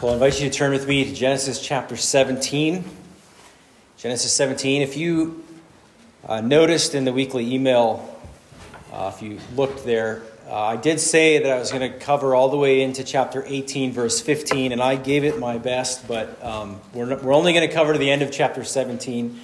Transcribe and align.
Well, 0.00 0.12
I 0.12 0.14
invite 0.14 0.40
you 0.40 0.48
to 0.48 0.56
turn 0.56 0.72
with 0.72 0.88
me 0.88 1.04
to 1.04 1.14
Genesis 1.14 1.60
chapter 1.60 1.94
17. 1.94 2.86
Genesis 3.98 4.32
17. 4.32 4.80
If 4.80 4.96
you 4.96 5.44
uh, 6.26 6.40
noticed 6.40 6.94
in 6.94 7.04
the 7.04 7.12
weekly 7.12 7.52
email, 7.52 8.18
uh, 8.94 9.12
if 9.14 9.20
you 9.20 9.38
looked 9.54 9.84
there, 9.84 10.22
uh, 10.48 10.58
I 10.58 10.76
did 10.76 11.00
say 11.00 11.42
that 11.42 11.52
I 11.52 11.58
was 11.58 11.70
going 11.70 11.92
to 11.92 11.98
cover 11.98 12.34
all 12.34 12.48
the 12.48 12.56
way 12.56 12.80
into 12.80 13.04
chapter 13.04 13.44
18, 13.46 13.92
verse 13.92 14.22
15, 14.22 14.72
and 14.72 14.80
I 14.80 14.96
gave 14.96 15.22
it 15.22 15.38
my 15.38 15.58
best, 15.58 16.08
but 16.08 16.42
um, 16.42 16.80
we're, 16.94 17.14
we're 17.18 17.34
only 17.34 17.52
going 17.52 17.68
to 17.68 17.74
cover 17.74 17.92
to 17.92 17.98
the 17.98 18.10
end 18.10 18.22
of 18.22 18.32
chapter 18.32 18.64
17 18.64 19.38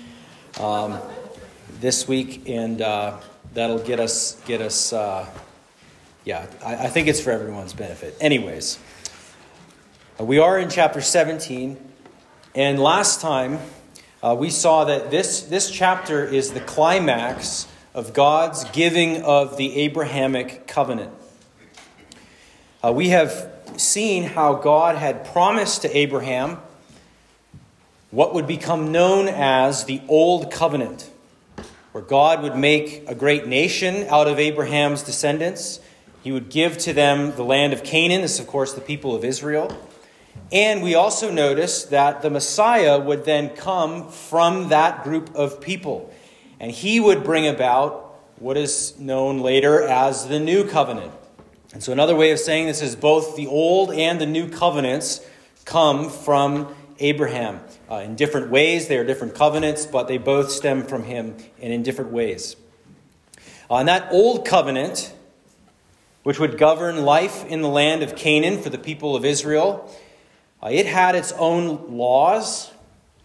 um, 0.58 0.98
this 1.80 2.08
week, 2.08 2.48
and 2.48 2.80
uh, 2.80 3.18
that'll 3.52 3.80
get 3.80 4.00
us, 4.00 4.40
get 4.46 4.62
us 4.62 4.94
uh, 4.94 5.28
yeah, 6.24 6.46
I, 6.64 6.76
I 6.76 6.86
think 6.86 7.08
it's 7.08 7.20
for 7.20 7.30
everyone's 7.30 7.74
benefit. 7.74 8.16
Anyways. 8.22 8.78
Uh, 10.18 10.24
we 10.24 10.38
are 10.38 10.58
in 10.58 10.70
chapter 10.70 11.02
17, 11.02 11.76
and 12.54 12.80
last 12.80 13.20
time 13.20 13.58
uh, 14.22 14.34
we 14.38 14.48
saw 14.48 14.84
that 14.84 15.10
this, 15.10 15.42
this 15.42 15.70
chapter 15.70 16.24
is 16.24 16.52
the 16.52 16.60
climax 16.60 17.68
of 17.92 18.14
God's 18.14 18.64
giving 18.70 19.22
of 19.24 19.58
the 19.58 19.76
Abrahamic 19.76 20.66
covenant. 20.66 21.12
Uh, 22.82 22.92
we 22.92 23.10
have 23.10 23.52
seen 23.76 24.22
how 24.22 24.54
God 24.54 24.96
had 24.96 25.26
promised 25.26 25.82
to 25.82 25.94
Abraham 25.94 26.60
what 28.10 28.32
would 28.32 28.46
become 28.46 28.92
known 28.92 29.28
as 29.28 29.84
the 29.84 30.00
Old 30.08 30.50
Covenant, 30.50 31.10
where 31.92 32.02
God 32.02 32.42
would 32.42 32.56
make 32.56 33.04
a 33.06 33.14
great 33.14 33.46
nation 33.46 34.06
out 34.08 34.28
of 34.28 34.38
Abraham's 34.38 35.02
descendants. 35.02 35.78
He 36.22 36.32
would 36.32 36.48
give 36.48 36.78
to 36.78 36.94
them 36.94 37.36
the 37.36 37.44
land 37.44 37.74
of 37.74 37.84
Canaan. 37.84 38.22
This, 38.22 38.40
of 38.40 38.46
course, 38.46 38.72
the 38.72 38.80
people 38.80 39.14
of 39.14 39.22
Israel. 39.22 39.78
And 40.52 40.82
we 40.82 40.94
also 40.94 41.30
notice 41.30 41.84
that 41.84 42.22
the 42.22 42.30
Messiah 42.30 42.98
would 42.98 43.24
then 43.24 43.50
come 43.50 44.08
from 44.10 44.68
that 44.68 45.02
group 45.02 45.34
of 45.34 45.60
people. 45.60 46.12
And 46.60 46.70
he 46.70 47.00
would 47.00 47.24
bring 47.24 47.46
about 47.46 48.18
what 48.38 48.56
is 48.56 48.98
known 48.98 49.40
later 49.40 49.82
as 49.82 50.28
the 50.28 50.38
new 50.38 50.66
covenant. 50.66 51.12
And 51.72 51.82
so, 51.82 51.92
another 51.92 52.14
way 52.14 52.30
of 52.30 52.38
saying 52.38 52.66
this 52.66 52.80
is 52.80 52.96
both 52.96 53.36
the 53.36 53.46
old 53.46 53.92
and 53.92 54.20
the 54.20 54.26
new 54.26 54.48
covenants 54.48 55.20
come 55.64 56.08
from 56.08 56.74
Abraham. 56.98 57.60
Uh, 57.90 57.96
in 57.96 58.14
different 58.14 58.50
ways, 58.50 58.88
they 58.88 58.96
are 58.96 59.04
different 59.04 59.34
covenants, 59.34 59.84
but 59.84 60.08
they 60.08 60.18
both 60.18 60.50
stem 60.50 60.84
from 60.84 61.04
him 61.04 61.36
and 61.60 61.72
in 61.72 61.82
different 61.82 62.12
ways. 62.12 62.56
Uh, 63.68 63.82
that 63.82 64.10
old 64.12 64.46
covenant, 64.46 65.12
which 66.22 66.38
would 66.38 66.56
govern 66.56 67.04
life 67.04 67.44
in 67.46 67.62
the 67.62 67.68
land 67.68 68.02
of 68.02 68.16
Canaan 68.16 68.62
for 68.62 68.70
the 68.70 68.78
people 68.78 69.16
of 69.16 69.24
Israel, 69.24 69.92
it 70.64 70.86
had 70.86 71.14
its 71.14 71.32
own 71.32 71.96
laws. 71.96 72.70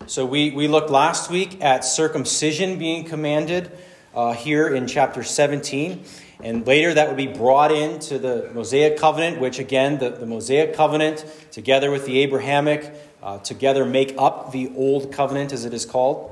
So 0.07 0.25
we, 0.25 0.51
we 0.51 0.67
looked 0.67 0.89
last 0.89 1.29
week 1.29 1.63
at 1.63 1.85
circumcision 1.85 2.77
being 2.77 3.05
commanded 3.05 3.71
uh, 4.13 4.33
here 4.33 4.73
in 4.73 4.87
chapter 4.87 5.23
17. 5.23 6.03
And 6.43 6.65
later 6.65 6.93
that 6.93 7.07
would 7.07 7.17
be 7.17 7.27
brought 7.27 7.71
into 7.71 8.17
the 8.17 8.49
Mosaic 8.53 8.97
covenant, 8.97 9.39
which 9.39 9.59
again, 9.59 9.99
the, 9.99 10.09
the 10.09 10.25
Mosaic 10.25 10.73
covenant, 10.73 11.25
together 11.51 11.91
with 11.91 12.05
the 12.05 12.19
Abrahamic, 12.19 12.93
uh, 13.21 13.37
together 13.39 13.85
make 13.85 14.15
up 14.17 14.51
the 14.51 14.71
Old 14.75 15.11
Covenant, 15.11 15.53
as 15.53 15.65
it 15.65 15.73
is 15.73 15.85
called. 15.85 16.30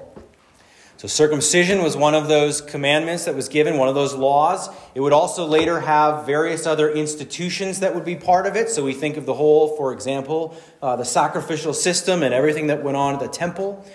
So, 1.00 1.08
circumcision 1.08 1.82
was 1.82 1.96
one 1.96 2.14
of 2.14 2.28
those 2.28 2.60
commandments 2.60 3.24
that 3.24 3.34
was 3.34 3.48
given, 3.48 3.78
one 3.78 3.88
of 3.88 3.96
those 3.96 4.14
laws. 4.14 4.68
It 4.94 5.00
would 5.00 5.14
also 5.14 5.46
later 5.46 5.80
have 5.80 6.26
various 6.26 6.68
other 6.68 6.92
institutions 6.92 7.80
that 7.80 7.96
would 7.96 8.04
be 8.04 8.18
part 8.18 8.46
of 8.46 8.58
it. 8.58 8.68
So, 8.68 8.84
we 8.84 8.92
think 8.92 9.16
of 9.16 9.26
the 9.26 9.34
whole, 9.34 9.78
for 9.78 9.94
example, 9.94 10.58
uh, 10.82 10.98
the 10.98 11.06
sacrificial 11.06 11.74
system 11.74 12.22
and 12.22 12.34
everything 12.34 12.68
that 12.68 12.84
went 12.84 12.98
on 12.98 13.14
at 13.14 13.22
the 13.22 13.30
temple. 13.30 13.86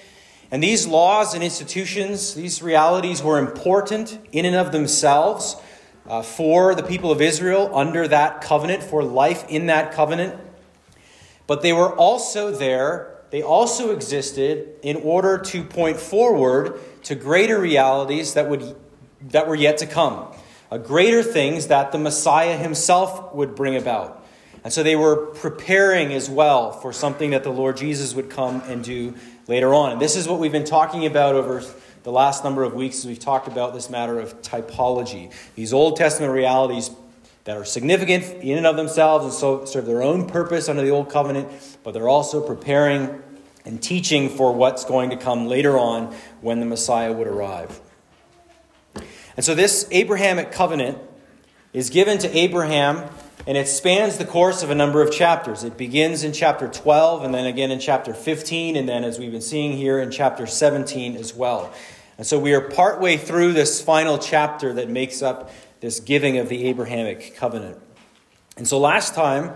And 0.50 0.62
these 0.62 0.86
laws 0.86 1.34
and 1.34 1.44
institutions, 1.44 2.32
these 2.32 2.62
realities 2.62 3.22
were 3.22 3.38
important 3.38 4.18
in 4.32 4.46
and 4.46 4.56
of 4.56 4.72
themselves 4.72 5.56
uh, 6.08 6.22
for 6.22 6.74
the 6.74 6.82
people 6.82 7.12
of 7.12 7.20
Israel 7.20 7.70
under 7.74 8.08
that 8.08 8.40
covenant, 8.40 8.82
for 8.82 9.04
life 9.04 9.44
in 9.50 9.66
that 9.66 9.92
covenant. 9.92 10.40
But 11.46 11.60
they 11.60 11.74
were 11.74 11.94
also 11.94 12.50
there 12.50 13.14
they 13.34 13.42
also 13.42 13.90
existed 13.90 14.76
in 14.82 14.94
order 14.94 15.38
to 15.38 15.64
point 15.64 15.96
forward 15.96 16.78
to 17.04 17.14
greater 17.14 17.58
realities 17.58 18.34
that, 18.34 18.48
would, 18.48 18.76
that 19.30 19.46
were 19.46 19.54
yet 19.54 19.78
to 19.78 19.86
come, 19.86 20.26
uh, 20.70 20.78
greater 20.78 21.22
things 21.22 21.68
that 21.68 21.92
the 21.92 21.98
Messiah 21.98 22.56
himself 22.56 23.34
would 23.34 23.54
bring 23.54 23.76
about. 23.76 24.22
And 24.64 24.72
so 24.72 24.82
they 24.82 24.96
were 24.96 25.26
preparing 25.26 26.12
as 26.14 26.30
well 26.30 26.72
for 26.72 26.92
something 26.92 27.30
that 27.30 27.44
the 27.44 27.50
Lord 27.50 27.76
Jesus 27.76 28.14
would 28.14 28.30
come 28.30 28.62
and 28.62 28.82
do 28.82 29.14
later 29.46 29.74
on. 29.74 29.92
And 29.92 30.00
this 30.00 30.16
is 30.16 30.26
what 30.26 30.40
we've 30.40 30.52
been 30.52 30.64
talking 30.64 31.04
about 31.04 31.34
over 31.34 31.62
the 32.02 32.12
last 32.12 32.44
number 32.44 32.62
of 32.62 32.72
weeks 32.72 32.98
as 32.98 33.06
we've 33.06 33.18
talked 33.18 33.46
about 33.46 33.74
this 33.74 33.90
matter 33.90 34.18
of 34.18 34.40
typology. 34.40 35.32
These 35.54 35.74
Old 35.74 35.96
Testament 35.96 36.32
realities 36.32 36.90
that 37.44 37.58
are 37.58 37.64
significant 37.66 38.24
in 38.42 38.56
and 38.56 38.66
of 38.66 38.76
themselves 38.76 39.24
and 39.26 39.34
so 39.34 39.66
serve 39.66 39.84
their 39.84 40.02
own 40.02 40.26
purpose 40.26 40.70
under 40.70 40.82
the 40.82 40.90
Old 40.90 41.10
Covenant, 41.10 41.48
but 41.82 41.92
they're 41.92 42.08
also 42.08 42.40
preparing 42.40 43.22
and 43.64 43.82
teaching 43.82 44.28
for 44.28 44.52
what's 44.52 44.84
going 44.84 45.10
to 45.10 45.16
come 45.16 45.46
later 45.46 45.78
on 45.78 46.14
when 46.40 46.60
the 46.60 46.66
Messiah 46.66 47.12
would 47.12 47.26
arrive. 47.26 47.80
And 49.36 49.44
so 49.44 49.54
this 49.54 49.88
Abrahamic 49.90 50.52
covenant 50.52 50.98
is 51.72 51.90
given 51.90 52.18
to 52.18 52.36
Abraham, 52.36 53.10
and 53.46 53.56
it 53.56 53.66
spans 53.66 54.16
the 54.16 54.24
course 54.24 54.62
of 54.62 54.70
a 54.70 54.74
number 54.74 55.02
of 55.02 55.10
chapters. 55.10 55.64
It 55.64 55.76
begins 55.76 56.22
in 56.22 56.32
chapter 56.32 56.68
12, 56.68 57.24
and 57.24 57.34
then 57.34 57.46
again 57.46 57.70
in 57.70 57.80
chapter 57.80 58.14
15, 58.14 58.76
and 58.76 58.88
then, 58.88 59.02
as 59.02 59.18
we've 59.18 59.32
been 59.32 59.40
seeing 59.40 59.76
here, 59.76 59.98
in 59.98 60.10
chapter 60.10 60.46
17 60.46 61.16
as 61.16 61.34
well. 61.34 61.72
And 62.16 62.26
so 62.26 62.38
we 62.38 62.54
are 62.54 62.60
partway 62.60 63.16
through 63.16 63.54
this 63.54 63.82
final 63.82 64.18
chapter 64.18 64.72
that 64.74 64.88
makes 64.88 65.20
up 65.20 65.50
this 65.80 65.98
giving 65.98 66.38
of 66.38 66.48
the 66.48 66.64
Abrahamic 66.66 67.34
covenant. 67.36 67.78
And 68.56 68.68
so 68.68 68.78
last 68.78 69.14
time, 69.14 69.52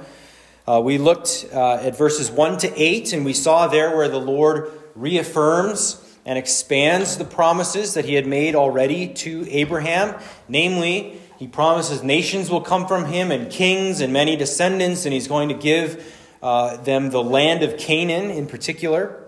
uh, 0.69 0.79
we 0.79 0.99
looked 0.99 1.47
uh, 1.51 1.77
at 1.77 1.97
verses 1.97 2.31
1 2.31 2.59
to 2.59 2.71
8, 2.79 3.15
and 3.15 3.25
we 3.25 3.33
saw 3.33 3.69
there 3.69 3.97
where 3.97 4.07
the 4.07 4.21
Lord 4.21 4.71
reaffirms 4.95 6.05
and 6.27 6.37
expands 6.37 7.17
the 7.17 7.25
promises 7.25 7.95
that 7.95 8.05
he 8.05 8.13
had 8.13 8.27
made 8.27 8.55
already 8.55 9.09
to 9.15 9.49
Abraham. 9.49 10.15
Namely, 10.47 11.19
he 11.39 11.49
promises 11.49 12.03
nations 12.03 12.51
will 12.51 12.61
come 12.61 12.87
from 12.87 13.07
him, 13.07 13.33
and 13.33 13.51
kings, 13.51 14.03
and 14.03 14.13
many 14.13 14.37
descendants, 14.37 15.07
and 15.07 15.15
he's 15.15 15.27
going 15.27 15.49
to 15.49 15.55
give 15.55 16.15
uh, 16.43 16.77
them 16.77 17.09
the 17.09 17.23
land 17.23 17.63
of 17.63 17.79
Canaan 17.79 18.31
in 18.31 18.47
particular. 18.47 19.25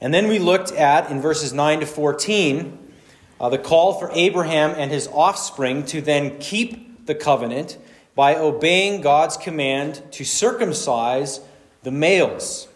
And 0.00 0.12
then 0.12 0.26
we 0.26 0.40
looked 0.40 0.72
at, 0.72 1.12
in 1.12 1.20
verses 1.20 1.52
9 1.52 1.78
to 1.78 1.86
14, 1.86 2.92
uh, 3.40 3.48
the 3.50 3.58
call 3.58 4.00
for 4.00 4.10
Abraham 4.12 4.74
and 4.76 4.90
his 4.90 5.06
offspring 5.06 5.86
to 5.86 6.00
then 6.00 6.40
keep 6.40 7.06
the 7.06 7.14
covenant 7.14 7.78
by 8.18 8.34
obeying 8.34 9.00
God's 9.00 9.36
command 9.36 10.02
to 10.10 10.24
circumcise 10.24 11.38
the 11.84 11.92
males. 11.92 12.66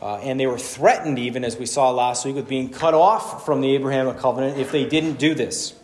Uh, 0.00 0.18
and 0.18 0.38
they 0.38 0.46
were 0.46 0.60
threatened, 0.60 1.18
even 1.18 1.42
as 1.42 1.56
we 1.56 1.66
saw 1.66 1.90
last 1.90 2.24
week, 2.24 2.36
with 2.36 2.48
being 2.48 2.68
cut 2.68 2.94
off 2.94 3.44
from 3.44 3.62
the 3.62 3.74
Abrahamic 3.74 4.18
covenant 4.18 4.58
if 4.58 4.70
they 4.70 4.84
didn't 4.84 5.18
do 5.18 5.34
this. 5.34 5.74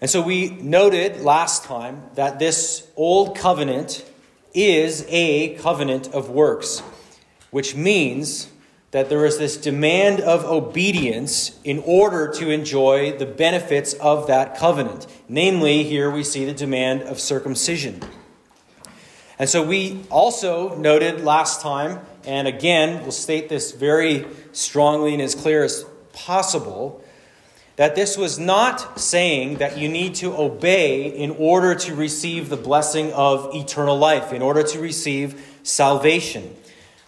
And 0.00 0.08
so 0.08 0.22
we 0.22 0.48
noted 0.48 1.20
last 1.20 1.64
time 1.64 2.04
that 2.14 2.38
this 2.38 2.88
old 2.96 3.36
covenant 3.36 4.02
is 4.54 5.04
a 5.10 5.56
covenant 5.56 6.14
of 6.14 6.30
works, 6.30 6.80
which 7.50 7.74
means 7.76 8.48
that 8.90 9.08
there 9.08 9.24
is 9.24 9.38
this 9.38 9.56
demand 9.56 10.20
of 10.20 10.44
obedience 10.44 11.58
in 11.62 11.78
order 11.86 12.26
to 12.32 12.50
enjoy 12.50 13.16
the 13.16 13.26
benefits 13.26 13.94
of 13.94 14.26
that 14.26 14.56
covenant. 14.56 15.06
Namely, 15.28 15.84
here 15.84 16.10
we 16.10 16.24
see 16.24 16.44
the 16.44 16.52
demand 16.52 17.02
of 17.02 17.20
circumcision. 17.20 18.00
And 19.38 19.48
so 19.48 19.62
we 19.62 20.02
also 20.10 20.76
noted 20.76 21.22
last 21.22 21.62
time, 21.62 22.00
and 22.24 22.48
again, 22.48 23.02
we'll 23.02 23.12
state 23.12 23.48
this 23.48 23.72
very 23.72 24.26
strongly 24.52 25.14
and 25.14 25.22
as 25.22 25.34
clear 25.34 25.62
as 25.62 25.84
possible, 26.12 27.02
that 27.76 27.94
this 27.94 28.18
was 28.18 28.38
not 28.38 29.00
saying 29.00 29.56
that 29.56 29.78
you 29.78 29.88
need 29.88 30.16
to 30.16 30.36
obey 30.36 31.06
in 31.06 31.30
order 31.30 31.74
to 31.74 31.94
receive 31.94 32.50
the 32.50 32.56
blessing 32.56 33.12
of 33.14 33.54
eternal 33.54 33.96
life, 33.96 34.34
in 34.34 34.42
order 34.42 34.62
to 34.62 34.80
receive 34.80 35.58
salvation. 35.62 36.54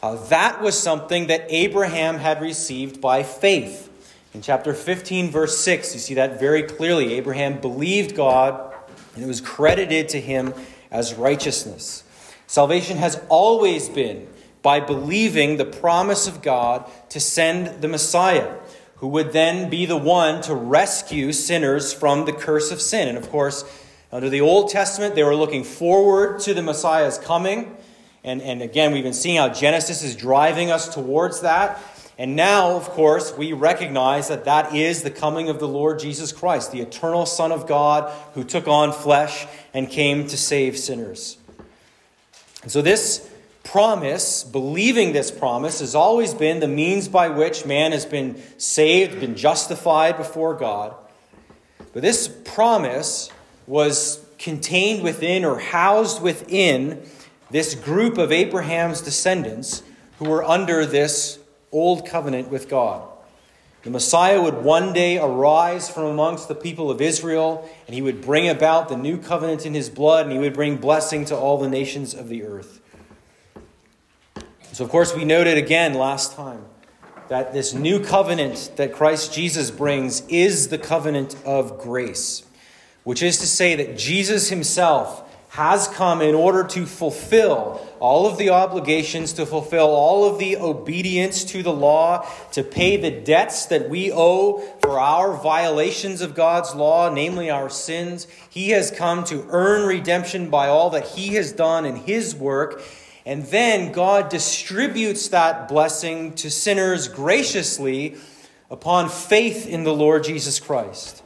Uh, 0.03 0.17
that 0.27 0.61
was 0.61 0.77
something 0.77 1.29
that 1.29 1.47
Abraham 1.49 2.19
had 2.19 2.41
received 2.41 3.01
by 3.01 3.23
faith. 3.23 3.89
In 4.35 4.43
chapter 4.43 4.75
15, 4.75 5.31
verse 5.31 5.59
6, 5.59 5.95
you 5.95 6.01
see 6.01 6.15
that 6.15 6.41
very 6.41 6.65
clearly. 6.65 7.15
Abraham 7.15 7.61
believed 7.61 8.17
God, 8.17 8.75
and 9.15 9.23
it 9.23 9.29
was 9.29 9.41
credited 9.41 10.09
to 10.09 10.21
him 10.21 10.55
as 10.91 11.15
righteousness. 11.15 12.03
Salvation 12.49 12.97
has 12.97 13.21
always 13.29 13.89
been 13.89 14.27
by 14.61 14.81
believing 14.81 15.57
the 15.57 15.65
promise 15.65 16.27
of 16.27 16.43
God 16.43 16.91
to 17.11 17.21
send 17.21 17.81
the 17.81 17.89
Messiah, 17.89 18.57
who 18.97 19.09
would 19.09 19.33
then 19.33 19.71
be 19.71 19.87
the 19.87 19.97
one 19.97 20.43
to 20.43 20.55
rescue 20.55 21.31
sinners 21.31 21.93
from 21.93 22.25
the 22.25 22.33
curse 22.33 22.73
of 22.73 22.81
sin. 22.81 23.07
And 23.07 23.19
of 23.19 23.31
course, 23.31 23.65
under 24.11 24.29
the 24.29 24.41
Old 24.41 24.69
Testament, 24.69 25.15
they 25.15 25.23
were 25.23 25.37
looking 25.37 25.63
forward 25.63 26.41
to 26.41 26.55
the 26.55 26.63
Messiah's 26.63 27.19
coming. 27.19 27.77
And, 28.25 28.41
and 28.43 28.63
again, 28.63 28.93
we've 28.93 29.03
been 29.03 29.13
seeing 29.13 29.37
how 29.37 29.49
Genesis 29.49 30.03
is 30.03 30.15
driving 30.15 30.71
us 30.71 30.93
towards 30.93 31.41
that. 31.41 31.81
And 32.19 32.37
now, 32.37 32.77
of 32.77 32.89
course, 32.91 33.37
we 33.37 33.53
recognize 33.53 34.29
that 34.29 34.45
that 34.45 34.75
is 34.75 35.03
the 35.03 35.11
coming 35.11 35.49
of 35.49 35.59
the 35.59 35.67
Lord 35.67 35.99
Jesus 35.99 36.31
Christ, 36.31 36.71
the 36.71 36.81
eternal 36.81 37.27
Son 37.27 37.51
of 37.51 37.67
God 37.67 38.13
who 38.35 38.45
took 38.45 38.69
on 38.69 38.93
flesh 38.93 39.47
and 39.75 39.89
came 39.89 40.27
to 40.29 40.37
save 40.37 40.79
sinners. 40.79 41.39
And 42.63 42.71
so, 42.71 42.81
this 42.81 43.29
promise, 43.65 44.45
believing 44.45 45.13
this 45.13 45.31
promise, 45.31 45.81
has 45.81 45.95
always 45.95 46.35
been 46.35 46.61
the 46.61 46.69
means 46.69 47.09
by 47.09 47.29
which 47.29 47.65
man 47.65 47.93
has 47.93 48.05
been 48.05 48.41
saved, 48.59 49.19
been 49.21 49.35
justified 49.35 50.17
before 50.17 50.55
God. 50.55 50.95
But 51.93 52.03
this 52.03 52.29
promise 52.29 53.31
was 53.67 54.25
contained 54.39 55.03
within 55.03 55.45
or 55.45 55.59
housed 55.59 56.23
within 56.23 57.03
this 57.53 57.75
group 57.75 58.19
of 58.19 58.33
Abraham's 58.33 59.03
descendants 59.03 59.83
who 60.19 60.25
were 60.25 60.43
under 60.43 60.87
this 60.87 61.39
old 61.71 62.07
covenant 62.07 62.49
with 62.49 62.69
God. 62.69 63.07
The 63.83 63.91
Messiah 63.91 64.41
would 64.41 64.63
one 64.63 64.93
day 64.93 65.19
arise 65.19 65.91
from 65.91 66.05
amongst 66.05 66.49
the 66.49 66.55
people 66.55 66.91
of 66.91 67.01
Israel, 67.01 67.69
and 67.87 67.95
he 67.95 68.01
would 68.01 68.23
bring 68.23 68.49
about 68.49 68.89
the 68.89 68.97
new 68.97 69.19
covenant 69.19 69.67
in 69.67 69.75
his 69.75 69.91
blood, 69.91 70.27
and 70.27 70.33
he 70.33 70.39
would 70.39 70.55
bring 70.55 70.77
blessing 70.77 71.25
to 71.27 71.37
all 71.37 71.59
the 71.59 71.69
nations 71.69 72.15
of 72.15 72.29
the 72.29 72.45
earth. 72.45 72.81
So, 74.73 74.85
of 74.85 74.91
course, 74.91 75.15
we 75.15 75.25
noted 75.25 75.59
again 75.59 75.95
last 75.95 76.35
time 76.35 76.65
that 77.29 77.53
this 77.53 77.75
new 77.75 78.03
covenant 78.03 78.73
that 78.77 78.95
Christ 78.95 79.35
Jesus 79.35 79.71
brings 79.71 80.27
is 80.29 80.69
the 80.69 80.79
covenant 80.79 81.37
of 81.45 81.79
grace, 81.79 82.45
which 83.05 83.23
is 83.23 83.39
to 83.39 83.47
say 83.47 83.75
that 83.75 83.99
Jesus 83.99 84.49
himself 84.49 85.29
has 85.53 85.87
come 85.87 86.23
in 86.23 86.35
order 86.35 86.65
to 86.65 86.87
fulfill 86.87 87.87
all 88.01 88.27
of 88.27 88.39
the 88.39 88.49
obligations, 88.49 89.35
to 89.35 89.45
fulfill 89.45 89.89
all 89.89 90.25
of 90.25 90.39
the 90.39 90.57
obedience 90.57 91.45
to 91.45 91.63
the 91.63 91.73
law, 91.73 92.27
to 92.53 92.65
pay 92.65 92.97
the 92.97 93.11
debts 93.11 93.67
that 93.67 93.91
we 93.91 94.11
owe 94.11 94.61
for 94.81 94.99
our 94.99 95.37
violations 95.37 96.23
of 96.23 96.35
God's 96.35 96.75
law, 96.75 97.13
namely 97.13 97.51
our 97.51 97.69
sins. 97.69 98.27
He 98.49 98.71
has 98.71 98.91
come 98.91 99.25
to 99.25 99.45
earn 99.51 99.87
redemption 99.87 100.49
by 100.49 100.69
all 100.69 100.89
that 100.89 101.09
He 101.09 101.35
has 101.35 101.53
done 101.53 101.85
in 101.85 101.97
His 101.97 102.35
work. 102.35 102.83
And 103.27 103.45
then 103.45 103.93
God 103.93 104.31
distributes 104.31 105.29
that 105.29 105.69
blessing 105.69 106.33
to 106.37 106.51
sinners 106.51 107.09
graciously 107.09 108.17
upon 108.71 109.11
faith 109.11 109.69
in 109.69 109.85
the 109.85 109.93
Lord 109.93 110.25
Jesus 110.25 110.59
Christ. 110.59 111.23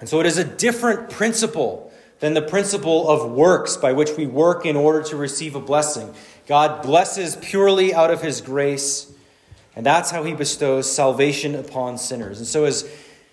And 0.00 0.06
so 0.06 0.20
it 0.20 0.26
is 0.26 0.36
a 0.36 0.44
different 0.44 1.08
principle 1.08 1.90
than 2.20 2.34
the 2.34 2.42
principle 2.42 3.08
of 3.08 3.30
works 3.30 3.76
by 3.76 3.92
which 3.92 4.10
we 4.16 4.26
work 4.26 4.64
in 4.64 4.76
order 4.76 5.02
to 5.02 5.16
receive 5.16 5.54
a 5.54 5.60
blessing. 5.60 6.14
God 6.46 6.82
blesses 6.82 7.36
purely 7.36 7.94
out 7.94 8.10
of 8.10 8.22
his 8.22 8.40
grace, 8.40 9.12
and 9.76 9.84
that's 9.84 10.10
how 10.10 10.24
he 10.24 10.34
bestows 10.34 10.90
salvation 10.90 11.54
upon 11.54 11.98
sinners. 11.98 12.38
And 12.38 12.46
so, 12.46 12.64
as 12.64 12.88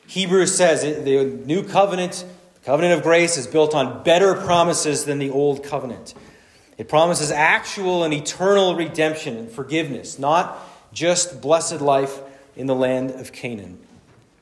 Hebrews 0.07 0.56
says, 0.56 0.81
the 0.81 1.24
new 1.45 1.63
covenant, 1.63 2.25
the 2.56 2.66
covenant 2.66 2.95
of 2.95 3.04
grace, 3.04 3.38
is 3.38 3.48
built 3.48 3.74
on 3.75 4.04
better 4.04 4.33
promises 4.33 5.06
than 5.06 5.19
the 5.19 5.30
old 5.30 5.63
covenant. 5.63 6.13
It 6.78 6.89
promises 6.89 7.31
actual 7.31 8.04
and 8.04 8.13
eternal 8.13 8.75
redemption 8.75 9.38
and 9.38 9.51
forgiveness, 9.51 10.18
not 10.18 10.57
just 10.94 11.42
blessed 11.42 11.80
life 11.80 12.19
in 12.56 12.68
the 12.68 12.75
land 12.75 13.12
of 13.12 13.31
Canaan. 13.31 13.78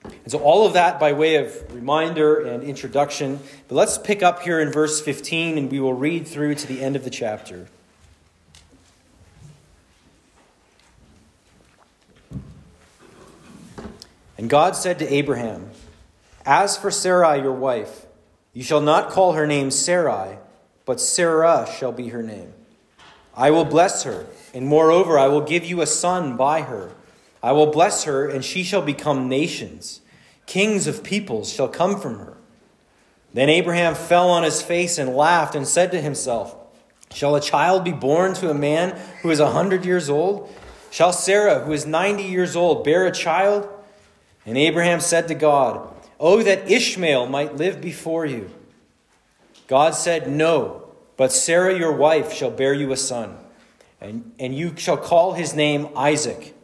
And 0.03 0.31
so, 0.31 0.39
all 0.39 0.65
of 0.65 0.73
that 0.73 0.99
by 0.99 1.13
way 1.13 1.35
of 1.35 1.73
reminder 1.73 2.41
and 2.41 2.63
introduction. 2.63 3.39
But 3.67 3.75
let's 3.75 3.97
pick 3.97 4.23
up 4.23 4.41
here 4.41 4.59
in 4.59 4.71
verse 4.71 5.01
15 5.01 5.57
and 5.57 5.71
we 5.71 5.79
will 5.79 5.93
read 5.93 6.27
through 6.27 6.55
to 6.55 6.67
the 6.67 6.81
end 6.81 6.95
of 6.95 7.03
the 7.03 7.09
chapter. 7.09 7.67
And 14.37 14.49
God 14.49 14.77
said 14.77 14.99
to 14.99 15.13
Abraham, 15.13 15.69
As 16.45 16.77
for 16.77 16.91
Sarai, 16.91 17.41
your 17.41 17.51
wife, 17.51 18.05
you 18.53 18.63
shall 18.63 18.79
not 18.79 19.09
call 19.09 19.33
her 19.33 19.45
name 19.45 19.69
Sarai, 19.69 20.37
but 20.85 21.01
Sarah 21.01 21.67
shall 21.77 21.91
be 21.91 22.07
her 22.07 22.23
name. 22.23 22.53
I 23.35 23.51
will 23.51 23.65
bless 23.65 24.03
her, 24.03 24.27
and 24.53 24.65
moreover, 24.65 25.19
I 25.19 25.27
will 25.27 25.41
give 25.41 25.65
you 25.65 25.81
a 25.81 25.85
son 25.85 26.37
by 26.37 26.61
her. 26.61 26.91
I 27.41 27.51
will 27.53 27.67
bless 27.67 28.03
her, 28.03 28.27
and 28.27 28.43
she 28.43 28.63
shall 28.63 28.81
become 28.81 29.29
nations. 29.29 30.01
Kings 30.45 30.87
of 30.87 31.03
peoples 31.03 31.51
shall 31.51 31.67
come 31.67 31.99
from 31.99 32.19
her. 32.19 32.37
Then 33.33 33.49
Abraham 33.49 33.95
fell 33.95 34.29
on 34.29 34.43
his 34.43 34.61
face 34.61 34.97
and 34.97 35.15
laughed 35.15 35.55
and 35.55 35.67
said 35.67 35.91
to 35.91 36.01
himself, 36.01 36.55
Shall 37.13 37.35
a 37.35 37.41
child 37.41 37.83
be 37.83 37.91
born 37.91 38.33
to 38.35 38.49
a 38.49 38.55
man 38.55 38.99
who 39.21 39.29
is 39.29 39.39
a 39.39 39.51
hundred 39.51 39.85
years 39.85 40.09
old? 40.09 40.53
Shall 40.91 41.13
Sarah, 41.13 41.59
who 41.59 41.71
is 41.71 41.85
ninety 41.85 42.23
years 42.23 42.55
old, 42.55 42.83
bear 42.83 43.05
a 43.05 43.11
child? 43.11 43.69
And 44.45 44.57
Abraham 44.57 44.99
said 44.99 45.27
to 45.27 45.35
God, 45.35 45.93
Oh, 46.19 46.41
that 46.43 46.69
Ishmael 46.69 47.27
might 47.27 47.55
live 47.55 47.79
before 47.79 48.25
you. 48.25 48.49
God 49.67 49.93
said, 49.93 50.29
No, 50.29 50.89
but 51.15 51.31
Sarah 51.31 51.77
your 51.77 51.93
wife 51.93 52.33
shall 52.33 52.51
bear 52.51 52.73
you 52.73 52.91
a 52.91 52.97
son, 52.97 53.37
and, 54.01 54.31
and 54.39 54.55
you 54.55 54.75
shall 54.77 54.97
call 54.97 55.33
his 55.33 55.53
name 55.53 55.89
Isaac. 55.95 56.55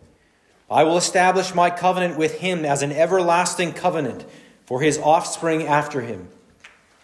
I 0.70 0.84
will 0.84 0.98
establish 0.98 1.54
my 1.54 1.70
covenant 1.70 2.18
with 2.18 2.40
him 2.40 2.66
as 2.66 2.82
an 2.82 2.92
everlasting 2.92 3.74
covenant 3.74 4.26
for 4.66 4.82
his 4.82 4.98
offspring 4.98 5.68
after 5.68 6.02
him. 6.02 6.28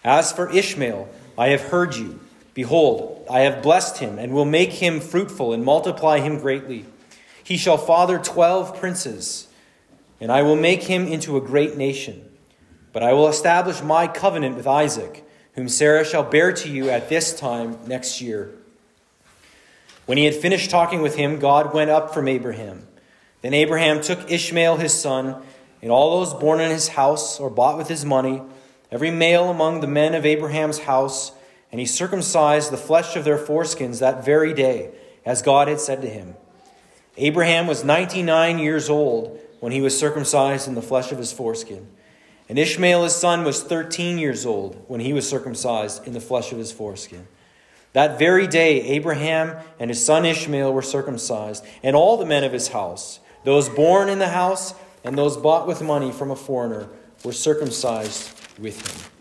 As 0.03 0.31
for 0.31 0.51
Ishmael, 0.51 1.07
I 1.37 1.49
have 1.49 1.61
heard 1.61 1.95
you. 1.95 2.19
Behold, 2.53 3.25
I 3.29 3.41
have 3.41 3.61
blessed 3.61 3.99
him, 3.99 4.19
and 4.19 4.33
will 4.33 4.45
make 4.45 4.73
him 4.73 4.99
fruitful 4.99 5.53
and 5.53 5.63
multiply 5.63 6.19
him 6.19 6.39
greatly. 6.39 6.85
He 7.43 7.55
shall 7.55 7.77
father 7.77 8.17
twelve 8.17 8.77
princes, 8.77 9.47
and 10.19 10.31
I 10.31 10.41
will 10.41 10.55
make 10.55 10.83
him 10.83 11.07
into 11.07 11.37
a 11.37 11.41
great 11.41 11.77
nation. 11.77 12.29
But 12.93 13.03
I 13.03 13.13
will 13.13 13.29
establish 13.29 13.81
my 13.81 14.07
covenant 14.07 14.57
with 14.57 14.67
Isaac, 14.67 15.23
whom 15.53 15.69
Sarah 15.69 16.03
shall 16.03 16.23
bear 16.23 16.51
to 16.51 16.69
you 16.69 16.89
at 16.89 17.09
this 17.09 17.37
time 17.39 17.77
next 17.87 18.21
year. 18.21 18.51
When 20.05 20.17
he 20.17 20.25
had 20.25 20.35
finished 20.35 20.69
talking 20.69 21.01
with 21.01 21.15
him, 21.15 21.39
God 21.39 21.73
went 21.73 21.89
up 21.89 22.13
from 22.13 22.27
Abraham. 22.27 22.87
Then 23.41 23.53
Abraham 23.53 24.01
took 24.01 24.31
Ishmael 24.31 24.77
his 24.77 24.93
son, 24.93 25.41
and 25.81 25.91
all 25.91 26.19
those 26.19 26.33
born 26.33 26.59
in 26.59 26.69
his 26.69 26.89
house 26.89 27.39
or 27.39 27.49
bought 27.49 27.77
with 27.77 27.88
his 27.88 28.05
money, 28.05 28.41
every 28.91 29.11
male 29.11 29.49
among 29.49 29.81
the 29.81 29.88
men 29.88 30.13
of 30.13 30.25
Abraham's 30.25 30.79
house, 30.79 31.31
and 31.71 31.79
he 31.79 31.85
circumcised 31.85 32.71
the 32.71 32.77
flesh 32.77 33.15
of 33.15 33.23
their 33.23 33.38
foreskins 33.38 33.99
that 33.99 34.23
very 34.23 34.54
day, 34.54 34.92
as 35.25 35.42
God 35.42 35.68
had 35.68 35.80
said 35.80 36.01
to 36.01 36.09
him. 36.09 36.35
Abraham 37.18 37.68
was 37.68 37.83
99 37.83 38.59
years 38.59 38.89
old 38.89 39.39
when 39.59 39.71
he 39.71 39.81
was 39.81 39.97
circumcised 39.97 40.68
in 40.68 40.75
the 40.75 40.81
flesh 40.81 41.11
of 41.11 41.18
his 41.18 41.31
foreskin. 41.31 41.87
And 42.47 42.59
Ishmael 42.59 43.04
his 43.04 43.16
son 43.16 43.44
was 43.44 43.63
13 43.63 44.18
years 44.18 44.45
old 44.45 44.83
when 44.87 44.99
he 44.99 45.13
was 45.13 45.27
circumcised 45.27 46.06
in 46.06 46.13
the 46.13 46.19
flesh 46.19 46.51
of 46.51 46.57
his 46.57 46.71
foreskin. 46.71 47.27
That 47.94 48.19
very 48.19 48.45
day, 48.45 48.81
Abraham 48.81 49.56
and 49.80 49.89
his 49.89 50.04
son 50.06 50.25
Ishmael 50.25 50.73
were 50.73 50.81
circumcised, 50.81 51.66
and 51.81 51.95
all 51.95 52.18
the 52.18 52.25
men 52.25 52.44
of 52.44 52.51
his 52.51 52.69
house 52.69 53.20
those 53.44 53.69
born 53.69 54.10
in 54.10 54.19
the 54.19 54.30
house 54.30 54.74
and 55.04 55.18
those 55.18 55.38
bought 55.38 55.68
with 55.68 55.81
money 55.81 56.12
from 56.12 56.31
a 56.31 56.36
foreigner 56.36 56.88
were 57.24 57.33
circumcised 57.33 58.30
with 58.60 58.80
him. 58.86 59.12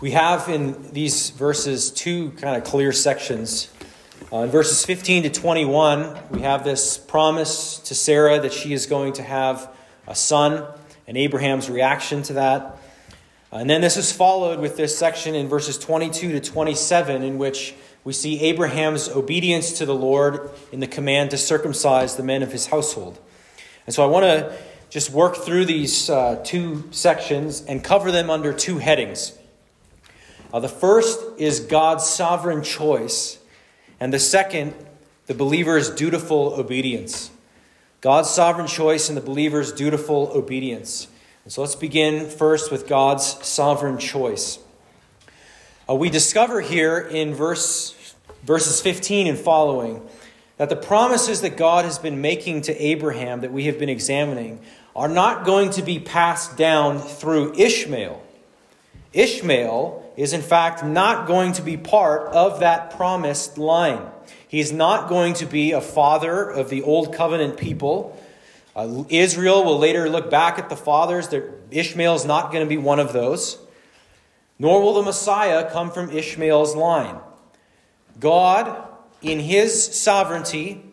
We 0.00 0.10
have 0.10 0.48
in 0.48 0.92
these 0.92 1.30
verses 1.30 1.92
two 1.92 2.30
kind 2.32 2.56
of 2.56 2.64
clear 2.64 2.90
sections. 2.90 3.72
Uh, 4.32 4.38
in 4.38 4.50
verses 4.50 4.84
15 4.84 5.24
to 5.24 5.30
21, 5.30 6.18
we 6.30 6.40
have 6.40 6.64
this 6.64 6.98
promise 6.98 7.78
to 7.80 7.94
Sarah 7.94 8.40
that 8.40 8.52
she 8.52 8.72
is 8.72 8.86
going 8.86 9.12
to 9.14 9.22
have 9.22 9.72
a 10.08 10.16
son, 10.16 10.66
and 11.06 11.16
Abraham's 11.16 11.70
reaction 11.70 12.22
to 12.24 12.32
that. 12.32 12.78
And 13.52 13.70
then 13.70 13.80
this 13.80 13.96
is 13.96 14.10
followed 14.10 14.58
with 14.58 14.76
this 14.76 14.98
section 14.98 15.36
in 15.36 15.48
verses 15.48 15.78
22 15.78 16.32
to 16.32 16.40
27, 16.40 17.22
in 17.22 17.38
which 17.38 17.74
we 18.04 18.12
see 18.12 18.40
Abraham's 18.40 19.08
obedience 19.08 19.78
to 19.78 19.86
the 19.86 19.94
Lord 19.94 20.50
in 20.72 20.80
the 20.80 20.86
command 20.86 21.30
to 21.30 21.38
circumcise 21.38 22.16
the 22.16 22.24
men 22.24 22.42
of 22.42 22.50
his 22.50 22.66
household. 22.66 23.18
And 23.86 23.94
so 23.94 24.02
I 24.02 24.06
want 24.06 24.24
to 24.24 24.56
just 24.90 25.10
work 25.10 25.36
through 25.36 25.66
these 25.66 26.10
uh, 26.10 26.42
two 26.44 26.84
sections 26.90 27.62
and 27.62 27.82
cover 27.82 28.10
them 28.10 28.28
under 28.28 28.52
two 28.52 28.78
headings. 28.78 29.38
Uh, 30.52 30.60
the 30.60 30.68
first 30.68 31.18
is 31.38 31.60
God's 31.60 32.04
sovereign 32.04 32.62
choice, 32.62 33.38
and 33.98 34.12
the 34.12 34.18
second, 34.18 34.74
the 35.26 35.34
believer's 35.34 35.88
dutiful 35.88 36.54
obedience. 36.54 37.30
God's 38.02 38.28
sovereign 38.28 38.66
choice 38.66 39.08
and 39.08 39.16
the 39.16 39.22
believer's 39.22 39.72
dutiful 39.72 40.32
obedience. 40.34 41.06
And 41.44 41.52
so 41.52 41.60
let's 41.60 41.76
begin 41.76 42.28
first 42.28 42.72
with 42.72 42.88
God's 42.88 43.24
sovereign 43.46 43.96
choice. 43.96 44.58
Uh, 45.88 45.94
we 45.94 46.10
discover 46.10 46.60
here 46.60 46.98
in 46.98 47.34
verse, 47.34 48.14
verses 48.44 48.80
15 48.80 49.26
and 49.26 49.38
following 49.38 50.00
that 50.56 50.68
the 50.68 50.76
promises 50.76 51.40
that 51.40 51.56
God 51.56 51.84
has 51.84 51.98
been 51.98 52.20
making 52.20 52.62
to 52.62 52.80
Abraham 52.80 53.40
that 53.40 53.52
we 53.52 53.64
have 53.64 53.80
been 53.80 53.88
examining 53.88 54.60
are 54.94 55.08
not 55.08 55.44
going 55.44 55.70
to 55.70 55.82
be 55.82 55.98
passed 55.98 56.56
down 56.56 57.00
through 57.00 57.54
Ishmael. 57.58 58.22
Ishmael 59.12 60.12
is 60.16 60.32
in 60.32 60.42
fact 60.42 60.84
not 60.84 61.26
going 61.26 61.54
to 61.54 61.62
be 61.62 61.76
part 61.76 62.28
of 62.32 62.60
that 62.60 62.96
promised 62.96 63.58
line. 63.58 64.06
He's 64.46 64.70
not 64.70 65.08
going 65.08 65.34
to 65.34 65.46
be 65.46 65.72
a 65.72 65.80
father 65.80 66.48
of 66.48 66.70
the 66.70 66.82
old 66.82 67.12
covenant 67.12 67.56
people. 67.56 68.16
Uh, 68.76 69.04
Israel 69.08 69.64
will 69.64 69.78
later 69.78 70.08
look 70.08 70.30
back 70.30 70.58
at 70.58 70.68
the 70.68 70.76
fathers. 70.76 71.34
Ishmael 71.72 72.14
is 72.14 72.24
not 72.24 72.52
going 72.52 72.64
to 72.64 72.68
be 72.68 72.78
one 72.78 73.00
of 73.00 73.12
those. 73.12 73.58
Nor 74.58 74.82
will 74.82 74.94
the 74.94 75.02
Messiah 75.02 75.70
come 75.70 75.90
from 75.90 76.10
Ishmael's 76.10 76.76
line. 76.76 77.18
God, 78.20 78.88
in 79.20 79.40
his 79.40 79.84
sovereignty, 79.84 80.84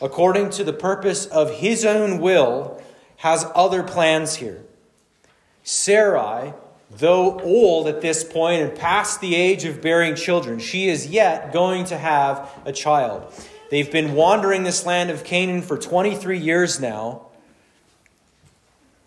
according 0.00 0.50
to 0.50 0.64
the 0.64 0.72
purpose 0.72 1.26
of 1.26 1.56
his 1.56 1.84
own 1.84 2.18
will, 2.18 2.82
has 3.18 3.46
other 3.54 3.82
plans 3.82 4.36
here. 4.36 4.62
Sarai, 5.64 6.54
though 6.90 7.40
old 7.40 7.88
at 7.88 8.00
this 8.00 8.24
point 8.24 8.62
and 8.62 8.78
past 8.78 9.20
the 9.20 9.34
age 9.34 9.64
of 9.64 9.82
bearing 9.82 10.14
children, 10.14 10.58
she 10.58 10.88
is 10.88 11.08
yet 11.08 11.52
going 11.52 11.84
to 11.86 11.98
have 11.98 12.50
a 12.64 12.72
child. 12.72 13.32
They've 13.70 13.90
been 13.90 14.14
wandering 14.14 14.62
this 14.62 14.86
land 14.86 15.10
of 15.10 15.24
Canaan 15.24 15.62
for 15.62 15.76
23 15.76 16.38
years 16.38 16.80
now. 16.80 17.26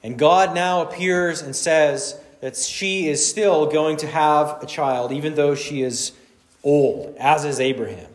And 0.03 0.19
God 0.19 0.53
now 0.53 0.81
appears 0.81 1.41
and 1.41 1.55
says 1.55 2.20
that 2.41 2.57
she 2.57 3.07
is 3.07 3.25
still 3.25 3.67
going 3.67 3.97
to 3.97 4.07
have 4.07 4.61
a 4.61 4.65
child, 4.65 5.11
even 5.11 5.35
though 5.35 5.55
she 5.55 5.83
is 5.83 6.11
old, 6.63 7.15
as 7.19 7.45
is 7.45 7.59
Abraham. 7.59 8.07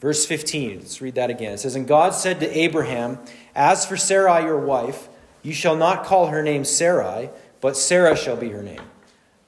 Verse 0.00 0.24
15, 0.26 0.78
let's 0.78 1.00
read 1.00 1.14
that 1.16 1.30
again. 1.30 1.52
It 1.52 1.58
says, 1.58 1.74
And 1.74 1.86
God 1.86 2.14
said 2.14 2.40
to 2.40 2.58
Abraham, 2.58 3.18
As 3.54 3.84
for 3.84 3.96
Sarai 3.96 4.44
your 4.44 4.58
wife, 4.58 5.08
you 5.42 5.52
shall 5.52 5.76
not 5.76 6.04
call 6.04 6.28
her 6.28 6.42
name 6.42 6.64
Sarai, 6.64 7.30
but 7.60 7.76
Sarah 7.76 8.16
shall 8.16 8.36
be 8.36 8.48
her 8.50 8.62
name. 8.62 8.82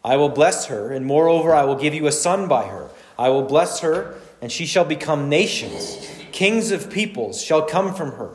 I 0.04 0.16
will 0.16 0.28
bless 0.28 0.66
her, 0.66 0.92
and 0.92 1.06
moreover, 1.06 1.54
I 1.54 1.64
will 1.64 1.76
give 1.76 1.94
you 1.94 2.06
a 2.06 2.12
son 2.12 2.48
by 2.48 2.66
her. 2.66 2.90
I 3.18 3.28
will 3.28 3.42
bless 3.42 3.80
her, 3.80 4.18
and 4.42 4.50
she 4.50 4.66
shall 4.66 4.84
become 4.84 5.28
nations. 5.28 6.08
Kings 6.32 6.70
of 6.70 6.90
peoples 6.90 7.42
shall 7.42 7.62
come 7.62 7.94
from 7.94 8.12
her. 8.12 8.30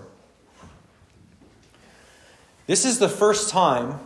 This 2.68 2.86
is 2.86 2.98
the 2.98 3.10
first 3.10 3.50
time 3.50 4.00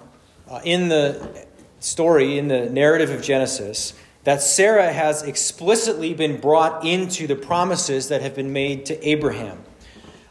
uh, 0.50 0.62
in 0.64 0.90
the 0.90 1.46
story, 1.80 2.38
in 2.38 2.48
the 2.48 2.70
narrative 2.70 3.12
of 3.12 3.22
Genesis, 3.22 3.94
that 4.24 4.42
Sarah 4.42 4.92
has 4.92 5.24
explicitly 5.24 6.14
been 6.14 6.42
brought 6.42 6.86
into 6.86 7.28
the 7.28 7.36
promises 7.36 8.10
that 8.10 8.22
have 8.22 8.36
been 8.36 8.52
made 8.52 8.86
to 8.88 9.08
Abraham. 9.08 9.64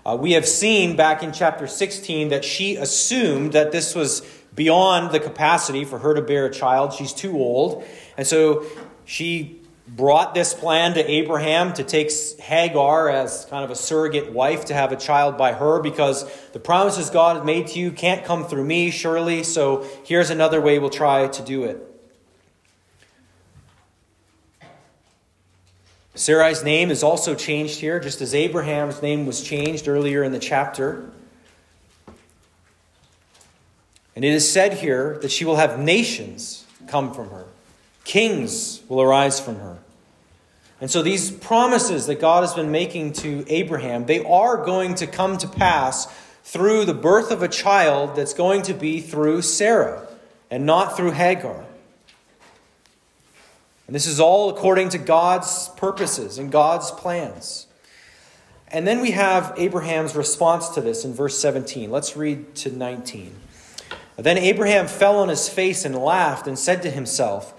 Uh, 0.05 0.17
we 0.17 0.33
have 0.33 0.47
seen 0.47 0.97
back 0.97 1.23
in 1.23 1.33
chapter 1.33 1.67
16 1.67 2.31
that 2.31 2.45
she 2.45 2.77
assumed 2.77 3.53
that 3.53 3.73
this 3.73 3.95
was 3.95 4.21
beyond 4.55 5.13
the 5.13 5.21
capacity 5.21 5.85
for 5.85 5.99
her 5.99 6.15
to 6.15 6.23
bear 6.23 6.47
a 6.47 6.53
child. 6.53 6.93
She's 6.93 7.13
too 7.13 7.37
old. 7.37 7.85
And 8.17 8.27
so 8.27 8.65
she 9.05 9.61
brought 9.89 10.35
this 10.35 10.55
plan 10.55 10.95
to 10.95 11.11
Abraham 11.11 11.73
to 11.75 11.85
take 11.85 12.11
Hagar 12.41 13.09
as 13.09 13.47
kind 13.47 13.65
of 13.65 13.71
a 13.71 13.75
surrogate 13.75 14.33
wife 14.33 14.67
to 14.67 14.75
have 14.75 14.93
a 14.93 14.97
child 14.97 15.37
by 15.39 15.53
her 15.53 15.81
because 15.81 16.31
the 16.53 16.61
promises 16.61 17.11
God 17.11 17.45
made 17.45 17.69
to 17.69 17.79
you 17.79 17.91
can't 17.91 18.25
come 18.25 18.45
through 18.45 18.65
me, 18.65 18.91
surely. 18.91 19.43
So 19.43 19.87
here's 20.05 20.31
another 20.31 20.61
way 20.61 20.79
we'll 20.79 20.91
try 20.91 21.27
to 21.29 21.43
do 21.43 21.65
it. 21.65 21.85
Sarai's 26.15 26.65
name 26.65 26.91
is 26.91 27.05
also 27.05 27.37
changed 27.37 27.79
here, 27.79 28.01
just 28.01 28.21
as 28.21 28.35
Abraham's 28.35 29.01
name 29.01 29.25
was 29.25 29.41
changed 29.41 29.87
earlier 29.87 30.25
in 30.25 30.33
the 30.33 30.41
chapter. 30.41 31.11
And 34.17 34.25
it 34.25 34.33
is 34.33 34.51
said 34.51 34.75
here 34.75 35.17
that 35.23 35.31
she 35.31 35.45
will 35.45 35.57
have 35.57 35.79
nations 35.79 36.67
come 36.89 37.15
from 37.15 37.31
her, 37.31 37.47
kings 38.09 38.81
will 38.89 39.03
arise 39.03 39.39
from 39.39 39.57
her. 39.57 39.77
And 40.81 40.91
so 40.91 41.03
these 41.03 41.31
promises 41.31 42.07
that 42.07 42.19
God 42.19 42.41
has 42.41 42.55
been 42.55 42.71
making 42.71 43.13
to 43.15 43.45
Abraham, 43.49 44.07
they 44.07 44.25
are 44.25 44.65
going 44.65 44.95
to 44.97 45.07
come 45.07 45.37
to 45.39 45.47
pass 45.47 46.07
through 46.43 46.87
the 46.87 46.95
birth 46.95 47.31
of 47.31 47.43
a 47.43 47.49
child 47.49 48.17
that's 48.17 48.33
going 48.33 48.63
to 48.63 48.73
be 48.73 49.03
through 49.03 49.43
Sarah 49.43 50.09
and 50.51 50.65
not 50.65 50.97
through 50.97 51.11
Hagar. 51.11 51.67
And 53.87 53.95
this 53.95 54.07
is 54.07 54.19
all 54.19 54.49
according 54.49 54.89
to 54.91 54.99
God's 54.99 55.69
purposes 55.77 56.39
and 56.39 56.51
God's 56.51 56.91
plans. 56.91 57.67
And 58.69 58.87
then 58.87 59.03
we 59.03 59.11
have 59.11 59.53
Abraham's 59.59 60.17
response 60.17 60.71
to 60.71 60.81
this 60.81 61.05
in 61.05 61.13
verse 61.13 61.39
17. 61.39 61.91
Let's 61.91 62.17
read 62.17 62.55
to 62.57 62.71
19. 62.71 63.35
Then 64.17 64.39
Abraham 64.39 64.87
fell 64.87 65.19
on 65.19 65.29
his 65.29 65.49
face 65.49 65.85
and 65.85 65.95
laughed 65.95 66.47
and 66.47 66.59
said 66.59 66.81
to 66.83 66.91
himself, 66.91 67.55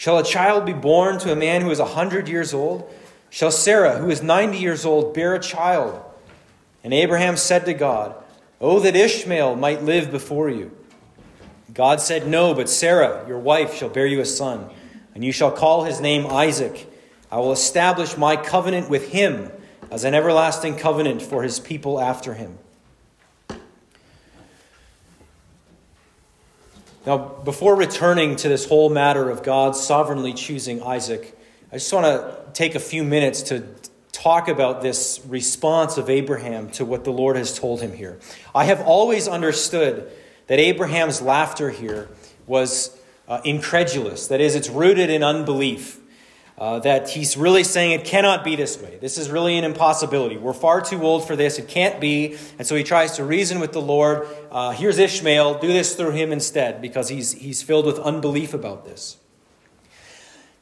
Shall 0.00 0.16
a 0.16 0.24
child 0.24 0.64
be 0.64 0.72
born 0.72 1.18
to 1.18 1.30
a 1.30 1.36
man 1.36 1.60
who 1.60 1.70
is 1.70 1.78
a 1.78 1.84
hundred 1.84 2.26
years 2.26 2.54
old? 2.54 2.90
Shall 3.28 3.50
Sarah, 3.50 3.98
who 3.98 4.08
is 4.08 4.22
ninety 4.22 4.56
years 4.56 4.86
old, 4.86 5.12
bear 5.12 5.34
a 5.34 5.38
child? 5.38 6.02
And 6.82 6.94
Abraham 6.94 7.36
said 7.36 7.66
to 7.66 7.74
God, 7.74 8.14
Oh, 8.62 8.80
that 8.80 8.96
Ishmael 8.96 9.56
might 9.56 9.82
live 9.82 10.10
before 10.10 10.48
you. 10.48 10.74
God 11.74 12.00
said, 12.00 12.26
No, 12.26 12.54
but 12.54 12.70
Sarah, 12.70 13.28
your 13.28 13.40
wife, 13.40 13.74
shall 13.74 13.90
bear 13.90 14.06
you 14.06 14.22
a 14.22 14.24
son 14.24 14.70
and 15.14 15.22
you 15.22 15.32
shall 15.32 15.52
call 15.52 15.84
his 15.84 16.00
name 16.00 16.26
Isaac. 16.26 16.90
I 17.30 17.36
will 17.36 17.52
establish 17.52 18.16
my 18.16 18.36
covenant 18.36 18.88
with 18.88 19.10
him 19.10 19.50
as 19.90 20.04
an 20.04 20.14
everlasting 20.14 20.76
covenant 20.76 21.20
for 21.20 21.42
his 21.42 21.60
people 21.60 22.00
after 22.00 22.32
him. 22.32 22.56
Now, 27.06 27.16
before 27.16 27.76
returning 27.76 28.36
to 28.36 28.48
this 28.48 28.68
whole 28.68 28.90
matter 28.90 29.30
of 29.30 29.42
God 29.42 29.74
sovereignly 29.74 30.34
choosing 30.34 30.82
Isaac, 30.82 31.34
I 31.72 31.76
just 31.76 31.90
want 31.92 32.04
to 32.04 32.52
take 32.52 32.74
a 32.74 32.80
few 32.80 33.04
minutes 33.04 33.42
to 33.44 33.66
talk 34.12 34.48
about 34.48 34.82
this 34.82 35.20
response 35.26 35.96
of 35.96 36.10
Abraham 36.10 36.70
to 36.72 36.84
what 36.84 37.04
the 37.04 37.10
Lord 37.10 37.36
has 37.36 37.58
told 37.58 37.80
him 37.80 37.94
here. 37.94 38.18
I 38.54 38.64
have 38.64 38.82
always 38.82 39.28
understood 39.28 40.10
that 40.48 40.58
Abraham's 40.58 41.22
laughter 41.22 41.70
here 41.70 42.08
was 42.46 42.94
uh, 43.28 43.40
incredulous. 43.44 44.26
That 44.26 44.42
is, 44.42 44.54
it's 44.54 44.68
rooted 44.68 45.08
in 45.08 45.22
unbelief. 45.22 45.99
Uh, 46.60 46.78
that 46.78 47.08
he's 47.08 47.38
really 47.38 47.64
saying 47.64 47.92
it 47.92 48.04
cannot 48.04 48.44
be 48.44 48.54
this 48.54 48.78
way. 48.78 48.98
This 49.00 49.16
is 49.16 49.30
really 49.30 49.56
an 49.56 49.64
impossibility. 49.64 50.36
We're 50.36 50.52
far 50.52 50.82
too 50.82 51.02
old 51.02 51.26
for 51.26 51.34
this. 51.34 51.58
It 51.58 51.68
can't 51.68 51.98
be. 51.98 52.36
And 52.58 52.66
so 52.66 52.76
he 52.76 52.84
tries 52.84 53.16
to 53.16 53.24
reason 53.24 53.60
with 53.60 53.72
the 53.72 53.80
Lord. 53.80 54.28
Uh, 54.50 54.72
here's 54.72 54.98
Ishmael. 54.98 55.58
Do 55.60 55.68
this 55.68 55.96
through 55.96 56.10
him 56.10 56.32
instead 56.32 56.82
because 56.82 57.08
he's, 57.08 57.32
he's 57.32 57.62
filled 57.62 57.86
with 57.86 57.98
unbelief 57.98 58.52
about 58.52 58.84
this. 58.84 59.16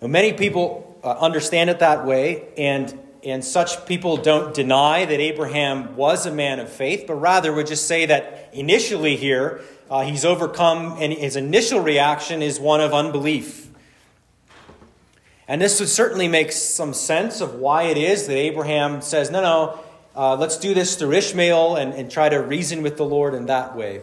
Now, 0.01 0.07
many 0.07 0.33
people 0.33 1.01
uh, 1.03 1.17
understand 1.19 1.69
it 1.69 1.81
that 1.81 2.07
way, 2.07 2.47
and, 2.57 2.97
and 3.25 3.45
such 3.45 3.85
people 3.87 4.19
don't 4.19 4.55
deny 4.55 5.05
that 5.05 5.19
Abraham 5.19 5.97
was 5.97 6.27
a 6.27 6.31
man 6.31 6.61
of 6.61 6.69
faith, 6.69 7.07
but 7.09 7.15
rather 7.15 7.53
would 7.53 7.67
just 7.67 7.89
say 7.89 8.07
that 8.07 8.51
initially 8.53 9.17
here, 9.17 9.63
uh, 9.91 10.03
he's 10.03 10.25
overcome, 10.25 10.97
and 11.01 11.13
his 11.13 11.35
initial 11.35 11.81
reaction 11.81 12.41
is 12.41 12.61
one 12.61 12.81
of 12.81 12.95
unbelief. 12.95 13.68
And 15.49 15.63
this 15.63 15.81
would 15.81 15.89
certainly 15.89 16.29
make 16.29 16.53
some 16.53 16.93
sense 16.93 17.41
of 17.41 17.55
why 17.55 17.85
it 17.85 17.97
is 17.97 18.27
that 18.27 18.37
Abraham 18.37 19.01
says, 19.01 19.31
No, 19.31 19.41
no, 19.41 19.81
uh, 20.15 20.37
let's 20.37 20.59
do 20.59 20.75
this 20.75 20.97
through 20.97 21.13
Ishmael 21.13 21.77
and, 21.77 21.95
and 21.95 22.11
try 22.11 22.29
to 22.29 22.37
reason 22.37 22.83
with 22.83 22.99
the 22.99 23.05
Lord 23.07 23.33
in 23.33 23.47
that 23.47 23.75
way. 23.75 24.03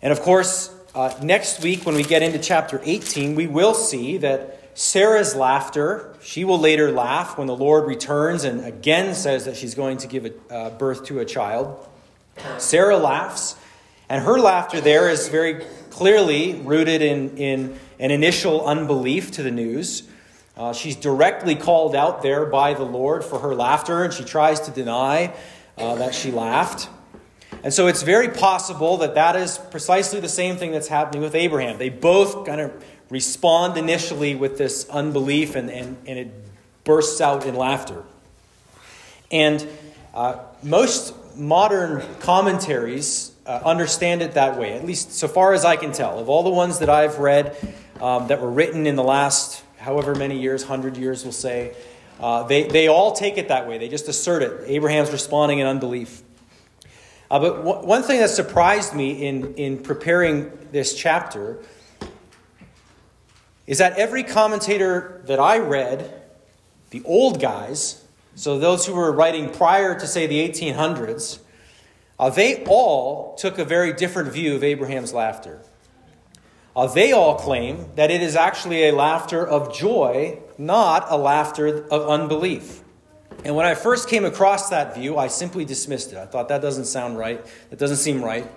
And 0.00 0.12
of 0.12 0.20
course, 0.20 0.72
uh, 0.94 1.12
next 1.20 1.60
week, 1.60 1.84
when 1.84 1.96
we 1.96 2.04
get 2.04 2.22
into 2.22 2.38
chapter 2.38 2.80
18, 2.84 3.34
we 3.34 3.48
will 3.48 3.74
see 3.74 4.18
that 4.18 4.78
Sarah's 4.78 5.34
laughter, 5.34 6.14
she 6.22 6.44
will 6.44 6.60
later 6.60 6.92
laugh 6.92 7.36
when 7.36 7.48
the 7.48 7.56
Lord 7.56 7.88
returns 7.88 8.44
and 8.44 8.64
again 8.64 9.14
says 9.14 9.46
that 9.46 9.56
she's 9.56 9.74
going 9.74 9.96
to 9.98 10.06
give 10.06 10.26
a, 10.26 10.54
uh, 10.54 10.70
birth 10.70 11.06
to 11.06 11.18
a 11.18 11.24
child. 11.24 11.88
Sarah 12.58 12.98
laughs 12.98 13.56
and 14.08 14.22
her 14.22 14.38
laughter 14.38 14.80
there 14.80 15.08
is 15.08 15.28
very 15.28 15.64
clearly 15.90 16.54
rooted 16.60 17.02
in, 17.02 17.38
in 17.38 17.78
an 17.98 18.10
initial 18.10 18.66
unbelief 18.66 19.30
to 19.32 19.42
the 19.42 19.50
news. 19.50 20.02
Uh, 20.56 20.72
she's 20.72 20.96
directly 20.96 21.54
called 21.54 21.94
out 21.94 22.22
there 22.22 22.46
by 22.46 22.74
the 22.74 22.84
Lord 22.84 23.24
for 23.24 23.40
her 23.40 23.54
laughter, 23.54 24.04
and 24.04 24.12
she 24.12 24.24
tries 24.24 24.60
to 24.60 24.70
deny 24.70 25.34
uh, 25.76 25.94
that 25.96 26.14
she 26.14 26.30
laughed. 26.30 26.88
And 27.62 27.72
so 27.72 27.86
it's 27.86 28.02
very 28.02 28.28
possible 28.28 28.98
that 28.98 29.14
that 29.14 29.36
is 29.36 29.58
precisely 29.58 30.20
the 30.20 30.28
same 30.28 30.56
thing 30.56 30.72
that's 30.72 30.88
happening 30.88 31.22
with 31.22 31.34
Abraham. 31.34 31.78
They 31.78 31.90
both 31.90 32.46
kind 32.46 32.60
of 32.60 32.84
respond 33.10 33.76
initially 33.76 34.34
with 34.34 34.58
this 34.58 34.88
unbelief, 34.88 35.56
and, 35.56 35.70
and, 35.70 35.96
and 36.06 36.18
it 36.18 36.30
bursts 36.84 37.20
out 37.20 37.44
in 37.44 37.54
laughter. 37.54 38.02
And 39.30 39.66
uh, 40.14 40.38
most 40.62 41.14
modern 41.36 42.02
commentaries 42.20 43.32
uh, 43.46 43.62
understand 43.64 44.22
it 44.22 44.32
that 44.32 44.58
way, 44.58 44.72
at 44.72 44.84
least 44.84 45.12
so 45.12 45.28
far 45.28 45.52
as 45.52 45.64
I 45.64 45.76
can 45.76 45.92
tell. 45.92 46.18
Of 46.18 46.28
all 46.28 46.42
the 46.42 46.50
ones 46.50 46.80
that 46.80 46.90
I've 46.90 47.18
read 47.18 47.56
um, 48.00 48.28
that 48.28 48.40
were 48.40 48.50
written 48.50 48.86
in 48.86 48.96
the 48.96 49.04
last 49.04 49.62
however 49.78 50.14
many 50.14 50.40
years, 50.40 50.62
100 50.62 50.96
years, 50.96 51.22
we'll 51.22 51.32
say, 51.32 51.74
uh, 52.18 52.42
they, 52.44 52.64
they 52.64 52.88
all 52.88 53.12
take 53.12 53.38
it 53.38 53.48
that 53.48 53.68
way. 53.68 53.78
They 53.78 53.88
just 53.88 54.08
assert 54.08 54.42
it. 54.42 54.64
Abraham's 54.66 55.12
responding 55.12 55.60
in 55.60 55.66
unbelief. 55.66 56.22
Uh, 57.30 57.38
but 57.38 57.56
w- 57.58 57.86
one 57.86 58.02
thing 58.02 58.20
that 58.20 58.30
surprised 58.30 58.94
me 58.94 59.26
in, 59.26 59.54
in 59.54 59.78
preparing 59.78 60.50
this 60.72 60.94
chapter 60.94 61.58
is 63.66 63.78
that 63.78 63.98
every 63.98 64.22
commentator 64.22 65.22
that 65.26 65.38
I 65.38 65.58
read, 65.58 66.22
the 66.90 67.02
old 67.04 67.40
guys, 67.40 68.04
so 68.34 68.58
those 68.58 68.86
who 68.86 68.94
were 68.94 69.12
writing 69.12 69.50
prior 69.50 69.98
to, 69.98 70.06
say, 70.06 70.26
the 70.26 70.48
1800s, 70.48 71.40
uh, 72.18 72.30
they 72.30 72.64
all 72.64 73.34
took 73.34 73.58
a 73.58 73.64
very 73.64 73.92
different 73.92 74.32
view 74.32 74.54
of 74.54 74.64
Abraham's 74.64 75.12
laughter. 75.12 75.60
Uh, 76.74 76.86
they 76.86 77.12
all 77.12 77.36
claim 77.36 77.86
that 77.94 78.10
it 78.10 78.22
is 78.22 78.36
actually 78.36 78.88
a 78.88 78.92
laughter 78.92 79.46
of 79.46 79.74
joy, 79.74 80.38
not 80.58 81.06
a 81.08 81.16
laughter 81.16 81.86
of 81.88 82.08
unbelief. 82.08 82.82
And 83.44 83.54
when 83.54 83.64
I 83.64 83.74
first 83.74 84.08
came 84.08 84.24
across 84.24 84.70
that 84.70 84.94
view, 84.94 85.16
I 85.16 85.28
simply 85.28 85.64
dismissed 85.64 86.12
it. 86.12 86.18
I 86.18 86.26
thought 86.26 86.48
that 86.48 86.60
doesn't 86.60 86.86
sound 86.86 87.16
right. 87.16 87.44
That 87.70 87.78
doesn't 87.78 87.98
seem 87.98 88.22
right. 88.22 88.50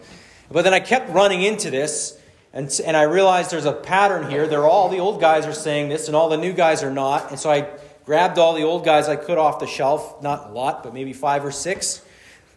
But 0.51 0.63
then 0.63 0.73
I 0.73 0.79
kept 0.79 1.09
running 1.11 1.43
into 1.43 1.69
this, 1.69 2.19
and, 2.53 2.69
and 2.85 2.97
I 2.97 3.03
realized 3.03 3.51
there's 3.51 3.65
a 3.65 3.73
pattern 3.73 4.29
here. 4.29 4.47
They're 4.47 4.67
all 4.67 4.89
the 4.89 4.99
old 4.99 5.21
guys 5.21 5.45
are 5.45 5.53
saying 5.53 5.89
this, 5.89 6.07
and 6.07 6.15
all 6.15 6.27
the 6.27 6.37
new 6.37 6.53
guys 6.53 6.83
are 6.83 6.91
not. 6.91 7.29
And 7.29 7.39
so 7.39 7.49
I 7.51 7.69
grabbed 8.05 8.37
all 8.37 8.53
the 8.53 8.63
old 8.63 8.83
guys 8.83 9.07
I 9.07 9.15
could 9.15 9.37
off 9.37 9.59
the 9.59 9.67
shelf, 9.67 10.21
not 10.23 10.49
a 10.49 10.53
lot, 10.53 10.83
but 10.83 10.93
maybe 10.93 11.13
five 11.13 11.45
or 11.45 11.51
six, 11.51 12.01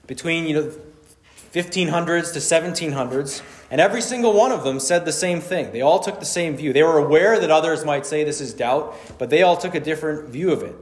between 0.06 0.47
you 0.47 0.54
know 0.54 0.73
1500s 1.52 2.32
to 2.32 2.38
1700s, 2.38 3.42
and 3.71 3.80
every 3.80 4.00
single 4.00 4.32
one 4.32 4.52
of 4.52 4.64
them 4.64 4.80
said 4.80 5.04
the 5.04 5.12
same 5.12 5.40
thing. 5.40 5.71
They 5.73 5.82
all 5.82 6.00
took 6.00 6.18
the 6.18 6.26
same 6.26 6.56
view. 6.56 6.73
They 6.73 6.82
were 6.82 6.99
aware 6.99 7.38
that 7.38 7.50
others 7.50 7.85
might 7.85 8.06
say 8.06 8.25
this 8.25 8.40
is 8.40 8.54
doubt, 8.54 8.97
but 9.18 9.28
they 9.28 9.42
all 9.42 9.56
took 9.56 9.75
a 9.75 9.80
different 9.80 10.30
view 10.30 10.50
of 10.50 10.62
it. 10.62 10.75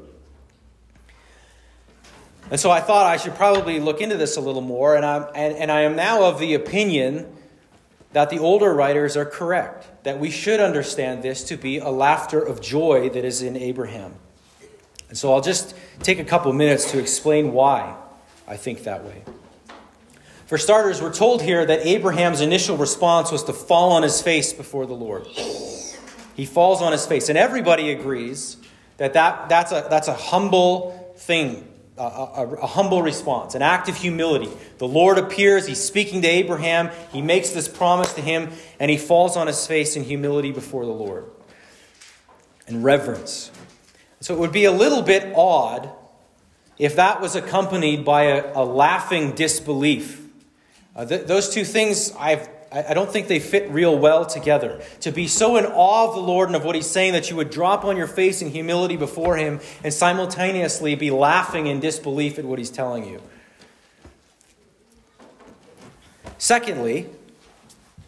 And 2.50 2.58
so 2.58 2.70
I 2.70 2.80
thought 2.80 3.06
I 3.06 3.16
should 3.16 3.34
probably 3.34 3.80
look 3.80 4.00
into 4.00 4.16
this 4.16 4.36
a 4.36 4.40
little 4.40 4.60
more, 4.60 4.94
and, 4.94 5.04
I'm, 5.04 5.26
and, 5.34 5.56
and 5.56 5.72
I 5.72 5.82
am 5.82 5.96
now 5.96 6.24
of 6.24 6.38
the 6.38 6.54
opinion 6.54 7.36
that 8.12 8.30
the 8.30 8.38
older 8.38 8.72
writers 8.72 9.16
are 9.16 9.24
correct, 9.24 10.04
that 10.04 10.18
we 10.18 10.30
should 10.30 10.60
understand 10.60 11.22
this 11.22 11.44
to 11.44 11.56
be 11.56 11.78
a 11.78 11.90
laughter 11.90 12.40
of 12.40 12.60
joy 12.60 13.08
that 13.10 13.24
is 13.24 13.42
in 13.42 13.56
Abraham. 13.56 14.14
And 15.08 15.18
so 15.18 15.32
I'll 15.32 15.40
just 15.40 15.74
take 16.02 16.20
a 16.20 16.24
couple 16.24 16.52
minutes 16.52 16.92
to 16.92 17.00
explain 17.00 17.52
why 17.52 17.96
I 18.46 18.56
think 18.56 18.84
that 18.84 19.04
way. 19.04 19.22
For 20.50 20.58
starters, 20.58 21.00
we're 21.00 21.14
told 21.14 21.42
here 21.42 21.64
that 21.64 21.86
Abraham's 21.86 22.40
initial 22.40 22.76
response 22.76 23.30
was 23.30 23.44
to 23.44 23.52
fall 23.52 23.92
on 23.92 24.02
his 24.02 24.20
face 24.20 24.52
before 24.52 24.84
the 24.84 24.94
Lord. 24.94 25.24
He 26.34 26.44
falls 26.44 26.82
on 26.82 26.90
his 26.90 27.06
face, 27.06 27.28
and 27.28 27.38
everybody 27.38 27.92
agrees 27.92 28.56
that, 28.96 29.12
that 29.12 29.48
that's, 29.48 29.70
a, 29.70 29.86
that's 29.88 30.08
a 30.08 30.14
humble 30.14 31.14
thing, 31.18 31.72
a, 31.96 32.02
a, 32.02 32.54
a 32.62 32.66
humble 32.66 33.00
response, 33.00 33.54
an 33.54 33.62
act 33.62 33.88
of 33.88 33.96
humility. 33.96 34.50
The 34.78 34.88
Lord 34.88 35.18
appears, 35.18 35.68
he's 35.68 35.80
speaking 35.80 36.20
to 36.22 36.28
Abraham, 36.28 36.90
he 37.12 37.22
makes 37.22 37.50
this 37.50 37.68
promise 37.68 38.12
to 38.14 38.20
him, 38.20 38.50
and 38.80 38.90
he 38.90 38.98
falls 38.98 39.36
on 39.36 39.46
his 39.46 39.68
face 39.68 39.94
in 39.94 40.02
humility 40.02 40.50
before 40.50 40.84
the 40.84 40.90
Lord. 40.90 41.30
And 42.66 42.82
reverence. 42.82 43.52
So 44.18 44.34
it 44.34 44.40
would 44.40 44.50
be 44.50 44.64
a 44.64 44.72
little 44.72 45.02
bit 45.02 45.32
odd 45.36 45.92
if 46.76 46.96
that 46.96 47.20
was 47.20 47.36
accompanied 47.36 48.04
by 48.04 48.22
a, 48.22 48.52
a 48.56 48.64
laughing 48.64 49.36
disbelief 49.36 50.19
uh, 50.94 51.04
th- 51.04 51.26
those 51.26 51.50
two 51.50 51.64
things, 51.64 52.12
I've, 52.18 52.48
I 52.72 52.94
don't 52.94 53.10
think 53.10 53.26
they 53.26 53.40
fit 53.40 53.70
real 53.70 53.98
well 53.98 54.24
together. 54.24 54.80
To 55.00 55.10
be 55.10 55.26
so 55.26 55.56
in 55.56 55.66
awe 55.66 56.08
of 56.08 56.14
the 56.14 56.20
Lord 56.20 56.48
and 56.48 56.56
of 56.56 56.64
what 56.64 56.76
He's 56.76 56.88
saying 56.88 57.14
that 57.14 57.30
you 57.30 57.36
would 57.36 57.50
drop 57.50 57.84
on 57.84 57.96
your 57.96 58.06
face 58.06 58.42
in 58.42 58.50
humility 58.50 58.96
before 58.96 59.36
Him 59.36 59.60
and 59.82 59.92
simultaneously 59.92 60.94
be 60.94 61.10
laughing 61.10 61.66
in 61.66 61.80
disbelief 61.80 62.38
at 62.38 62.44
what 62.44 62.58
He's 62.58 62.70
telling 62.70 63.06
you. 63.06 63.20
Secondly, 66.38 67.08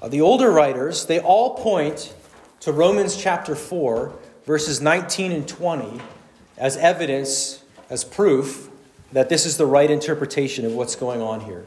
uh, 0.00 0.08
the 0.08 0.20
older 0.20 0.50
writers, 0.50 1.06
they 1.06 1.20
all 1.20 1.56
point 1.56 2.14
to 2.60 2.72
Romans 2.72 3.16
chapter 3.16 3.54
4, 3.54 4.12
verses 4.46 4.80
19 4.80 5.32
and 5.32 5.46
20, 5.46 6.00
as 6.56 6.76
evidence, 6.76 7.62
as 7.90 8.04
proof 8.04 8.70
that 9.12 9.28
this 9.28 9.44
is 9.44 9.56
the 9.56 9.66
right 9.66 9.90
interpretation 9.90 10.64
of 10.64 10.72
what's 10.72 10.96
going 10.96 11.20
on 11.20 11.40
here. 11.40 11.66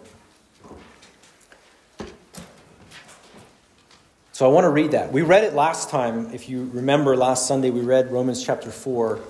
So 4.35 4.45
I 4.45 4.51
want 4.51 4.65
to 4.65 4.69
read 4.69 4.91
that. 4.91 5.13
We 5.13 5.21
read 5.21 5.45
it 5.45 5.53
last 5.53 5.89
time. 5.89 6.33
If 6.33 6.49
you 6.49 6.69
remember 6.73 7.15
last 7.15 7.47
Sunday, 7.47 7.69
we 7.69 7.79
read 7.79 8.11
Romans 8.11 8.43
chapter 8.43 8.69
4. 8.69 9.21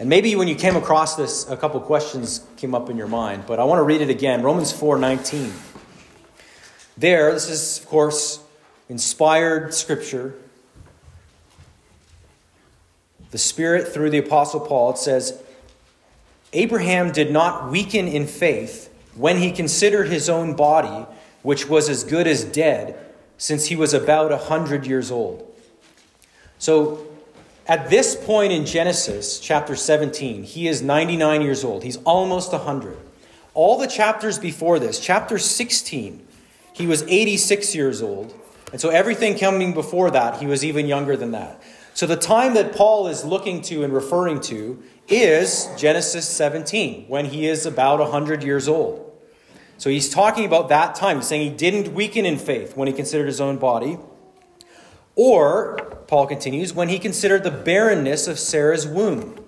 And 0.00 0.08
maybe 0.08 0.34
when 0.34 0.48
you 0.48 0.56
came 0.56 0.74
across 0.74 1.14
this, 1.14 1.48
a 1.48 1.56
couple 1.56 1.78
questions 1.78 2.44
came 2.56 2.74
up 2.74 2.90
in 2.90 2.96
your 2.96 3.06
mind, 3.06 3.44
but 3.46 3.60
I 3.60 3.64
want 3.64 3.78
to 3.78 3.84
read 3.84 4.00
it 4.00 4.10
again. 4.10 4.42
Romans 4.42 4.72
4 4.72 4.98
19. 4.98 5.52
There, 6.98 7.32
this 7.32 7.48
is, 7.48 7.78
of 7.78 7.86
course, 7.86 8.40
inspired 8.88 9.74
scripture. 9.74 10.34
The 13.30 13.38
Spirit, 13.38 13.86
through 13.94 14.10
the 14.10 14.18
Apostle 14.18 14.58
Paul, 14.58 14.90
it 14.90 14.98
says, 14.98 15.40
Abraham 16.52 17.12
did 17.12 17.30
not 17.30 17.70
weaken 17.70 18.08
in 18.08 18.26
faith 18.26 18.92
when 19.14 19.36
he 19.36 19.52
considered 19.52 20.08
his 20.08 20.28
own 20.28 20.56
body, 20.56 21.06
which 21.42 21.68
was 21.68 21.88
as 21.88 22.02
good 22.02 22.26
as 22.26 22.42
dead 22.42 22.98
since 23.42 23.66
he 23.66 23.74
was 23.74 23.92
about 23.92 24.30
100 24.30 24.86
years 24.86 25.10
old. 25.10 25.52
So 26.60 27.04
at 27.66 27.90
this 27.90 28.14
point 28.14 28.52
in 28.52 28.64
Genesis 28.64 29.40
chapter 29.40 29.74
17, 29.74 30.44
he 30.44 30.68
is 30.68 30.80
99 30.80 31.42
years 31.42 31.64
old. 31.64 31.82
He's 31.82 31.96
almost 32.04 32.52
100. 32.52 32.96
All 33.52 33.78
the 33.78 33.88
chapters 33.88 34.38
before 34.38 34.78
this, 34.78 35.00
chapter 35.00 35.38
16, 35.38 36.24
he 36.72 36.86
was 36.86 37.02
86 37.02 37.74
years 37.74 38.00
old. 38.00 38.32
And 38.70 38.80
so 38.80 38.90
everything 38.90 39.36
coming 39.36 39.74
before 39.74 40.12
that, 40.12 40.38
he 40.38 40.46
was 40.46 40.64
even 40.64 40.86
younger 40.86 41.16
than 41.16 41.32
that. 41.32 41.60
So 41.94 42.06
the 42.06 42.14
time 42.14 42.54
that 42.54 42.76
Paul 42.76 43.08
is 43.08 43.24
looking 43.24 43.60
to 43.62 43.82
and 43.82 43.92
referring 43.92 44.40
to 44.42 44.80
is 45.08 45.68
Genesis 45.76 46.28
17, 46.28 47.06
when 47.08 47.24
he 47.24 47.48
is 47.48 47.66
about 47.66 47.98
100 47.98 48.44
years 48.44 48.68
old. 48.68 49.11
So 49.82 49.90
he's 49.90 50.08
talking 50.08 50.44
about 50.44 50.68
that 50.68 50.94
time. 50.94 51.16
He's 51.16 51.26
saying 51.26 51.42
he 51.42 51.56
didn't 51.56 51.92
weaken 51.92 52.24
in 52.24 52.38
faith 52.38 52.76
when 52.76 52.86
he 52.86 52.94
considered 52.94 53.26
his 53.26 53.40
own 53.40 53.56
body. 53.56 53.98
Or, 55.16 55.76
Paul 56.06 56.28
continues, 56.28 56.72
when 56.72 56.88
he 56.88 57.00
considered 57.00 57.42
the 57.42 57.50
barrenness 57.50 58.28
of 58.28 58.38
Sarah's 58.38 58.86
womb. 58.86 59.44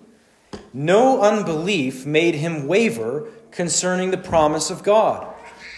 No 0.72 1.22
unbelief 1.22 2.04
made 2.04 2.34
him 2.34 2.66
waver 2.66 3.28
concerning 3.52 4.10
the 4.10 4.18
promise 4.18 4.70
of 4.70 4.82
God, 4.82 5.32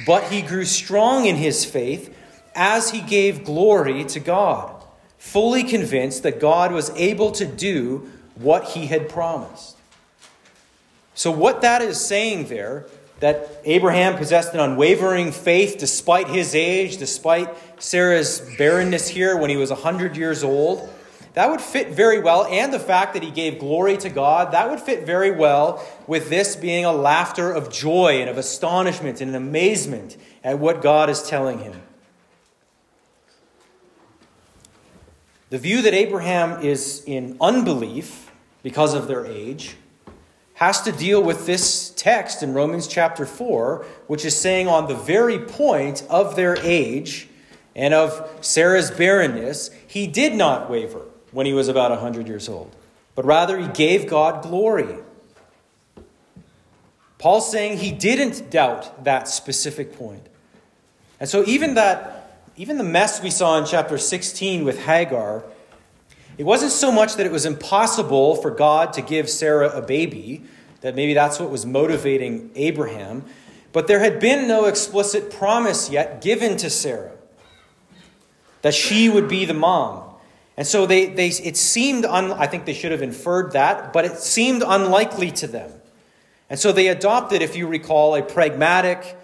but 0.06 0.32
he 0.32 0.40
grew 0.40 0.64
strong 0.64 1.26
in 1.26 1.36
his 1.36 1.66
faith 1.66 2.16
as 2.54 2.92
he 2.92 3.02
gave 3.02 3.44
glory 3.44 4.04
to 4.04 4.20
God, 4.20 4.82
fully 5.18 5.64
convinced 5.64 6.22
that 6.22 6.40
God 6.40 6.72
was 6.72 6.88
able 6.96 7.30
to 7.32 7.44
do 7.44 8.10
what 8.36 8.68
he 8.68 8.86
had 8.86 9.10
promised. 9.10 9.76
So, 11.14 11.30
what 11.30 11.60
that 11.60 11.82
is 11.82 12.02
saying 12.02 12.46
there 12.46 12.86
that 13.20 13.60
Abraham 13.64 14.16
possessed 14.16 14.52
an 14.52 14.60
unwavering 14.60 15.32
faith 15.32 15.78
despite 15.78 16.28
his 16.28 16.54
age, 16.54 16.98
despite 16.98 17.48
Sarah's 17.82 18.40
barrenness 18.58 19.08
here 19.08 19.36
when 19.36 19.50
he 19.50 19.56
was 19.56 19.70
100 19.70 20.16
years 20.16 20.44
old. 20.44 20.88
That 21.32 21.50
would 21.50 21.60
fit 21.60 21.90
very 21.90 22.18
well, 22.18 22.46
and 22.46 22.72
the 22.72 22.80
fact 22.80 23.12
that 23.12 23.22
he 23.22 23.30
gave 23.30 23.58
glory 23.58 23.98
to 23.98 24.08
God, 24.08 24.52
that 24.52 24.70
would 24.70 24.80
fit 24.80 25.04
very 25.04 25.30
well 25.30 25.86
with 26.06 26.30
this 26.30 26.56
being 26.56 26.86
a 26.86 26.92
laughter 26.92 27.52
of 27.52 27.70
joy 27.70 28.20
and 28.20 28.30
of 28.30 28.38
astonishment 28.38 29.20
and 29.20 29.36
amazement 29.36 30.16
at 30.42 30.58
what 30.58 30.80
God 30.80 31.10
is 31.10 31.22
telling 31.22 31.58
him. 31.58 31.82
The 35.50 35.58
view 35.58 35.82
that 35.82 35.92
Abraham 35.94 36.62
is 36.62 37.04
in 37.06 37.36
unbelief 37.40 38.32
because 38.62 38.94
of 38.94 39.06
their 39.06 39.26
age 39.26 39.76
has 40.56 40.80
to 40.82 40.92
deal 40.92 41.22
with 41.22 41.44
this 41.44 41.90
text 41.90 42.42
in 42.42 42.54
Romans 42.54 42.86
chapter 42.86 43.26
4, 43.26 43.84
which 44.06 44.24
is 44.24 44.34
saying 44.34 44.68
on 44.68 44.88
the 44.88 44.94
very 44.94 45.38
point 45.38 46.02
of 46.08 46.34
their 46.34 46.56
age 46.62 47.28
and 47.74 47.92
of 47.92 48.38
Sarah's 48.40 48.90
barrenness, 48.90 49.70
he 49.86 50.06
did 50.06 50.34
not 50.34 50.70
waver 50.70 51.02
when 51.30 51.44
he 51.44 51.52
was 51.52 51.68
about 51.68 51.90
100 51.90 52.26
years 52.26 52.48
old, 52.48 52.74
but 53.14 53.26
rather 53.26 53.58
he 53.58 53.68
gave 53.68 54.08
God 54.08 54.42
glory. 54.42 54.96
Paul's 57.18 57.50
saying 57.50 57.78
he 57.78 57.92
didn't 57.92 58.50
doubt 58.50 59.04
that 59.04 59.28
specific 59.28 59.92
point. 59.98 60.26
And 61.20 61.28
so 61.28 61.44
even 61.46 61.74
that 61.74 62.42
even 62.56 62.78
the 62.78 62.84
mess 62.84 63.22
we 63.22 63.28
saw 63.28 63.58
in 63.58 63.66
chapter 63.66 63.98
16 63.98 64.64
with 64.64 64.78
Hagar 64.78 65.44
it 66.38 66.44
wasn't 66.44 66.72
so 66.72 66.92
much 66.92 67.16
that 67.16 67.26
it 67.26 67.32
was 67.32 67.46
impossible 67.46 68.36
for 68.36 68.50
God 68.50 68.92
to 68.94 69.02
give 69.02 69.30
Sarah 69.30 69.70
a 69.70 69.82
baby, 69.82 70.44
that 70.82 70.94
maybe 70.94 71.14
that's 71.14 71.40
what 71.40 71.50
was 71.50 71.64
motivating 71.64 72.50
Abraham, 72.54 73.24
but 73.72 73.86
there 73.86 74.00
had 74.00 74.20
been 74.20 74.46
no 74.46 74.66
explicit 74.66 75.30
promise 75.30 75.90
yet 75.90 76.20
given 76.20 76.56
to 76.58 76.70
Sarah 76.70 77.12
that 78.62 78.74
she 78.74 79.08
would 79.08 79.28
be 79.28 79.44
the 79.44 79.54
mom. 79.54 80.02
And 80.56 80.66
so 80.66 80.86
they, 80.86 81.06
they 81.06 81.28
it 81.28 81.56
seemed, 81.56 82.04
un, 82.04 82.32
I 82.32 82.46
think 82.46 82.64
they 82.64 82.72
should 82.72 82.92
have 82.92 83.02
inferred 83.02 83.52
that, 83.52 83.92
but 83.92 84.04
it 84.04 84.16
seemed 84.16 84.62
unlikely 84.66 85.30
to 85.32 85.46
them. 85.46 85.70
And 86.48 86.58
so 86.58 86.72
they 86.72 86.88
adopted, 86.88 87.42
if 87.42 87.56
you 87.56 87.66
recall, 87.66 88.14
a 88.14 88.22
pragmatic, 88.22 89.16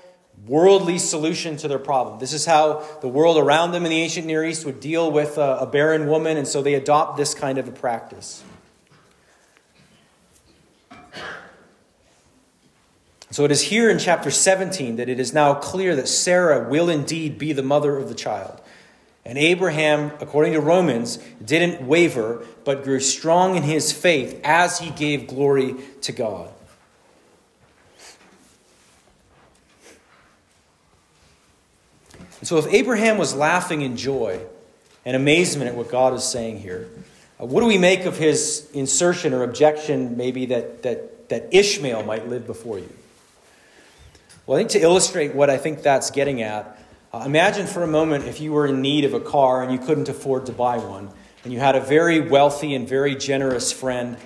worldly 0.46 0.98
solution 0.98 1.56
to 1.58 1.68
their 1.68 1.78
problem. 1.78 2.18
This 2.18 2.32
is 2.32 2.44
how 2.44 2.84
the 3.00 3.08
world 3.08 3.38
around 3.38 3.72
them 3.72 3.84
in 3.84 3.90
the 3.90 4.00
ancient 4.00 4.26
Near 4.26 4.44
East 4.44 4.64
would 4.64 4.80
deal 4.80 5.10
with 5.10 5.38
a, 5.38 5.58
a 5.58 5.66
barren 5.66 6.08
woman, 6.08 6.36
and 6.36 6.48
so 6.48 6.62
they 6.62 6.74
adopt 6.74 7.16
this 7.16 7.34
kind 7.34 7.58
of 7.58 7.68
a 7.68 7.72
practice. 7.72 8.42
So 13.30 13.46
it 13.46 13.50
is 13.50 13.62
here 13.62 13.88
in 13.88 13.98
chapter 13.98 14.30
17 14.30 14.96
that 14.96 15.08
it 15.08 15.18
is 15.18 15.32
now 15.32 15.54
clear 15.54 15.96
that 15.96 16.06
Sarah 16.06 16.68
will 16.68 16.90
indeed 16.90 17.38
be 17.38 17.54
the 17.54 17.62
mother 17.62 17.96
of 17.96 18.08
the 18.08 18.14
child. 18.14 18.60
And 19.24 19.38
Abraham, 19.38 20.10
according 20.20 20.52
to 20.52 20.60
Romans, 20.60 21.16
didn't 21.42 21.86
waver, 21.86 22.44
but 22.64 22.84
grew 22.84 23.00
strong 23.00 23.56
in 23.56 23.62
his 23.62 23.90
faith 23.90 24.38
as 24.44 24.80
he 24.80 24.90
gave 24.90 25.28
glory 25.28 25.76
to 26.02 26.12
God. 26.12 26.52
And 32.42 32.48
so, 32.48 32.58
if 32.58 32.66
Abraham 32.74 33.18
was 33.18 33.36
laughing 33.36 33.82
in 33.82 33.96
joy 33.96 34.40
and 35.04 35.14
amazement 35.14 35.70
at 35.70 35.76
what 35.76 35.88
God 35.88 36.12
is 36.12 36.24
saying 36.24 36.58
here, 36.58 36.88
uh, 37.40 37.46
what 37.46 37.60
do 37.60 37.68
we 37.68 37.78
make 37.78 38.04
of 38.04 38.18
his 38.18 38.68
insertion 38.74 39.32
or 39.32 39.44
objection, 39.44 40.16
maybe, 40.16 40.46
that, 40.46 40.82
that, 40.82 41.28
that 41.28 41.54
Ishmael 41.54 42.02
might 42.02 42.26
live 42.26 42.44
before 42.44 42.80
you? 42.80 42.92
Well, 44.44 44.58
I 44.58 44.60
think 44.62 44.70
to 44.70 44.80
illustrate 44.80 45.36
what 45.36 45.50
I 45.50 45.56
think 45.56 45.82
that's 45.82 46.10
getting 46.10 46.42
at, 46.42 46.80
uh, 47.12 47.22
imagine 47.24 47.68
for 47.68 47.84
a 47.84 47.86
moment 47.86 48.24
if 48.24 48.40
you 48.40 48.50
were 48.50 48.66
in 48.66 48.82
need 48.82 49.04
of 49.04 49.14
a 49.14 49.20
car 49.20 49.62
and 49.62 49.70
you 49.70 49.78
couldn't 49.78 50.08
afford 50.08 50.46
to 50.46 50.52
buy 50.52 50.78
one, 50.78 51.10
and 51.44 51.52
you 51.52 51.60
had 51.60 51.76
a 51.76 51.80
very 51.80 52.18
wealthy 52.18 52.74
and 52.74 52.88
very 52.88 53.14
generous 53.14 53.70
friend, 53.70 54.16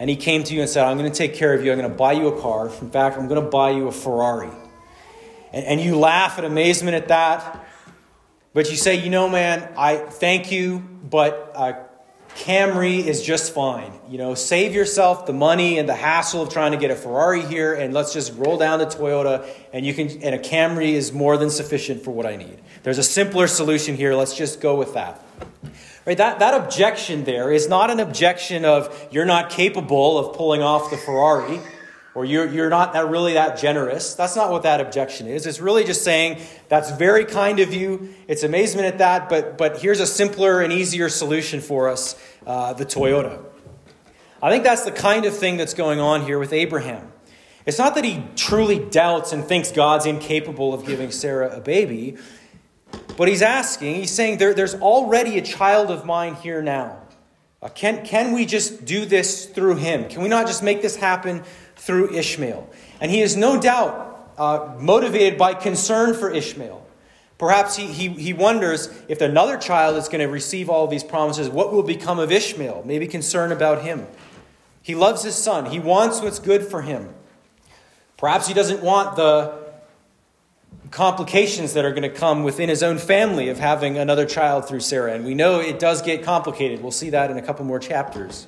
and 0.00 0.10
he 0.10 0.16
came 0.16 0.42
to 0.42 0.54
you 0.54 0.62
and 0.62 0.68
said, 0.68 0.86
I'm 0.86 0.98
going 0.98 1.08
to 1.08 1.16
take 1.16 1.34
care 1.34 1.54
of 1.54 1.64
you. 1.64 1.70
I'm 1.70 1.78
going 1.78 1.88
to 1.88 1.96
buy 1.96 2.14
you 2.14 2.26
a 2.26 2.40
car. 2.40 2.66
In 2.66 2.90
fact, 2.90 3.16
I'm 3.16 3.28
going 3.28 3.40
to 3.40 3.48
buy 3.48 3.70
you 3.70 3.86
a 3.86 3.92
Ferrari. 3.92 4.50
And, 5.52 5.64
and 5.64 5.80
you 5.80 5.96
laugh 5.96 6.38
in 6.38 6.44
amazement 6.44 6.96
at 6.96 7.08
that, 7.08 7.66
but 8.52 8.70
you 8.70 8.76
say, 8.76 8.96
You 8.96 9.10
know, 9.10 9.28
man, 9.28 9.72
I 9.76 9.96
thank 9.96 10.50
you, 10.50 10.78
but 10.78 11.52
uh, 11.54 11.72
Camry 12.36 13.04
is 13.04 13.22
just 13.22 13.52
fine. 13.52 13.92
You 14.08 14.18
know, 14.18 14.34
save 14.34 14.74
yourself 14.74 15.26
the 15.26 15.32
money 15.32 15.78
and 15.78 15.88
the 15.88 15.94
hassle 15.94 16.42
of 16.42 16.48
trying 16.48 16.72
to 16.72 16.78
get 16.78 16.90
a 16.90 16.96
Ferrari 16.96 17.42
here, 17.42 17.74
and 17.74 17.92
let's 17.92 18.12
just 18.12 18.34
roll 18.36 18.56
down 18.56 18.78
to 18.78 18.86
Toyota, 18.86 19.48
and 19.72 19.84
you 19.84 19.92
can. 19.94 20.08
And 20.22 20.34
a 20.34 20.38
Camry 20.38 20.92
is 20.92 21.12
more 21.12 21.36
than 21.36 21.50
sufficient 21.50 22.02
for 22.02 22.12
what 22.12 22.26
I 22.26 22.36
need. 22.36 22.60
There's 22.82 22.98
a 22.98 23.02
simpler 23.02 23.46
solution 23.46 23.96
here. 23.96 24.14
Let's 24.14 24.36
just 24.36 24.60
go 24.60 24.76
with 24.76 24.94
that. 24.94 25.22
Right? 26.06 26.16
That 26.16 26.38
that 26.38 26.54
objection 26.54 27.24
there 27.24 27.52
is 27.52 27.68
not 27.68 27.90
an 27.90 28.00
objection 28.00 28.64
of 28.64 29.08
you're 29.10 29.26
not 29.26 29.50
capable 29.50 30.18
of 30.18 30.36
pulling 30.36 30.62
off 30.62 30.90
the 30.90 30.96
Ferrari 30.96 31.60
or 32.14 32.24
you're, 32.24 32.48
you're 32.48 32.70
not 32.70 32.92
that 32.94 33.08
really 33.08 33.34
that 33.34 33.58
generous. 33.58 34.14
That's 34.14 34.34
not 34.34 34.50
what 34.50 34.64
that 34.64 34.80
objection 34.80 35.26
is. 35.26 35.46
It's 35.46 35.60
really 35.60 35.84
just 35.84 36.02
saying, 36.02 36.40
that's 36.68 36.90
very 36.90 37.24
kind 37.24 37.60
of 37.60 37.72
you. 37.72 38.14
It's 38.26 38.42
amazement 38.42 38.86
at 38.86 38.98
that, 38.98 39.28
but, 39.28 39.56
but 39.56 39.80
here's 39.80 40.00
a 40.00 40.06
simpler 40.06 40.60
and 40.60 40.72
easier 40.72 41.08
solution 41.08 41.60
for 41.60 41.88
us 41.88 42.20
uh, 42.46 42.72
the 42.72 42.84
Toyota. 42.84 43.44
I 44.42 44.50
think 44.50 44.64
that's 44.64 44.84
the 44.84 44.92
kind 44.92 45.24
of 45.24 45.36
thing 45.36 45.56
that's 45.56 45.74
going 45.74 46.00
on 46.00 46.24
here 46.24 46.38
with 46.38 46.52
Abraham. 46.52 47.12
It's 47.66 47.78
not 47.78 47.94
that 47.94 48.04
he 48.04 48.24
truly 48.36 48.78
doubts 48.78 49.32
and 49.32 49.44
thinks 49.44 49.70
God's 49.70 50.06
incapable 50.06 50.72
of 50.72 50.86
giving 50.86 51.10
Sarah 51.10 51.56
a 51.56 51.60
baby, 51.60 52.16
but 53.16 53.28
he's 53.28 53.42
asking, 53.42 53.96
he's 53.96 54.10
saying, 54.10 54.38
there, 54.38 54.54
there's 54.54 54.74
already 54.74 55.38
a 55.38 55.42
child 55.42 55.90
of 55.90 56.04
mine 56.04 56.34
here 56.34 56.62
now. 56.62 57.02
Uh, 57.62 57.68
can, 57.68 58.04
can 58.04 58.32
we 58.32 58.46
just 58.46 58.84
do 58.84 59.04
this 59.04 59.46
through 59.46 59.76
him? 59.76 60.08
Can 60.08 60.22
we 60.22 60.28
not 60.28 60.46
just 60.46 60.62
make 60.62 60.80
this 60.80 60.96
happen 60.96 61.42
through 61.80 62.14
Ishmael. 62.14 62.68
And 63.00 63.10
he 63.10 63.22
is 63.22 63.36
no 63.36 63.60
doubt 63.60 64.34
uh, 64.36 64.74
motivated 64.78 65.38
by 65.38 65.54
concern 65.54 66.14
for 66.14 66.30
Ishmael. 66.30 66.86
Perhaps 67.38 67.76
he, 67.76 67.86
he, 67.86 68.08
he 68.08 68.32
wonders 68.34 68.90
if 69.08 69.22
another 69.22 69.56
child 69.56 69.96
is 69.96 70.06
going 70.08 70.20
to 70.20 70.30
receive 70.30 70.68
all 70.68 70.86
these 70.86 71.02
promises, 71.02 71.48
what 71.48 71.72
will 71.72 71.82
become 71.82 72.18
of 72.18 72.30
Ishmael? 72.30 72.82
Maybe 72.84 73.06
concern 73.06 73.50
about 73.50 73.82
him. 73.82 74.06
He 74.82 74.94
loves 74.94 75.22
his 75.22 75.34
son, 75.34 75.66
he 75.66 75.80
wants 75.80 76.20
what's 76.20 76.38
good 76.38 76.64
for 76.64 76.82
him. 76.82 77.14
Perhaps 78.18 78.46
he 78.46 78.52
doesn't 78.52 78.82
want 78.82 79.16
the 79.16 79.59
complications 80.90 81.74
that 81.74 81.84
are 81.84 81.90
going 81.90 82.02
to 82.02 82.08
come 82.10 82.42
within 82.42 82.68
his 82.68 82.82
own 82.82 82.98
family 82.98 83.48
of 83.48 83.58
having 83.58 83.96
another 83.96 84.26
child 84.26 84.66
through 84.66 84.80
Sarah. 84.80 85.14
And 85.14 85.24
we 85.24 85.34
know 85.34 85.60
it 85.60 85.78
does 85.78 86.02
get 86.02 86.22
complicated. 86.22 86.82
We'll 86.82 86.90
see 86.90 87.10
that 87.10 87.30
in 87.30 87.36
a 87.36 87.42
couple 87.42 87.64
more 87.64 87.78
chapters. 87.78 88.46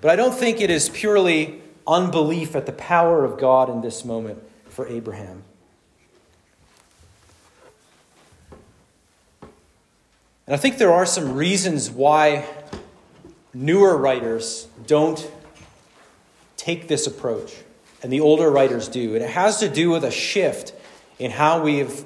But 0.00 0.10
I 0.10 0.16
don't 0.16 0.34
think 0.34 0.60
it 0.60 0.70
is 0.70 0.88
purely 0.88 1.60
unbelief 1.86 2.56
at 2.56 2.66
the 2.66 2.72
power 2.72 3.24
of 3.24 3.38
God 3.38 3.68
in 3.68 3.82
this 3.82 4.04
moment 4.04 4.42
for 4.68 4.86
Abraham. 4.88 5.44
And 10.46 10.54
I 10.54 10.56
think 10.58 10.76
there 10.76 10.92
are 10.92 11.06
some 11.06 11.34
reasons 11.34 11.90
why 11.90 12.46
newer 13.54 13.96
writers 13.96 14.66
don't 14.86 15.30
take 16.56 16.88
this 16.88 17.06
approach, 17.06 17.54
and 18.02 18.12
the 18.12 18.20
older 18.20 18.50
writers 18.50 18.88
do. 18.88 19.14
And 19.14 19.24
it 19.24 19.30
has 19.30 19.60
to 19.60 19.68
do 19.68 19.90
with 19.90 20.04
a 20.04 20.10
shift 20.10 20.74
in 21.18 21.30
how 21.30 21.62
we've 21.62 22.04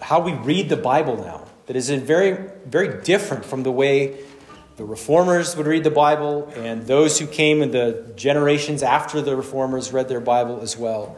how 0.00 0.20
we 0.20 0.32
read 0.32 0.68
the 0.68 0.76
Bible 0.76 1.16
now 1.16 1.44
that 1.66 1.76
is 1.76 1.90
very 1.90 2.50
very 2.66 3.02
different 3.02 3.44
from 3.44 3.62
the 3.62 3.72
way 3.72 4.18
the 4.76 4.84
reformers 4.84 5.56
would 5.56 5.66
read 5.68 5.84
the 5.84 5.90
Bible, 5.90 6.52
and 6.56 6.84
those 6.86 7.20
who 7.20 7.28
came 7.28 7.62
in 7.62 7.70
the 7.70 8.12
generations 8.16 8.82
after 8.82 9.20
the 9.20 9.36
reformers 9.36 9.92
read 9.92 10.08
their 10.08 10.20
Bible 10.20 10.60
as 10.62 10.76
well. 10.76 11.16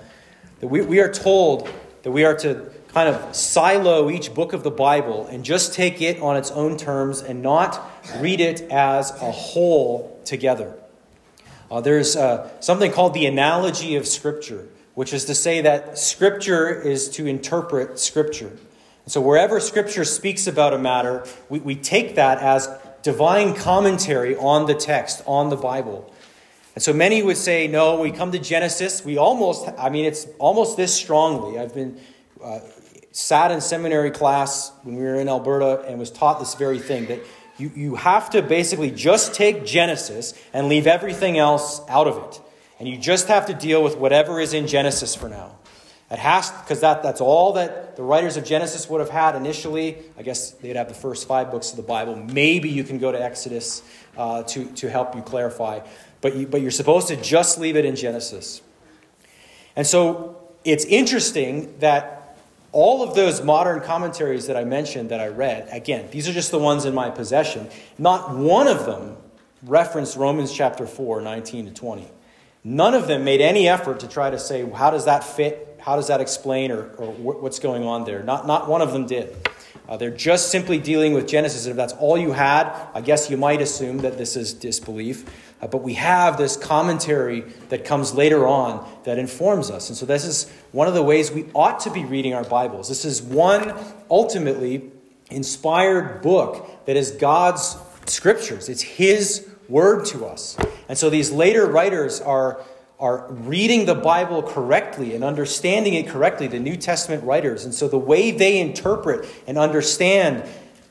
That 0.61 0.69
we, 0.69 0.83
we 0.83 1.01
are 1.01 1.11
told 1.11 1.69
that 2.03 2.11
we 2.11 2.25
are 2.25 2.37
to 2.37 2.71
kind 2.93 3.09
of 3.09 3.35
silo 3.35 4.11
each 4.11 4.35
book 4.35 4.53
of 4.53 4.63
the 4.63 4.71
Bible 4.71 5.27
and 5.29 5.43
just 5.43 5.73
take 5.73 6.03
it 6.03 6.21
on 6.21 6.37
its 6.37 6.51
own 6.51 6.77
terms 6.77 7.23
and 7.23 7.43
not 7.43 7.81
read 8.19 8.41
it 8.41 8.61
as 8.71 9.11
a 9.23 9.31
whole 9.31 10.21
together. 10.27 10.75
Uh, 11.71 11.81
there's 11.81 12.15
uh, 12.15 12.51
something 12.61 12.93
called 12.93 13.15
the 13.15 13.25
analogy 13.25 13.97
of 13.97 14.07
Scripture, 14.07 14.69
which 14.97 15.13
is 15.13 15.27
to 15.27 15.35
say 15.35 15.61
that 15.61 15.99
Scripture 15.99 16.71
is 16.71 17.11
to 17.11 17.27
interpret 17.27 17.99
Scripture. 17.99 18.49
And 18.49 19.13
so, 19.13 19.21
wherever 19.21 19.61
Scripture 19.61 20.05
speaks 20.05 20.47
about 20.47 20.73
a 20.73 20.79
matter, 20.79 21.27
we, 21.51 21.61
we 21.61 21.75
take 21.77 22.15
that 22.15 22.39
as 22.39 22.67
divine 23.03 23.55
commentary 23.55 24.35
on 24.37 24.65
the 24.65 24.75
text, 24.75 25.23
on 25.27 25.51
the 25.51 25.57
Bible. 25.57 26.13
And 26.75 26.83
so 26.83 26.95
many 26.95 27.23
would 27.23 27.37
say, 27.37 27.69
no, 27.69 28.01
we 28.01 28.11
come 28.11 28.33
to 28.33 28.39
Genesis, 28.39 29.05
we 29.05 29.19
almost, 29.19 29.69
I 29.79 29.91
mean, 29.91 30.07
it's 30.07 30.27
almost 30.39 30.79
this 30.79 30.95
strongly. 30.95 31.59
I've 31.59 31.75
been 31.75 32.01
uh, 32.43 32.61
sat 33.13 33.51
in 33.51 33.61
seminary 33.61 34.11
class 34.11 34.73
when 34.83 34.97
we 34.97 35.03
were 35.03 35.17
in 35.17 35.29
Alberta 35.29 35.85
and 35.87 35.99
was 35.99 36.11
taught 36.11 36.39
this 36.39 36.55
very 36.55 36.79
thing 36.79 37.07
that 37.09 37.21
you, 37.59 37.71
you 37.75 37.95
have 37.97 38.31
to 38.31 38.41
basically 38.41 38.91
just 38.91 39.35
take 39.35 39.67
Genesis 39.67 40.33
and 40.55 40.69
leave 40.69 40.87
everything 40.87 41.37
else 41.37 41.83
out 41.91 42.07
of 42.07 42.17
it. 42.17 42.41
And 42.79 42.89
you 42.89 42.99
just 42.99 43.29
have 43.29 43.47
to 43.47 43.55
deal 43.55 43.83
with 43.83 43.97
whatever 43.97 44.41
is 44.41 44.53
in 44.53 44.67
Genesis 44.67 45.15
for 45.15 45.29
now. 45.29 45.57
It 46.11 46.19
has 46.19 46.51
because 46.51 46.81
that, 46.81 47.03
that's 47.03 47.21
all 47.21 47.55
that 47.55 47.97
the 47.97 48.03
writers 48.03 48.37
of 48.37 48.45
Genesis 48.45 48.89
would 48.89 49.01
have 49.01 49.11
had 49.11 49.35
initially. 49.35 49.99
I 50.17 50.23
guess 50.23 50.53
they'd 50.53 50.77
have 50.77 50.89
the 50.89 50.95
first 50.95 51.27
five 51.27 51.51
books 51.51 51.71
of 51.71 51.77
the 51.77 51.83
Bible. 51.83 52.15
Maybe 52.15 52.69
you 52.69 52.85
can 52.85 52.99
go 52.99 53.11
to 53.11 53.21
Exodus 53.21 53.83
uh, 54.17 54.45
to, 54.45 54.67
to 54.67 54.89
help 54.89 55.17
you 55.17 55.23
clarify. 55.23 55.81
But, 56.21 56.37
you, 56.37 56.47
but 56.47 56.61
you're 56.61 56.71
supposed 56.71 57.09
to 57.09 57.17
just 57.17 57.59
leave 57.59 57.77
it 57.77 57.85
in 57.85 57.97
Genesis. 57.97 58.63
And 59.75 59.87
so 59.87 60.41
it's 60.65 60.85
interesting 60.85 61.77
that 61.81 62.39
all 62.71 63.03
of 63.03 63.17
those 63.17 63.43
modern 63.43 63.81
commentaries 63.81 64.47
that 64.47 64.57
I 64.57 64.65
mentioned 64.65 65.09
that 65.09 65.21
I 65.21 65.29
read, 65.29 65.69
again, 65.73 66.09
these 66.13 66.29
are 66.29 66.33
just 66.33 66.51
the 66.51 66.59
ones 66.59 66.85
in 66.85 66.95
my 66.95 67.11
possession, 67.11 67.69
not 67.99 68.37
one 68.37 68.69
of 68.69 68.87
them 68.87 69.17
referenced 69.63 70.17
Romans 70.17 70.53
chapter 70.53 70.87
4, 70.87 71.21
19 71.21 71.67
to 71.67 71.73
20. 71.73 72.09
None 72.67 72.95
of 72.95 73.07
them 73.07 73.25
made 73.25 73.41
any 73.41 73.69
effort 73.69 74.01
to 74.01 74.09
try 74.09 74.29
to 74.29 74.39
say, 74.39 74.69
how 74.69 74.91
does 74.91 75.05
that 75.05 75.23
fit 75.23 75.67
how 75.87 75.95
does 75.95 76.09
that 76.09 76.21
explain 76.21 76.73
or, 76.73 76.89
or 76.97 77.13
what's 77.13 77.61
going 77.61 77.85
on 77.85 78.05
there? 78.05 78.21
Not, 78.25 78.45
not 78.45 78.69
one 78.69 78.83
of 78.83 78.93
them 78.93 79.07
did. 79.07 79.37
Uh, 79.89 79.97
they're 79.97 80.11
just 80.11 80.51
simply 80.51 80.81
dealing 80.81 81.15
with 81.15 81.29
Genesis. 81.29 81.65
And 81.67 81.71
if 81.71 81.77
that's 81.77 81.93
all 81.93 82.19
you 82.19 82.33
had, 82.33 82.69
I 82.93 83.01
guess 83.01 83.31
you 83.31 83.37
might 83.37 83.63
assume 83.63 83.99
that 83.99 84.19
this 84.19 84.35
is 84.35 84.53
disbelief. 84.53 85.25
Uh, 85.63 85.69
but 85.69 85.85
we 85.85 85.95
have 85.95 86.39
this 86.39 86.57
commentary 86.57 87.43
that 87.69 87.85
comes 87.85 88.15
later 88.15 88.49
on 88.49 88.85
that 89.05 89.17
informs 89.17 89.71
us. 89.71 89.89
And 89.89 89.97
so, 89.97 90.07
this 90.07 90.25
is 90.25 90.51
one 90.73 90.89
of 90.89 90.95
the 90.95 91.05
ways 91.05 91.31
we 91.31 91.47
ought 91.55 91.79
to 91.81 91.91
be 91.91 92.05
reading 92.05 92.35
our 92.35 92.43
Bibles. 92.43 92.89
This 92.89 93.05
is 93.05 93.23
one 93.23 93.73
ultimately 94.11 94.91
inspired 95.31 96.21
book 96.21 96.85
that 96.87 96.97
is 96.97 97.13
God's 97.13 97.77
scriptures, 98.07 98.69
it's 98.69 98.83
His 98.83 99.49
word 99.69 100.05
to 100.07 100.27
us. 100.27 100.57
And 100.89 100.97
so, 100.97 101.11
these 101.11 101.31
later 101.31 101.67
writers 101.67 102.21
are 102.21 102.61
are 102.99 103.31
reading 103.31 103.85
the 103.85 103.95
Bible 103.95 104.43
correctly 104.43 105.15
and 105.15 105.23
understanding 105.23 105.95
it 105.95 106.09
correctly, 106.09 106.47
the 106.47 106.59
New 106.59 106.77
Testament 106.77 107.23
writers. 107.25 107.65
And 107.65 107.75
so 107.75 107.89
the 107.89 107.99
way 107.99 108.31
they 108.31 108.59
interpret 108.59 109.29
and 109.47 109.59
understand 109.59 110.45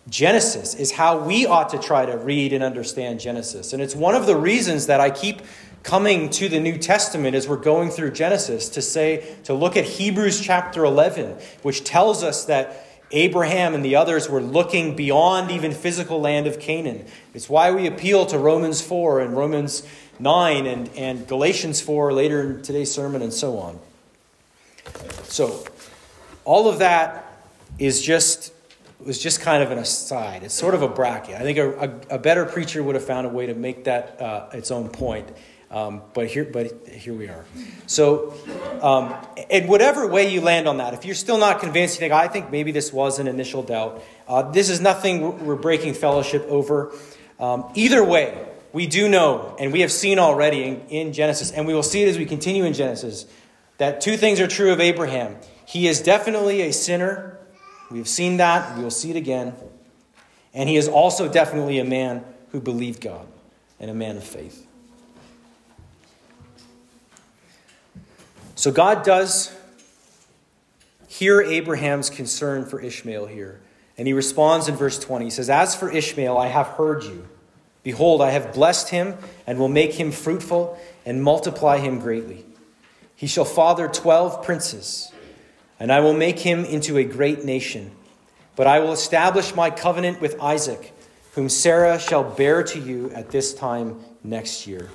Genesis 0.08 0.76
is 0.76 0.92
how 0.92 1.18
we 1.18 1.48
ought 1.48 1.70
to 1.70 1.80
try 1.80 2.06
to 2.06 2.16
read 2.16 2.54
and 2.54 2.64
understand 2.64 3.20
Genesis. 3.20 3.74
And 3.74 3.82
it's 3.82 3.96
one 3.96 4.14
of 4.14 4.28
the 4.28 4.36
reasons 4.36 4.86
that 4.86 5.00
I 5.00 5.10
keep 5.10 5.42
coming 5.82 6.30
to 6.32 6.48
the 6.48 6.60
New 6.60 6.78
Testament 6.78 7.36
as 7.36 7.48
we're 7.48 7.58
going 7.58 7.90
through 7.90 8.12
Genesis 8.12 8.70
to 8.70 8.82
say, 8.84 9.36
to 9.46 9.54
look 9.54 9.76
at 9.76 9.86
Hebrews 9.86 10.42
chapter 10.42 10.86
11, 10.86 11.38
which 11.64 11.84
tells 11.84 12.24
us 12.24 12.46
that 12.46 12.85
Abraham 13.16 13.74
and 13.74 13.84
the 13.84 13.96
others 13.96 14.30
were 14.30 14.42
looking 14.42 14.96
beyond 14.96 15.50
even 15.50 15.72
physical 15.72 16.20
land 16.20 16.48
of 16.48 16.60
Canaan. 16.60 17.06
It's 17.34 17.50
why 17.50 17.72
we 17.72 17.88
appeal 17.88 18.26
to 18.28 18.38
Romans 18.38 18.82
4 18.82 19.22
and 19.22 19.36
Romans 19.36 19.88
9 20.20 20.66
and, 20.68 20.90
and 20.96 21.26
Galatians 21.26 21.80
4 21.82 22.14
later 22.14 22.42
in 22.42 22.62
today's 22.62 22.92
sermon 22.92 23.22
and 23.22 23.34
so 23.34 23.58
on. 23.58 23.80
So, 25.24 25.66
all 26.44 26.70
of 26.70 26.80
that 26.80 27.26
is 27.80 28.02
just 28.02 28.52
was 29.04 29.20
just 29.20 29.42
kind 29.42 29.62
of 29.62 29.72
an 29.72 29.78
aside. 29.78 30.44
It's 30.44 30.54
sort 30.54 30.74
of 30.74 30.82
a 30.82 30.88
bracket. 30.88 31.36
I 31.36 31.40
think 31.40 31.58
a, 31.58 31.72
a, 32.10 32.16
a 32.16 32.18
better 32.18 32.46
preacher 32.46 32.82
would 32.82 32.96
have 32.96 33.06
found 33.06 33.28
a 33.28 33.30
way 33.30 33.46
to 33.46 33.54
make 33.54 33.84
that 33.84 34.20
uh, 34.22 34.50
its 34.54 34.72
own 34.72 34.90
point. 34.90 35.28
Um, 35.76 36.04
but 36.14 36.28
here, 36.28 36.46
but 36.46 36.88
here 36.88 37.14
we 37.14 37.28
are. 37.28 37.44
So, 37.86 38.34
um, 38.82 39.14
in 39.50 39.68
whatever 39.68 40.08
way 40.08 40.32
you 40.32 40.40
land 40.40 40.70
on 40.70 40.78
that, 40.78 40.94
if 40.94 41.04
you're 41.04 41.16
still 41.16 41.38
not 41.38 41.60
convinced, 41.60 41.96
you 41.96 42.00
think 42.00 42.14
I 42.14 42.30
think 42.30 42.50
maybe 42.50 42.72
this 42.72 42.94
was 42.94 43.20
an 43.20 43.28
initial 43.28 43.62
doubt. 43.62 44.02
Uh, 44.26 44.44
this 44.44 44.70
is 44.70 44.80
nothing 44.80 45.46
we're 45.46 45.58
breaking 45.58 45.94
fellowship 45.94 46.46
over. 46.48 46.94
Um, 47.42 47.70
either 47.76 48.02
way, 48.06 48.48
we 48.72 48.88
do 48.88 49.10
know, 49.10 49.54
and 49.60 49.74
we 49.74 49.82
have 49.82 49.92
seen 49.92 50.18
already 50.18 50.64
in, 50.64 50.82
in 50.88 51.14
Genesis, 51.14 51.52
and 51.52 51.68
we 51.68 51.74
will 51.74 51.84
see 51.84 52.04
it 52.04 52.08
as 52.08 52.18
we 52.18 52.26
continue 52.26 52.64
in 52.64 52.72
Genesis, 52.72 53.26
that 53.78 54.00
two 54.00 54.16
things 54.16 54.40
are 54.40 54.48
true 54.48 54.72
of 54.72 54.80
Abraham. 54.80 55.36
He 55.66 55.90
is 55.90 56.02
definitely 56.02 56.62
a 56.62 56.72
sinner. 56.72 57.38
We 57.92 57.98
have 57.98 58.08
seen 58.08 58.38
that. 58.38 58.78
We 58.78 58.84
will 58.84 58.92
see 58.92 59.10
it 59.10 59.18
again. 59.18 59.54
And 60.54 60.70
he 60.70 60.78
is 60.78 60.88
also 60.88 61.28
definitely 61.28 61.80
a 61.80 61.86
man 61.86 62.24
who 62.52 62.62
believed 62.62 63.02
God 63.02 63.28
and 63.78 63.92
a 63.92 63.94
man 63.94 64.16
of 64.16 64.24
faith. 64.24 64.65
So 68.66 68.72
God 68.72 69.06
does 69.06 69.56
hear 71.08 71.40
Abraham's 71.40 72.10
concern 72.10 72.66
for 72.66 72.82
Ishmael 72.82 73.28
here. 73.28 73.62
And 73.96 74.08
he 74.08 74.14
responds 74.14 74.68
in 74.68 74.76
verse 74.76 74.98
20. 74.98 75.26
He 75.26 75.30
says, 75.30 75.52
As 75.52 75.76
for 75.76 75.92
Ishmael, 75.92 76.36
I 76.36 76.48
have 76.48 76.70
heard 76.70 77.04
you. 77.04 77.28
Behold, 77.84 78.24
I 78.24 78.32
have 78.32 78.56
blessed 78.56 78.90
him 78.90 79.18
and 79.46 79.60
will 79.60 79.70
make 79.70 79.94
him 79.94 80.12
fruitful 80.12 80.80
and 81.06 81.22
multiply 81.22 81.78
him 81.78 82.00
greatly. 82.00 82.44
He 83.16 83.28
shall 83.28 83.46
father 83.46 83.88
twelve 83.88 84.44
princes, 84.44 85.12
and 85.80 85.92
I 85.92 86.00
will 86.00 86.16
make 86.16 86.40
him 86.40 86.66
into 86.66 86.98
a 86.98 87.04
great 87.04 87.46
nation. 87.46 87.92
But 88.56 88.66
I 88.66 88.80
will 88.80 88.94
establish 88.94 89.54
my 89.54 89.70
covenant 89.70 90.22
with 90.22 90.42
Isaac, 90.42 90.92
whom 91.34 91.50
Sarah 91.50 92.00
shall 92.00 92.24
bear 92.24 92.64
to 92.64 92.80
you 92.80 93.12
at 93.12 93.30
this 93.30 93.54
time 93.54 94.04
next 94.24 94.66
year. 94.66 94.90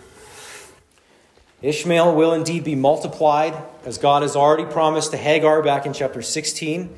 Ishmael 1.63 2.15
will 2.15 2.33
indeed 2.33 2.65
be 2.65 2.75
multiplied, 2.75 3.55
as 3.85 3.99
God 3.99 4.23
has 4.23 4.35
already 4.35 4.65
promised 4.65 5.11
to 5.11 5.19
Hagar 5.19 5.63
back 5.63 5.85
in 5.85 5.93
chapter 5.93 6.23
16. 6.23 6.95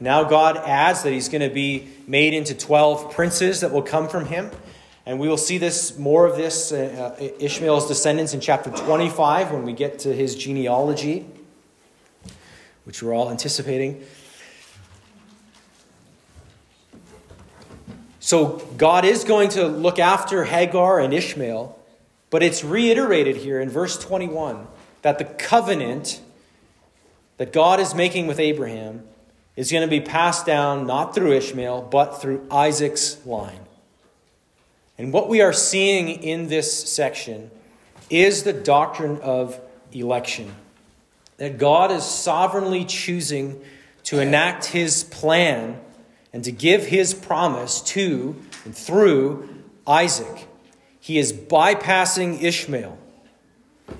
Now 0.00 0.24
God 0.24 0.58
adds 0.58 1.02
that 1.04 1.12
he's 1.12 1.30
going 1.30 1.48
to 1.48 1.54
be 1.54 1.88
made 2.06 2.34
into 2.34 2.54
12 2.54 3.12
princes 3.12 3.60
that 3.60 3.72
will 3.72 3.82
come 3.82 4.08
from 4.08 4.26
him. 4.26 4.50
And 5.06 5.18
we 5.18 5.28
will 5.28 5.38
see 5.38 5.56
this 5.56 5.96
more 5.98 6.26
of 6.26 6.36
this, 6.36 6.72
uh, 6.72 7.16
uh 7.20 7.28
Ishmael's 7.38 7.88
descendants, 7.88 8.34
in 8.34 8.40
chapter 8.40 8.70
25 8.70 9.50
when 9.50 9.64
we 9.64 9.72
get 9.72 10.00
to 10.00 10.12
his 10.12 10.36
genealogy, 10.36 11.26
which 12.84 13.02
we're 13.02 13.14
all 13.14 13.30
anticipating. 13.30 14.04
So 18.20 18.58
God 18.76 19.04
is 19.04 19.24
going 19.24 19.48
to 19.50 19.66
look 19.66 19.98
after 19.98 20.44
Hagar 20.44 21.00
and 21.00 21.14
Ishmael. 21.14 21.78
But 22.32 22.42
it's 22.42 22.64
reiterated 22.64 23.36
here 23.36 23.60
in 23.60 23.68
verse 23.68 23.98
21 23.98 24.66
that 25.02 25.18
the 25.18 25.24
covenant 25.26 26.18
that 27.36 27.52
God 27.52 27.78
is 27.78 27.94
making 27.94 28.26
with 28.26 28.40
Abraham 28.40 29.02
is 29.54 29.70
going 29.70 29.82
to 29.82 29.90
be 29.90 30.00
passed 30.00 30.46
down 30.46 30.86
not 30.86 31.14
through 31.14 31.32
Ishmael, 31.32 31.82
but 31.82 32.22
through 32.22 32.46
Isaac's 32.50 33.24
line. 33.26 33.60
And 34.96 35.12
what 35.12 35.28
we 35.28 35.42
are 35.42 35.52
seeing 35.52 36.08
in 36.08 36.48
this 36.48 36.90
section 36.90 37.50
is 38.08 38.44
the 38.44 38.54
doctrine 38.54 39.18
of 39.20 39.60
election. 39.92 40.54
That 41.36 41.58
God 41.58 41.92
is 41.92 42.02
sovereignly 42.02 42.86
choosing 42.86 43.60
to 44.04 44.20
enact 44.20 44.64
his 44.64 45.04
plan 45.04 45.78
and 46.32 46.42
to 46.44 46.52
give 46.52 46.86
his 46.86 47.12
promise 47.12 47.82
to 47.82 48.36
and 48.64 48.74
through 48.74 49.50
Isaac 49.86 50.48
he 51.02 51.18
is 51.18 51.32
bypassing 51.32 52.40
Ishmael. 52.44 52.96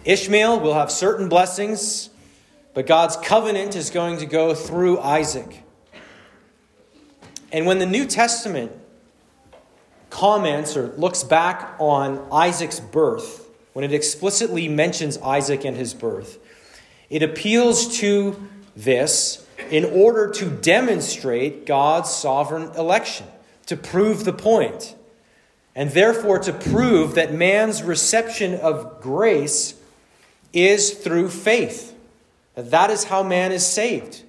Ishmael 0.04 0.60
will 0.60 0.74
have 0.74 0.88
certain 0.88 1.28
blessings, 1.28 2.10
but 2.74 2.86
God's 2.86 3.16
covenant 3.16 3.74
is 3.74 3.90
going 3.90 4.18
to 4.18 4.26
go 4.26 4.54
through 4.54 5.00
Isaac. 5.00 5.64
And 7.50 7.66
when 7.66 7.80
the 7.80 7.86
New 7.86 8.06
Testament 8.06 8.70
comments 10.10 10.76
or 10.76 10.92
looks 10.96 11.24
back 11.24 11.74
on 11.80 12.24
Isaac's 12.30 12.78
birth, 12.78 13.48
when 13.72 13.84
it 13.84 13.92
explicitly 13.92 14.68
mentions 14.68 15.18
Isaac 15.18 15.64
and 15.64 15.76
his 15.76 15.94
birth, 15.94 16.38
it 17.10 17.24
appeals 17.24 17.98
to 17.98 18.48
this 18.76 19.44
in 19.70 19.84
order 19.86 20.30
to 20.30 20.48
demonstrate 20.48 21.66
God's 21.66 22.10
sovereign 22.10 22.70
election, 22.76 23.26
to 23.66 23.76
prove 23.76 24.22
the 24.24 24.32
point 24.32 24.94
and 25.74 25.90
therefore 25.90 26.38
to 26.38 26.52
prove 26.52 27.14
that 27.14 27.32
man's 27.32 27.82
reception 27.82 28.54
of 28.54 29.00
grace 29.00 29.74
is 30.52 30.90
through 30.90 31.30
faith. 31.30 31.94
That 32.54 32.90
is 32.90 33.04
how 33.04 33.22
man 33.22 33.52
is 33.52 33.66
saved. 33.66 34.22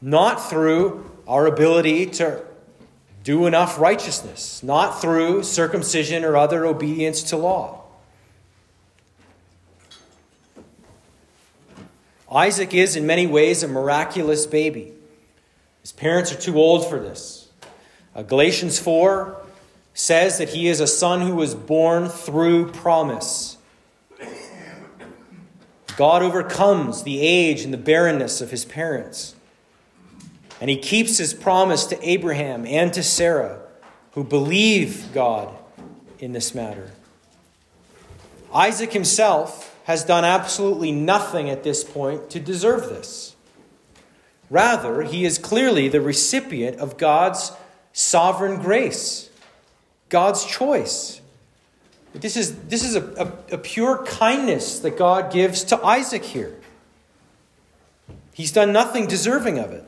Not 0.00 0.48
through 0.48 1.10
our 1.28 1.46
ability 1.46 2.06
to 2.06 2.42
do 3.22 3.46
enough 3.46 3.78
righteousness, 3.78 4.62
not 4.62 5.00
through 5.00 5.42
circumcision 5.44 6.24
or 6.24 6.36
other 6.36 6.64
obedience 6.66 7.22
to 7.24 7.36
law. 7.36 7.82
Isaac 12.30 12.72
is, 12.72 12.96
in 12.96 13.06
many 13.06 13.26
ways, 13.26 13.62
a 13.62 13.68
miraculous 13.68 14.46
baby. 14.46 14.92
His 15.82 15.92
parents 15.92 16.32
are 16.32 16.40
too 16.40 16.56
old 16.56 16.88
for 16.88 16.98
this. 16.98 17.50
Uh, 18.14 18.22
Galatians 18.22 18.78
4 18.78 19.41
says 19.94 20.38
that 20.38 20.50
he 20.50 20.68
is 20.68 20.80
a 20.80 20.86
son 20.86 21.20
who 21.22 21.34
was 21.34 21.54
born 21.54 22.08
through 22.08 22.72
promise. 22.72 23.58
God 25.96 26.22
overcomes 26.22 27.02
the 27.02 27.20
age 27.20 27.62
and 27.62 27.72
the 27.72 27.78
barrenness 27.78 28.40
of 28.40 28.50
his 28.50 28.64
parents. 28.64 29.34
And 30.60 30.70
he 30.70 30.76
keeps 30.76 31.18
his 31.18 31.34
promise 31.34 31.84
to 31.86 32.08
Abraham 32.08 32.64
and 32.66 32.92
to 32.94 33.02
Sarah, 33.02 33.60
who 34.12 34.24
believe 34.24 35.12
God 35.12 35.54
in 36.18 36.32
this 36.32 36.54
matter. 36.54 36.92
Isaac 38.54 38.92
himself 38.92 39.76
has 39.84 40.04
done 40.04 40.24
absolutely 40.24 40.92
nothing 40.92 41.50
at 41.50 41.64
this 41.64 41.82
point 41.82 42.30
to 42.30 42.40
deserve 42.40 42.88
this. 42.88 43.34
Rather, 44.48 45.02
he 45.02 45.24
is 45.24 45.38
clearly 45.38 45.88
the 45.88 46.00
recipient 46.00 46.78
of 46.78 46.96
God's 46.96 47.52
sovereign 47.92 48.60
grace. 48.60 49.30
God's 50.12 50.44
choice. 50.44 51.22
This 52.12 52.36
is, 52.36 52.54
this 52.64 52.84
is 52.84 52.96
a, 52.96 53.32
a, 53.50 53.54
a 53.54 53.58
pure 53.58 54.04
kindness 54.04 54.80
that 54.80 54.98
God 54.98 55.32
gives 55.32 55.64
to 55.64 55.82
Isaac 55.82 56.22
here. 56.22 56.54
He's 58.34 58.52
done 58.52 58.74
nothing 58.74 59.06
deserving 59.06 59.58
of 59.58 59.72
it. 59.72 59.84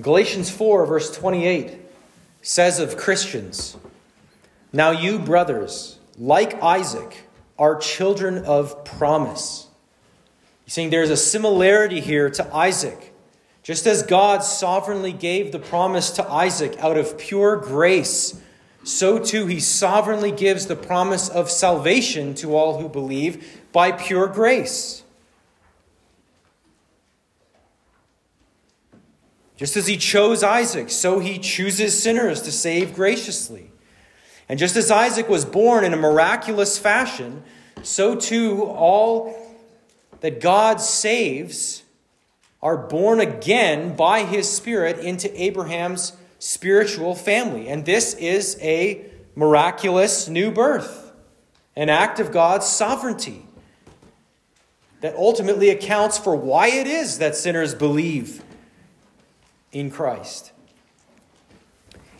Galatians 0.00 0.48
4, 0.48 0.86
verse 0.86 1.10
28 1.10 1.76
says 2.40 2.78
of 2.78 2.96
Christians, 2.96 3.76
Now 4.72 4.92
you, 4.92 5.18
brothers, 5.18 5.98
like 6.16 6.62
Isaac, 6.62 7.24
are 7.58 7.74
children 7.74 8.44
of 8.44 8.84
promise. 8.84 9.66
He's 10.64 10.72
saying 10.72 10.90
there's 10.90 11.10
a 11.10 11.16
similarity 11.16 11.98
here 11.98 12.30
to 12.30 12.54
Isaac. 12.54 13.12
Just 13.68 13.86
as 13.86 14.02
God 14.02 14.42
sovereignly 14.42 15.12
gave 15.12 15.52
the 15.52 15.58
promise 15.58 16.10
to 16.12 16.26
Isaac 16.26 16.78
out 16.78 16.96
of 16.96 17.18
pure 17.18 17.54
grace, 17.54 18.40
so 18.82 19.18
too 19.18 19.44
he 19.44 19.60
sovereignly 19.60 20.32
gives 20.32 20.64
the 20.64 20.74
promise 20.74 21.28
of 21.28 21.50
salvation 21.50 22.32
to 22.36 22.56
all 22.56 22.80
who 22.80 22.88
believe 22.88 23.60
by 23.70 23.92
pure 23.92 24.26
grace. 24.26 25.02
Just 29.58 29.76
as 29.76 29.86
he 29.86 29.98
chose 29.98 30.42
Isaac, 30.42 30.88
so 30.88 31.18
he 31.18 31.38
chooses 31.38 32.02
sinners 32.02 32.40
to 32.40 32.50
save 32.50 32.94
graciously. 32.94 33.70
And 34.48 34.58
just 34.58 34.76
as 34.76 34.90
Isaac 34.90 35.28
was 35.28 35.44
born 35.44 35.84
in 35.84 35.92
a 35.92 35.98
miraculous 35.98 36.78
fashion, 36.78 37.42
so 37.82 38.14
too 38.14 38.62
all 38.62 39.58
that 40.20 40.40
God 40.40 40.80
saves 40.80 41.82
are 42.62 42.76
born 42.76 43.20
again 43.20 43.94
by 43.94 44.24
his 44.24 44.50
Spirit 44.50 44.98
into 44.98 45.30
Abraham's 45.40 46.12
spiritual 46.38 47.14
family. 47.14 47.68
And 47.68 47.84
this 47.84 48.14
is 48.14 48.58
a 48.60 49.04
miraculous 49.34 50.28
new 50.28 50.50
birth. 50.50 51.12
an 51.78 51.88
act 51.88 52.18
of 52.18 52.32
God's 52.32 52.66
sovereignty 52.66 53.46
that 55.00 55.14
ultimately 55.14 55.70
accounts 55.70 56.18
for 56.18 56.34
why 56.34 56.66
it 56.66 56.88
is 56.88 57.18
that 57.18 57.36
sinners 57.36 57.72
believe 57.72 58.42
in 59.70 59.88
Christ. 59.88 60.50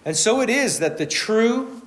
And 0.04 0.16
so 0.16 0.40
it 0.40 0.48
is 0.48 0.78
that 0.78 0.96
the 0.96 1.06
true, 1.06 1.82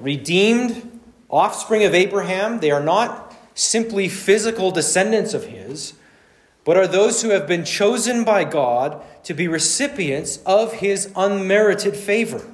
redeemed 0.00 1.00
offspring 1.28 1.84
of 1.84 1.94
Abraham, 1.94 2.60
they 2.60 2.70
are 2.70 2.82
not 2.82 3.36
simply 3.54 4.08
physical 4.08 4.70
descendants 4.70 5.34
of 5.34 5.44
his, 5.44 5.92
but 6.64 6.76
are 6.76 6.86
those 6.86 7.22
who 7.22 7.30
have 7.30 7.46
been 7.46 7.64
chosen 7.64 8.24
by 8.24 8.44
God 8.44 9.02
to 9.24 9.34
be 9.34 9.48
recipients 9.48 10.38
of 10.46 10.74
his 10.74 11.10
unmerited 11.16 11.96
favor. 11.96 12.46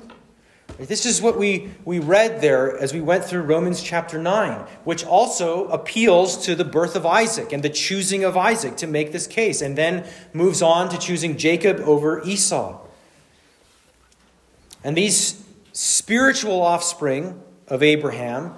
This 0.78 1.04
is 1.04 1.20
what 1.20 1.36
we, 1.36 1.70
we 1.84 1.98
read 1.98 2.40
there 2.40 2.78
as 2.78 2.94
we 2.94 3.00
went 3.00 3.24
through 3.24 3.42
Romans 3.42 3.82
chapter 3.82 4.16
9, 4.16 4.64
which 4.84 5.04
also 5.04 5.66
appeals 5.68 6.46
to 6.46 6.54
the 6.54 6.64
birth 6.64 6.94
of 6.94 7.04
Isaac 7.04 7.52
and 7.52 7.64
the 7.64 7.68
choosing 7.68 8.22
of 8.22 8.36
Isaac 8.36 8.76
to 8.76 8.86
make 8.86 9.10
this 9.10 9.26
case, 9.26 9.60
and 9.60 9.76
then 9.76 10.06
moves 10.32 10.62
on 10.62 10.88
to 10.90 10.98
choosing 10.98 11.36
Jacob 11.36 11.80
over 11.80 12.22
Esau. 12.22 12.78
And 14.84 14.96
these 14.96 15.44
spiritual 15.72 16.62
offspring 16.62 17.42
of 17.66 17.82
Abraham 17.82 18.54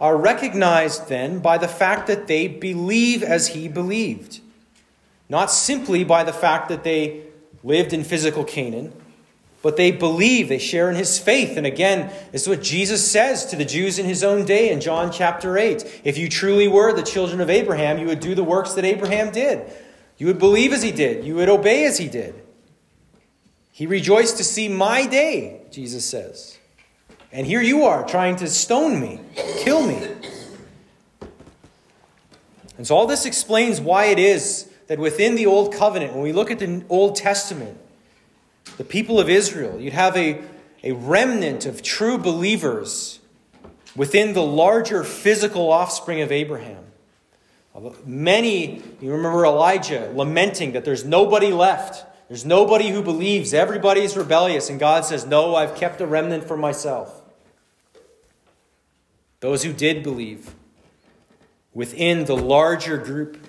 are 0.00 0.16
recognized 0.16 1.08
then 1.08 1.38
by 1.38 1.56
the 1.56 1.68
fact 1.68 2.08
that 2.08 2.26
they 2.26 2.48
believe 2.48 3.22
as 3.22 3.48
he 3.48 3.68
believed, 3.68 4.40
not 5.30 5.50
simply 5.50 6.04
by 6.04 6.24
the 6.24 6.32
fact 6.32 6.68
that 6.68 6.84
they 6.84 7.22
lived 7.62 7.94
in 7.94 8.04
physical 8.04 8.44
Canaan 8.44 8.92
but 9.62 9.76
they 9.76 9.90
believe, 9.90 10.48
they 10.48 10.58
share 10.58 10.88
in 10.88 10.96
his 10.96 11.18
faith. 11.18 11.56
And 11.56 11.66
again, 11.66 12.10
this 12.32 12.42
is 12.42 12.48
what 12.48 12.62
Jesus 12.62 13.08
says 13.08 13.44
to 13.46 13.56
the 13.56 13.64
Jews 13.64 13.98
in 13.98 14.06
his 14.06 14.24
own 14.24 14.46
day 14.46 14.70
in 14.70 14.80
John 14.80 15.12
chapter 15.12 15.58
8. 15.58 16.00
If 16.02 16.16
you 16.16 16.28
truly 16.28 16.66
were 16.66 16.92
the 16.94 17.02
children 17.02 17.40
of 17.40 17.50
Abraham, 17.50 17.98
you 17.98 18.06
would 18.06 18.20
do 18.20 18.34
the 18.34 18.44
works 18.44 18.72
that 18.74 18.84
Abraham 18.84 19.30
did. 19.30 19.70
You 20.16 20.26
would 20.28 20.38
believe 20.38 20.72
as 20.72 20.82
he 20.82 20.92
did, 20.92 21.24
you 21.24 21.34
would 21.36 21.48
obey 21.48 21.84
as 21.84 21.98
he 21.98 22.08
did. 22.08 22.34
He 23.72 23.86
rejoiced 23.86 24.36
to 24.38 24.44
see 24.44 24.68
my 24.68 25.06
day, 25.06 25.62
Jesus 25.70 26.04
says. 26.04 26.58
And 27.32 27.46
here 27.46 27.62
you 27.62 27.84
are 27.84 28.06
trying 28.06 28.36
to 28.36 28.48
stone 28.48 29.00
me, 29.00 29.20
kill 29.58 29.86
me. 29.86 30.08
And 32.76 32.86
so 32.86 32.96
all 32.96 33.06
this 33.06 33.26
explains 33.26 33.80
why 33.80 34.06
it 34.06 34.18
is 34.18 34.69
that 34.90 34.98
within 34.98 35.36
the 35.36 35.46
Old 35.46 35.72
Covenant, 35.72 36.14
when 36.14 36.22
we 36.24 36.32
look 36.32 36.50
at 36.50 36.58
the 36.58 36.82
Old 36.88 37.14
Testament, 37.14 37.78
the 38.76 38.82
people 38.82 39.20
of 39.20 39.30
Israel. 39.30 39.80
You'd 39.80 39.92
have 39.92 40.16
a, 40.16 40.42
a 40.82 40.90
remnant 40.90 41.64
of 41.64 41.80
true 41.80 42.18
believers 42.18 43.20
within 43.94 44.32
the 44.32 44.42
larger 44.42 45.04
physical 45.04 45.70
offspring 45.70 46.22
of 46.22 46.32
Abraham. 46.32 46.82
Many, 48.04 48.82
you 49.00 49.12
remember 49.12 49.44
Elijah 49.44 50.10
lamenting 50.12 50.72
that 50.72 50.84
there's 50.84 51.04
nobody 51.04 51.52
left. 51.52 52.04
There's 52.26 52.44
nobody 52.44 52.88
who 52.88 53.00
believes. 53.00 53.54
Everybody's 53.54 54.16
rebellious. 54.16 54.70
And 54.70 54.80
God 54.80 55.04
says, 55.04 55.24
No, 55.24 55.54
I've 55.54 55.76
kept 55.76 56.00
a 56.00 56.06
remnant 56.06 56.48
for 56.48 56.56
myself. 56.56 57.22
Those 59.38 59.62
who 59.62 59.72
did 59.72 60.02
believe 60.02 60.52
within 61.72 62.24
the 62.24 62.36
larger 62.36 62.98
group 62.98 63.39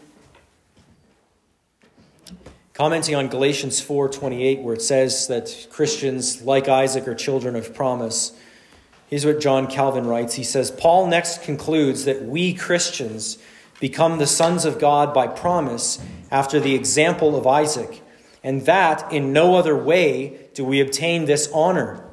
commenting 2.73 3.15
on 3.15 3.27
Galatians 3.27 3.81
4:28 3.81 4.61
where 4.61 4.73
it 4.73 4.81
says 4.81 5.27
that 5.27 5.67
Christians 5.69 6.41
like 6.43 6.69
Isaac 6.69 7.07
are 7.07 7.15
children 7.15 7.55
of 7.55 7.73
promise. 7.73 8.31
Here's 9.07 9.25
what 9.25 9.41
John 9.41 9.67
Calvin 9.67 10.07
writes. 10.07 10.35
He 10.35 10.43
says, 10.43 10.71
"Paul 10.71 11.07
next 11.07 11.43
concludes 11.43 12.05
that 12.05 12.23
we 12.25 12.53
Christians 12.53 13.37
become 13.79 14.19
the 14.19 14.27
sons 14.27 14.63
of 14.63 14.79
God 14.79 15.13
by 15.13 15.27
promise 15.27 15.99
after 16.29 16.59
the 16.59 16.75
example 16.75 17.35
of 17.35 17.45
Isaac, 17.45 18.01
and 18.43 18.65
that 18.65 19.11
in 19.11 19.33
no 19.33 19.55
other 19.55 19.75
way 19.75 20.33
do 20.53 20.63
we 20.63 20.79
obtain 20.79 21.25
this 21.25 21.49
honor." 21.53 22.05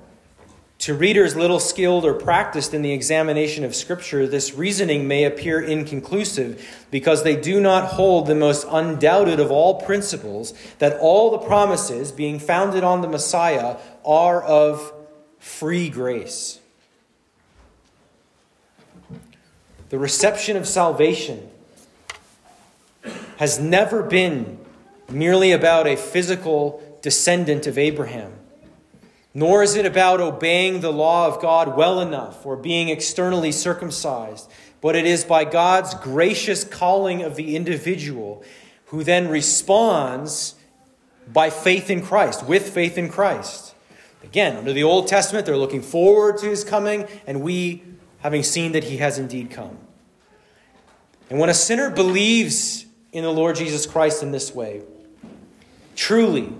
To 0.78 0.94
readers 0.94 1.34
little 1.34 1.58
skilled 1.58 2.04
or 2.04 2.14
practiced 2.14 2.72
in 2.72 2.82
the 2.82 2.92
examination 2.92 3.64
of 3.64 3.74
Scripture, 3.74 4.28
this 4.28 4.54
reasoning 4.54 5.08
may 5.08 5.24
appear 5.24 5.60
inconclusive 5.60 6.86
because 6.92 7.24
they 7.24 7.34
do 7.34 7.60
not 7.60 7.86
hold 7.86 8.26
the 8.28 8.36
most 8.36 8.64
undoubted 8.70 9.40
of 9.40 9.50
all 9.50 9.82
principles 9.82 10.54
that 10.78 10.96
all 11.00 11.32
the 11.32 11.38
promises, 11.38 12.12
being 12.12 12.38
founded 12.38 12.84
on 12.84 13.00
the 13.00 13.08
Messiah, 13.08 13.76
are 14.04 14.40
of 14.42 14.92
free 15.40 15.88
grace. 15.88 16.60
The 19.88 19.98
reception 19.98 20.56
of 20.56 20.68
salvation 20.68 21.50
has 23.38 23.58
never 23.58 24.04
been 24.04 24.58
merely 25.10 25.50
about 25.50 25.88
a 25.88 25.96
physical 25.96 27.00
descendant 27.02 27.66
of 27.66 27.78
Abraham. 27.78 28.37
Nor 29.34 29.62
is 29.62 29.76
it 29.76 29.86
about 29.86 30.20
obeying 30.20 30.80
the 30.80 30.92
law 30.92 31.26
of 31.26 31.40
God 31.40 31.76
well 31.76 32.00
enough 32.00 32.44
or 32.46 32.56
being 32.56 32.88
externally 32.88 33.52
circumcised, 33.52 34.50
but 34.80 34.96
it 34.96 35.06
is 35.06 35.24
by 35.24 35.44
God's 35.44 35.94
gracious 35.94 36.64
calling 36.64 37.22
of 37.22 37.36
the 37.36 37.54
individual 37.54 38.42
who 38.86 39.04
then 39.04 39.28
responds 39.28 40.54
by 41.30 41.50
faith 41.50 41.90
in 41.90 42.02
Christ, 42.02 42.46
with 42.46 42.70
faith 42.70 42.96
in 42.96 43.10
Christ. 43.10 43.74
Again, 44.24 44.56
under 44.56 44.72
the 44.72 44.82
Old 44.82 45.08
Testament, 45.08 45.46
they're 45.46 45.56
looking 45.56 45.82
forward 45.82 46.38
to 46.38 46.46
his 46.46 46.64
coming, 46.64 47.06
and 47.26 47.42
we, 47.42 47.82
having 48.20 48.42
seen 48.42 48.72
that 48.72 48.84
he 48.84 48.96
has 48.96 49.18
indeed 49.18 49.50
come. 49.50 49.76
And 51.30 51.38
when 51.38 51.50
a 51.50 51.54
sinner 51.54 51.90
believes 51.90 52.86
in 53.12 53.24
the 53.24 53.30
Lord 53.30 53.56
Jesus 53.56 53.84
Christ 53.84 54.22
in 54.22 54.32
this 54.32 54.54
way, 54.54 54.82
truly, 55.94 56.52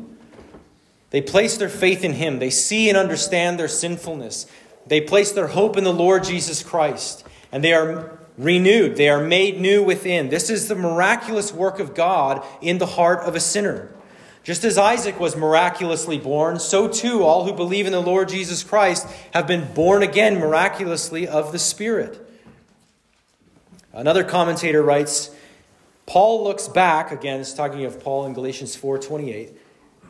they 1.10 1.20
place 1.20 1.56
their 1.56 1.68
faith 1.68 2.04
in 2.04 2.14
Him. 2.14 2.38
They 2.38 2.50
see 2.50 2.88
and 2.88 2.98
understand 2.98 3.58
their 3.58 3.68
sinfulness. 3.68 4.46
They 4.86 5.00
place 5.00 5.32
their 5.32 5.48
hope 5.48 5.76
in 5.76 5.84
the 5.84 5.92
Lord 5.92 6.24
Jesus 6.24 6.62
Christ. 6.62 7.24
And 7.50 7.64
they 7.64 7.72
are 7.72 8.18
renewed. 8.36 8.96
They 8.96 9.08
are 9.08 9.22
made 9.22 9.60
new 9.60 9.82
within. 9.82 10.28
This 10.28 10.50
is 10.50 10.68
the 10.68 10.74
miraculous 10.74 11.52
work 11.52 11.80
of 11.80 11.94
God 11.94 12.44
in 12.60 12.78
the 12.78 12.86
heart 12.86 13.20
of 13.20 13.34
a 13.34 13.40
sinner. 13.40 13.90
Just 14.44 14.64
as 14.64 14.78
Isaac 14.78 15.20
was 15.20 15.36
miraculously 15.36 16.16
born, 16.16 16.58
so 16.58 16.88
too 16.88 17.22
all 17.22 17.44
who 17.44 17.52
believe 17.52 17.84
in 17.84 17.92
the 17.92 18.00
Lord 18.00 18.30
Jesus 18.30 18.64
Christ 18.64 19.06
have 19.34 19.46
been 19.46 19.74
born 19.74 20.02
again 20.02 20.38
miraculously 20.38 21.28
of 21.28 21.52
the 21.52 21.58
Spirit. 21.58 22.24
Another 23.92 24.24
commentator 24.24 24.82
writes, 24.82 25.30
Paul 26.06 26.44
looks 26.44 26.68
back, 26.68 27.12
again, 27.12 27.40
it's 27.40 27.52
talking 27.52 27.84
of 27.84 28.00
Paul 28.00 28.24
in 28.24 28.32
Galatians 28.32 28.74
4:28. 28.74 29.50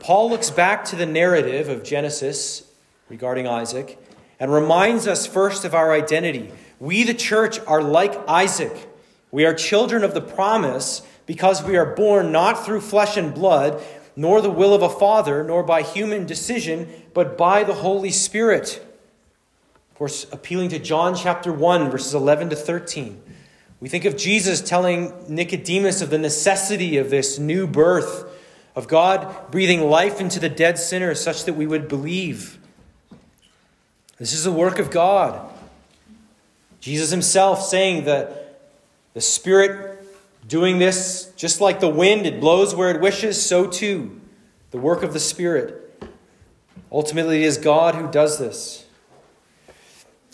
Paul 0.01 0.31
looks 0.31 0.51
back 0.51 0.85
to 0.87 0.97
the 0.97 1.07
narrative 1.07 1.69
of 1.69 1.83
Genesis 1.83 2.63
regarding 3.09 3.47
Isaac 3.49 3.99
and 4.39 4.53
reminds 4.53 5.07
us 5.07 5.27
first 5.27 5.65
of 5.65 5.75
our 5.75 5.93
identity. 5.93 6.53
We, 6.79 7.03
the 7.03 7.15
church, 7.15 7.59
are 7.67 7.83
like 7.83 8.17
Isaac. 8.29 8.89
We 9.33 9.45
are 9.45 9.55
children 9.55 10.05
of 10.05 10.15
the 10.15 10.21
promise 10.21 11.03
because 11.27 11.63
we 11.63 11.77
are 11.77 11.95
born 11.95 12.31
not 12.31 12.65
through 12.65 12.81
flesh 12.81 13.17
and 13.17 13.35
blood, 13.35 13.83
nor 14.15 14.41
the 14.41 14.51
will 14.51 14.73
of 14.73 14.83
a 14.83 14.89
father, 14.89 15.43
nor 15.43 15.63
by 15.63 15.83
human 15.83 16.27
decision, 16.27 16.89
but 17.13 17.37
by 17.37 17.65
the 17.65 17.75
Holy 17.75 18.11
Spirit. 18.11 18.85
Of 19.91 19.99
course, 19.99 20.27
appealing 20.31 20.69
to 20.71 20.79
John 20.79 21.17
chapter 21.17 21.53
1, 21.53 21.91
verses 21.91 22.15
11 22.15 22.51
to 22.51 22.57
13. 22.57 23.21
We 23.81 23.89
think 23.89 24.05
of 24.05 24.17
Jesus 24.17 24.61
telling 24.61 25.13
Nicodemus 25.29 26.03
of 26.03 26.11
the 26.11 26.19
necessity 26.19 26.97
of 26.97 27.11
this 27.11 27.39
new 27.39 27.67
birth 27.67 28.25
of 28.79 28.87
God 28.87 29.51
breathing 29.51 29.81
life 29.81 30.21
into 30.21 30.39
the 30.39 30.49
dead 30.49 30.79
sinner 30.79 31.13
such 31.13 31.45
that 31.47 31.55
we 31.55 31.67
would 31.67 31.89
believe. 31.89 32.59
This 34.19 34.33
is 34.33 34.45
the 34.45 34.53
work 34.53 34.79
of 34.79 34.93
God. 34.93 35.53
Jesus 36.79 37.11
himself 37.11 37.61
saying 37.61 38.05
that 38.05 38.61
the 39.15 39.21
Spirit 39.21 40.01
doing 40.47 40.79
this, 40.79 41.33
just 41.35 41.61
like 41.61 41.81
the 41.81 41.89
wind, 41.89 42.25
it 42.25 42.39
blows 42.39 42.73
where 42.73 42.95
it 42.95 43.01
wishes, 43.01 43.45
so 43.45 43.67
too 43.67 44.21
the 44.71 44.79
work 44.79 45.03
of 45.03 45.13
the 45.13 45.19
Spirit. 45.19 46.07
Ultimately, 46.93 47.43
it 47.43 47.47
is 47.47 47.59
God 47.59 47.97
who 47.97 48.09
does 48.09 48.39
this. 48.39 48.87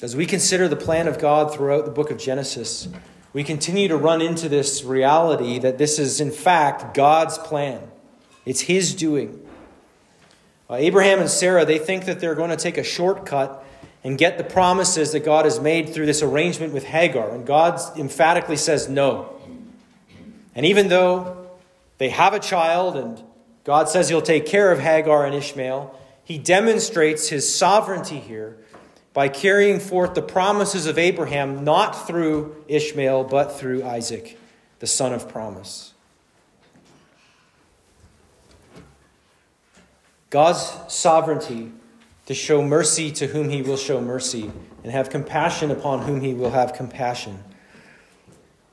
As 0.03 0.15
we 0.15 0.27
consider 0.27 0.69
the 0.69 0.77
plan 0.77 1.09
of 1.09 1.19
God 1.19 1.55
throughout 1.55 1.87
the 1.87 1.91
book 1.91 2.11
of 2.11 2.19
Genesis, 2.19 2.89
we 3.33 3.43
continue 3.43 3.89
to 3.89 3.97
run 3.97 4.21
into 4.21 4.51
this 4.51 4.85
reality 4.85 5.59
that 5.61 5.79
this 5.79 5.99
is, 5.99 6.21
in 6.21 6.31
fact, 6.31 6.95
God's 6.95 7.39
plan. 7.39 7.81
It's 8.45 8.63
his 8.63 8.95
doing. 8.95 9.41
Uh, 10.69 10.75
Abraham 10.75 11.21
and 11.21 11.31
Sarah, 11.31 11.65
they 11.65 11.79
think 11.79 12.07
that 12.07 12.21
they're 12.21 12.35
going 12.35 12.51
to 12.51 12.57
take 12.57 12.79
a 12.79 12.83
shortcut 12.83 13.65
and 14.03 14.19
get 14.19 14.37
the 14.37 14.45
promises 14.45 15.13
that 15.13 15.21
God 15.21 15.47
has 15.47 15.61
made 15.61 15.91
through 15.91 16.07
this 16.07 16.23
arrangement 16.23 16.73
with 16.73 16.85
Hagar. 16.85 17.31
And 17.31 17.47
God 17.47 17.81
emphatically 17.99 18.57
says 18.57 18.89
no. 18.89 19.35
And 20.55 20.67
even 20.67 20.89
though 20.89 21.49
they 21.99 22.11
have 22.11 22.35
a 22.35 22.39
child 22.39 22.97
and 22.97 23.23
God 23.65 23.89
says 23.89 24.11
he'll 24.11 24.23
take 24.23 24.45
care 24.45 24.71
of 24.71 24.79
Hagar 24.79 25.25
and 25.25 25.35
Ishmael, 25.35 25.99
he 26.23 26.39
demonstrates 26.39 27.29
his 27.29 27.53
sovereignty 27.55 28.19
here 28.19 28.59
by 29.15 29.29
carrying 29.29 29.81
forth 29.81 30.15
the 30.15 30.23
promises 30.23 30.87
of 30.87 30.99
Abraham, 30.99 31.65
not 31.65 32.07
through 32.07 32.57
Ishmael, 32.69 33.25
but 33.25 33.53
through 33.53 33.85
Isaac, 33.85 34.39
the 34.81 34.87
son 34.87 35.13
of 35.13 35.29
promise. 35.29 35.94
God's 40.35 40.77
sovereignty 40.93 41.71
to 42.27 42.35
show 42.35 42.61
mercy 42.61 43.13
to 43.13 43.29
whom 43.29 43.51
he 43.51 43.63
will 43.63 43.77
show 43.77 44.01
mercy, 44.01 44.51
and 44.83 44.91
have 44.91 45.09
compassion 45.09 45.71
upon 45.71 46.03
whom 46.03 46.23
he 46.23 46.35
will 46.35 46.51
have 46.51 46.73
compassion. 46.73 47.39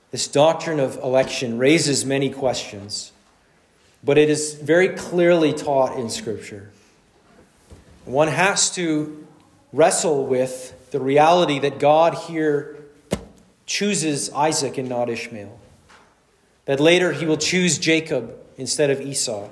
This 0.09 0.28
doctrine 0.28 0.80
of 0.80 0.97
election 0.97 1.59
raises 1.59 2.03
many 2.03 2.32
questions, 2.32 3.12
but 4.03 4.18
it 4.18 4.28
is 4.28 4.55
very 4.55 4.89
clearly 4.89 5.53
taught 5.53 5.99
in 5.99 6.09
Scripture. 6.09 6.72
One 8.05 8.30
has 8.30 8.74
to 8.74 9.28
wrestle 9.72 10.26
with 10.26 10.89
the 10.89 10.99
reality 10.99 11.59
that 11.59 11.78
God 11.78 12.16
here 12.16 12.86
chooses 13.68 14.32
Isaac 14.32 14.80
and 14.80 14.89
not 14.89 15.12
Ishmael, 15.12 15.59
that 16.66 16.80
later 16.80 17.12
he 17.12 17.28
will 17.28 17.38
choose 17.38 17.78
Jacob 17.78 18.36
instead 18.57 18.89
of 18.89 18.99
Esau. 18.99 19.47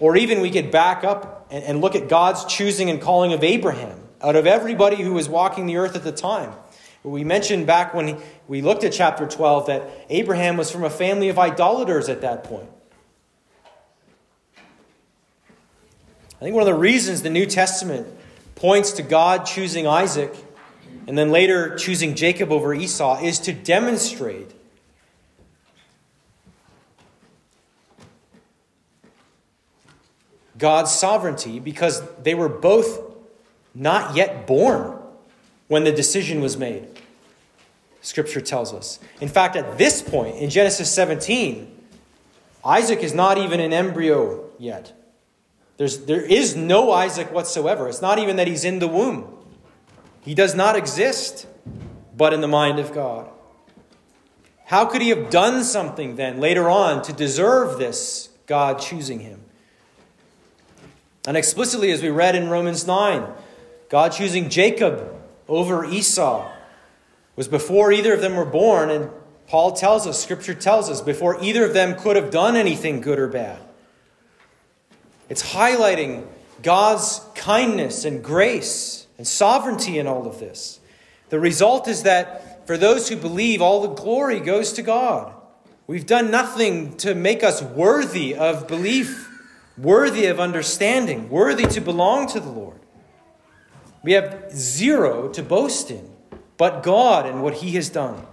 Or 0.00 0.16
even 0.16 0.40
we 0.40 0.50
could 0.50 0.70
back 0.70 1.04
up 1.04 1.46
and, 1.50 1.64
and 1.64 1.80
look 1.80 1.94
at 1.94 2.08
God's 2.08 2.44
choosing 2.44 2.90
and 2.90 3.00
calling 3.00 3.32
of 3.32 3.44
Abraham 3.44 4.00
out 4.20 4.36
of 4.36 4.46
everybody 4.46 5.02
who 5.02 5.12
was 5.12 5.28
walking 5.28 5.66
the 5.66 5.76
earth 5.76 5.96
at 5.96 6.02
the 6.02 6.12
time. 6.12 6.52
We 7.02 7.22
mentioned 7.22 7.66
back 7.66 7.92
when 7.92 8.18
we 8.48 8.62
looked 8.62 8.82
at 8.82 8.92
chapter 8.92 9.26
12 9.26 9.66
that 9.66 9.90
Abraham 10.08 10.56
was 10.56 10.70
from 10.70 10.84
a 10.84 10.90
family 10.90 11.28
of 11.28 11.38
idolaters 11.38 12.08
at 12.08 12.22
that 12.22 12.44
point. 12.44 12.70
I 14.56 16.38
think 16.40 16.54
one 16.54 16.62
of 16.62 16.66
the 16.66 16.74
reasons 16.74 17.22
the 17.22 17.30
New 17.30 17.46
Testament 17.46 18.06
points 18.54 18.92
to 18.92 19.02
God 19.02 19.44
choosing 19.44 19.86
Isaac 19.86 20.34
and 21.06 21.18
then 21.18 21.30
later 21.30 21.76
choosing 21.76 22.14
Jacob 22.14 22.50
over 22.50 22.72
Esau 22.72 23.22
is 23.22 23.38
to 23.40 23.52
demonstrate 23.52 24.50
God's 30.58 30.92
sovereignty 30.92 31.60
because 31.60 32.02
they 32.22 32.34
were 32.34 32.48
both 32.48 33.00
not 33.74 34.14
yet 34.14 34.46
born 34.46 34.98
when 35.68 35.84
the 35.84 35.92
decision 35.92 36.40
was 36.40 36.56
made. 36.56 36.88
Scripture 38.00 38.40
tells 38.40 38.72
us. 38.72 39.00
In 39.20 39.28
fact, 39.28 39.56
at 39.56 39.78
this 39.78 40.02
point 40.02 40.36
in 40.36 40.50
Genesis 40.50 40.90
17, 40.92 41.70
Isaac 42.64 43.00
is 43.00 43.14
not 43.14 43.38
even 43.38 43.60
an 43.60 43.72
embryo 43.72 44.44
yet. 44.58 44.92
There's, 45.76 46.04
there 46.04 46.20
is 46.20 46.54
no 46.54 46.92
Isaac 46.92 47.32
whatsoever. 47.32 47.88
It's 47.88 48.02
not 48.02 48.18
even 48.18 48.36
that 48.36 48.46
he's 48.46 48.64
in 48.64 48.78
the 48.78 48.88
womb. 48.88 49.30
He 50.20 50.34
does 50.34 50.54
not 50.54 50.76
exist, 50.76 51.46
but 52.16 52.32
in 52.32 52.40
the 52.40 52.48
mind 52.48 52.78
of 52.78 52.92
God. 52.92 53.28
How 54.66 54.86
could 54.86 55.02
he 55.02 55.10
have 55.10 55.30
done 55.30 55.64
something 55.64 56.16
then 56.16 56.40
later 56.40 56.70
on 56.70 57.02
to 57.02 57.12
deserve 57.12 57.78
this 57.78 58.30
God 58.46 58.78
choosing 58.78 59.20
him? 59.20 59.43
And 61.26 61.36
explicitly, 61.36 61.90
as 61.90 62.02
we 62.02 62.10
read 62.10 62.34
in 62.34 62.50
Romans 62.50 62.86
9, 62.86 63.26
God 63.88 64.12
choosing 64.12 64.50
Jacob 64.50 65.10
over 65.48 65.84
Esau 65.84 66.50
was 67.36 67.48
before 67.48 67.92
either 67.92 68.14
of 68.14 68.20
them 68.20 68.36
were 68.36 68.44
born. 68.44 68.90
And 68.90 69.10
Paul 69.46 69.72
tells 69.72 70.06
us, 70.06 70.22
Scripture 70.22 70.54
tells 70.54 70.90
us, 70.90 71.00
before 71.00 71.42
either 71.42 71.64
of 71.64 71.72
them 71.72 71.98
could 71.98 72.16
have 72.16 72.30
done 72.30 72.56
anything 72.56 73.00
good 73.00 73.18
or 73.18 73.28
bad. 73.28 73.58
It's 75.28 75.54
highlighting 75.54 76.26
God's 76.62 77.20
kindness 77.34 78.04
and 78.04 78.22
grace 78.22 79.06
and 79.16 79.26
sovereignty 79.26 79.98
in 79.98 80.06
all 80.06 80.26
of 80.26 80.38
this. 80.40 80.80
The 81.30 81.40
result 81.40 81.88
is 81.88 82.02
that 82.02 82.66
for 82.66 82.76
those 82.76 83.08
who 83.08 83.16
believe, 83.16 83.62
all 83.62 83.82
the 83.82 83.94
glory 83.94 84.40
goes 84.40 84.72
to 84.74 84.82
God. 84.82 85.32
We've 85.86 86.06
done 86.06 86.30
nothing 86.30 86.96
to 86.98 87.14
make 87.14 87.42
us 87.42 87.62
worthy 87.62 88.34
of 88.34 88.68
belief 88.68 89.33
worthy 89.76 90.26
of 90.26 90.38
understanding, 90.38 91.28
worthy 91.28 91.66
to 91.66 91.80
belong 91.80 92.26
to 92.28 92.40
the 92.40 92.50
Lord. 92.50 92.78
We 94.02 94.12
have 94.12 94.52
zero 94.52 95.28
to 95.30 95.42
boast 95.42 95.90
in, 95.90 96.10
but 96.56 96.82
God 96.82 97.26
and 97.26 97.42
what 97.42 97.54
He 97.54 97.72
has 97.72 97.88
done. 97.88 98.26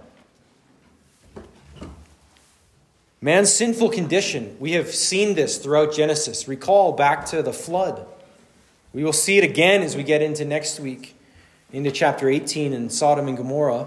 Man's 3.20 3.52
sinful 3.52 3.90
condition, 3.90 4.56
we 4.58 4.72
have 4.72 4.92
seen 4.92 5.34
this 5.34 5.58
throughout 5.58 5.94
Genesis. 5.94 6.48
Recall 6.48 6.92
back 6.92 7.24
to 7.26 7.42
the 7.42 7.52
flood. 7.52 8.06
We 8.92 9.04
will 9.04 9.12
see 9.12 9.38
it 9.38 9.44
again 9.44 9.82
as 9.82 9.96
we 9.96 10.02
get 10.02 10.22
into 10.22 10.44
next 10.44 10.78
week, 10.78 11.16
into 11.72 11.90
chapter 11.90 12.28
18 12.28 12.72
in 12.72 12.90
Sodom 12.90 13.28
and 13.28 13.36
Gomorrah. 13.36 13.86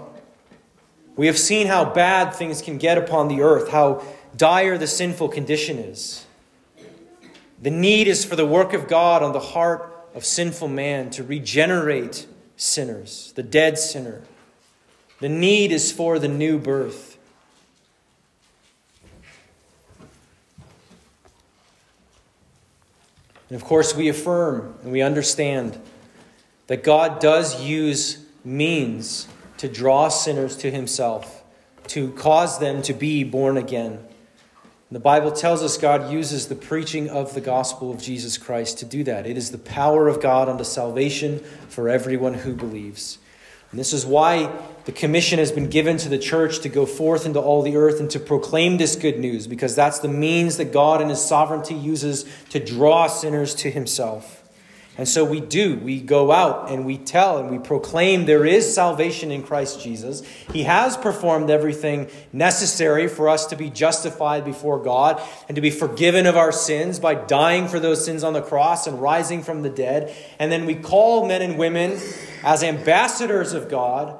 We 1.16 1.26
have 1.28 1.38
seen 1.38 1.66
how 1.66 1.84
bad 1.84 2.34
things 2.34 2.60
can 2.60 2.78
get 2.78 2.98
upon 2.98 3.28
the 3.28 3.42
earth, 3.42 3.70
how 3.70 4.02
dire 4.36 4.76
the 4.76 4.86
sinful 4.86 5.28
condition 5.28 5.78
is. 5.78 6.25
The 7.66 7.72
need 7.72 8.06
is 8.06 8.24
for 8.24 8.36
the 8.36 8.46
work 8.46 8.74
of 8.74 8.86
God 8.86 9.24
on 9.24 9.32
the 9.32 9.40
heart 9.40 9.92
of 10.14 10.24
sinful 10.24 10.68
man 10.68 11.10
to 11.10 11.24
regenerate 11.24 12.24
sinners, 12.56 13.32
the 13.34 13.42
dead 13.42 13.76
sinner. 13.76 14.22
The 15.18 15.28
need 15.28 15.72
is 15.72 15.90
for 15.90 16.20
the 16.20 16.28
new 16.28 16.60
birth. 16.60 17.18
And 23.50 23.56
of 23.56 23.64
course, 23.64 23.96
we 23.96 24.08
affirm 24.08 24.76
and 24.84 24.92
we 24.92 25.02
understand 25.02 25.76
that 26.68 26.84
God 26.84 27.18
does 27.18 27.60
use 27.64 28.24
means 28.44 29.26
to 29.56 29.66
draw 29.66 30.08
sinners 30.08 30.56
to 30.58 30.70
himself, 30.70 31.42
to 31.88 32.12
cause 32.12 32.60
them 32.60 32.80
to 32.82 32.92
be 32.94 33.24
born 33.24 33.56
again. 33.56 34.06
The 34.88 35.00
Bible 35.00 35.32
tells 35.32 35.64
us 35.64 35.78
God 35.78 36.12
uses 36.12 36.46
the 36.46 36.54
preaching 36.54 37.10
of 37.10 37.34
the 37.34 37.40
gospel 37.40 37.90
of 37.90 38.00
Jesus 38.00 38.38
Christ 38.38 38.78
to 38.78 38.84
do 38.84 39.02
that. 39.02 39.26
It 39.26 39.36
is 39.36 39.50
the 39.50 39.58
power 39.58 40.06
of 40.06 40.22
God 40.22 40.48
unto 40.48 40.62
salvation 40.62 41.40
for 41.68 41.88
everyone 41.88 42.34
who 42.34 42.54
believes. 42.54 43.18
And 43.72 43.80
this 43.80 43.92
is 43.92 44.06
why 44.06 44.56
the 44.84 44.92
commission 44.92 45.40
has 45.40 45.50
been 45.50 45.68
given 45.68 45.96
to 45.98 46.08
the 46.08 46.18
church 46.18 46.60
to 46.60 46.68
go 46.68 46.86
forth 46.86 47.26
into 47.26 47.40
all 47.40 47.62
the 47.62 47.76
earth 47.76 47.98
and 47.98 48.08
to 48.12 48.20
proclaim 48.20 48.76
this 48.76 48.94
good 48.94 49.18
news, 49.18 49.48
because 49.48 49.74
that's 49.74 49.98
the 49.98 50.08
means 50.08 50.56
that 50.58 50.72
God 50.72 51.02
in 51.02 51.08
His 51.08 51.20
sovereignty 51.20 51.74
uses 51.74 52.24
to 52.50 52.64
draw 52.64 53.08
sinners 53.08 53.56
to 53.56 53.72
Himself. 53.72 54.45
And 54.98 55.06
so 55.06 55.24
we 55.24 55.40
do. 55.40 55.76
We 55.76 56.00
go 56.00 56.32
out 56.32 56.70
and 56.70 56.86
we 56.86 56.96
tell 56.96 57.36
and 57.38 57.50
we 57.50 57.58
proclaim 57.58 58.24
there 58.24 58.46
is 58.46 58.74
salvation 58.74 59.30
in 59.30 59.42
Christ 59.42 59.82
Jesus. 59.82 60.22
He 60.52 60.62
has 60.62 60.96
performed 60.96 61.50
everything 61.50 62.08
necessary 62.32 63.06
for 63.06 63.28
us 63.28 63.46
to 63.46 63.56
be 63.56 63.68
justified 63.68 64.44
before 64.44 64.82
God 64.82 65.20
and 65.48 65.56
to 65.56 65.60
be 65.60 65.70
forgiven 65.70 66.24
of 66.24 66.36
our 66.36 66.52
sins 66.52 66.98
by 66.98 67.14
dying 67.14 67.68
for 67.68 67.78
those 67.78 68.04
sins 68.04 68.24
on 68.24 68.32
the 68.32 68.40
cross 68.40 68.86
and 68.86 69.00
rising 69.00 69.42
from 69.42 69.60
the 69.60 69.68
dead. 69.68 70.14
And 70.38 70.50
then 70.50 70.64
we 70.64 70.74
call 70.74 71.28
men 71.28 71.42
and 71.42 71.58
women 71.58 72.00
as 72.42 72.62
ambassadors 72.62 73.52
of 73.52 73.68
God 73.68 74.18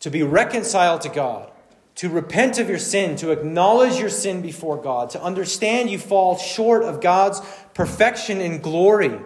to 0.00 0.10
be 0.10 0.22
reconciled 0.22 1.00
to 1.02 1.08
God, 1.08 1.50
to 1.94 2.10
repent 2.10 2.58
of 2.58 2.68
your 2.68 2.78
sin, 2.78 3.16
to 3.16 3.30
acknowledge 3.30 3.98
your 3.98 4.10
sin 4.10 4.42
before 4.42 4.76
God, 4.76 5.08
to 5.10 5.22
understand 5.22 5.88
you 5.88 5.98
fall 5.98 6.36
short 6.36 6.82
of 6.82 7.00
God's 7.00 7.40
perfection 7.72 8.42
and 8.42 8.62
glory 8.62 9.18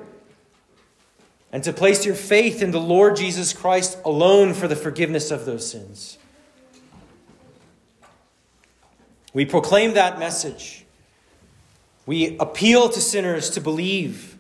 and 1.53 1.65
to 1.65 1.73
place 1.73 2.07
your 2.07 2.15
faith 2.15 2.63
in 2.63 2.71
the 2.71 2.81
Lord 2.81 3.17
Jesus 3.17 3.53
Christ 3.53 3.99
alone 4.05 4.55
for 4.55 4.69
the 4.69 4.77
forgiveness 4.77 5.31
of 5.31 5.45
those 5.45 5.69
sins. 5.69 6.19
We 9.33 9.45
proclaim 9.45 9.95
that 9.95 10.19
message. 10.19 10.85
We 12.07 12.37
appeal 12.39 12.89
to 12.89 13.01
sinners 13.01 13.51
to 13.51 13.61
believe, 13.61 14.37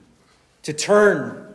to 0.62 0.72
turn, 0.72 1.54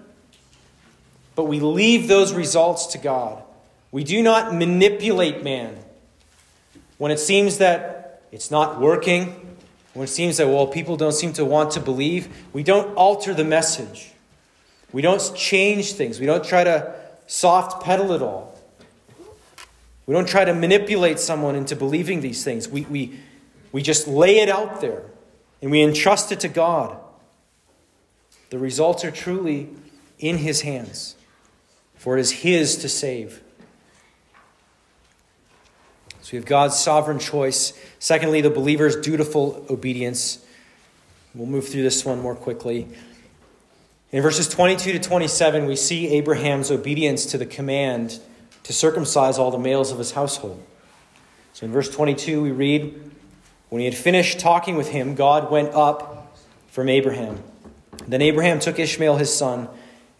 but 1.35 1.43
we 1.43 1.59
leave 1.59 2.07
those 2.07 2.33
results 2.33 2.87
to 2.87 2.97
God. 2.97 3.43
We 3.91 4.03
do 4.03 4.23
not 4.23 4.53
manipulate 4.53 5.43
man. 5.43 5.77
When 6.97 7.11
it 7.11 7.19
seems 7.19 7.57
that 7.57 8.21
it's 8.31 8.51
not 8.51 8.79
working, 8.79 9.57
when 9.93 10.05
it 10.05 10.09
seems 10.09 10.37
that, 10.37 10.47
well, 10.47 10.67
people 10.67 10.97
don't 10.97 11.13
seem 11.13 11.33
to 11.33 11.45
want 11.45 11.71
to 11.71 11.79
believe, 11.79 12.27
we 12.53 12.63
don't 12.63 12.95
alter 12.95 13.33
the 13.33 13.43
message. 13.43 14.11
We 14.91 15.01
don't 15.01 15.21
change 15.35 15.93
things. 15.93 16.19
We 16.19 16.25
don't 16.25 16.43
try 16.43 16.63
to 16.63 16.95
soft 17.27 17.83
pedal 17.83 18.11
it 18.11 18.21
all. 18.21 18.57
We 20.05 20.13
don't 20.13 20.27
try 20.27 20.45
to 20.45 20.53
manipulate 20.53 21.19
someone 21.19 21.55
into 21.55 21.75
believing 21.75 22.21
these 22.21 22.43
things. 22.43 22.69
We, 22.69 22.81
we, 22.81 23.19
we 23.71 23.81
just 23.81 24.07
lay 24.07 24.39
it 24.39 24.49
out 24.49 24.81
there 24.81 25.03
and 25.61 25.71
we 25.71 25.81
entrust 25.81 26.31
it 26.31 26.39
to 26.41 26.47
God. 26.47 26.97
The 28.51 28.59
results 28.59 29.03
are 29.03 29.11
truly 29.11 29.69
in 30.19 30.37
His 30.37 30.61
hands, 30.61 31.15
for 31.95 32.17
it 32.17 32.21
is 32.21 32.31
His 32.31 32.77
to 32.77 32.89
save. 32.89 33.41
So 36.21 36.31
we 36.31 36.37
have 36.37 36.45
God's 36.45 36.77
sovereign 36.77 37.19
choice. 37.19 37.73
Secondly, 37.99 38.41
the 38.41 38.49
believer's 38.49 38.95
dutiful 38.95 39.65
obedience. 39.69 40.43
We'll 41.33 41.47
move 41.47 41.67
through 41.67 41.83
this 41.83 42.05
one 42.05 42.19
more 42.19 42.35
quickly. 42.35 42.87
In 44.15 44.21
verses 44.21 44.47
22 44.47 44.93
to 44.93 44.99
27, 44.99 45.65
we 45.65 45.75
see 45.75 46.07
Abraham's 46.07 46.71
obedience 46.71 47.25
to 47.25 47.37
the 47.37 47.45
command 47.45 48.21
to 48.63 48.71
circumcise 48.71 49.37
all 49.37 49.51
the 49.51 49.59
males 49.59 49.91
of 49.91 49.97
his 49.97 50.13
household. 50.13 50.63
So 51.51 51.65
in 51.65 51.73
verse 51.73 51.89
22, 51.89 52.41
we 52.41 52.51
read, 52.51 53.11
When 53.67 53.81
he 53.81 53.85
had 53.85 53.93
finished 53.93 54.39
talking 54.39 54.77
with 54.77 54.87
him, 54.87 55.15
God 55.15 55.51
went 55.51 55.73
up 55.73 56.33
from 56.69 56.87
Abraham. 56.87 57.43
Then 58.07 58.21
Abraham 58.21 58.61
took 58.61 58.79
Ishmael 58.79 59.17
his 59.17 59.35
son, 59.35 59.67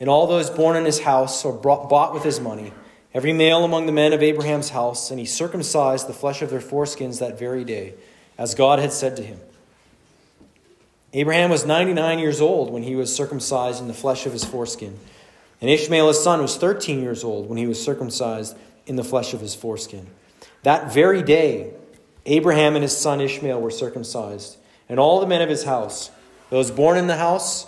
and 0.02 0.10
all 0.10 0.28
those 0.28 0.50
born 0.50 0.76
in 0.76 0.84
his 0.84 1.00
house 1.00 1.46
or 1.46 1.54
brought, 1.54 1.90
bought 1.90 2.14
with 2.14 2.24
his 2.24 2.42
money, 2.42 2.74
every 3.14 3.32
male 3.32 3.64
among 3.64 3.86
the 3.86 3.94
men 3.94 4.12
of 4.12 4.22
Abraham's 4.22 4.72
house, 4.72 5.10
and 5.10 5.22
he 5.22 5.26
circumcised 5.26 6.10
the 6.10 6.14
flesh 6.14 6.42
of 6.42 6.50
their 6.50 6.60
foreskins 6.60 7.20
that 7.20 7.40
very 7.40 7.64
day, 7.64 7.94
as 8.38 8.56
God 8.56 8.80
had 8.80 8.92
said 8.92 9.16
to 9.16 9.24
him. 9.24 9.40
Abraham 11.16 11.50
was 11.50 11.66
99 11.66 12.20
years 12.20 12.42
old 12.42 12.72
when 12.72 12.84
he 12.84 12.94
was 12.94 13.16
circumcised 13.16 13.80
in 13.80 13.88
the 13.88 13.94
flesh 13.94 14.26
of 14.26 14.34
his 14.34 14.44
foreskin. 14.44 15.00
And 15.62 15.70
Ishmael, 15.70 16.10
his 16.10 16.22
son, 16.22 16.42
was 16.42 16.58
13 16.58 17.02
years 17.02 17.24
old 17.24 17.48
when 17.48 17.58
he 17.58 17.68
was 17.68 17.82
circumcised 17.82 18.58
in 18.86 18.98
the 18.98 19.04
flesh 19.04 19.34
of 19.34 19.40
his 19.40 19.56
foreskin. 19.56 20.08
That 20.64 20.94
very 20.94 21.24
day, 21.24 21.72
Abraham 22.26 22.76
and 22.76 22.84
his 22.84 22.98
son 22.98 23.22
Ishmael 23.22 23.62
were 23.62 23.72
circumcised, 23.72 24.58
and 24.90 25.00
all 25.00 25.22
the 25.22 25.26
men 25.26 25.42
of 25.42 25.48
his 25.48 25.64
house, 25.64 26.12
those 26.50 26.70
born 26.70 26.98
in 26.98 27.08
the 27.08 27.16
house, 27.16 27.66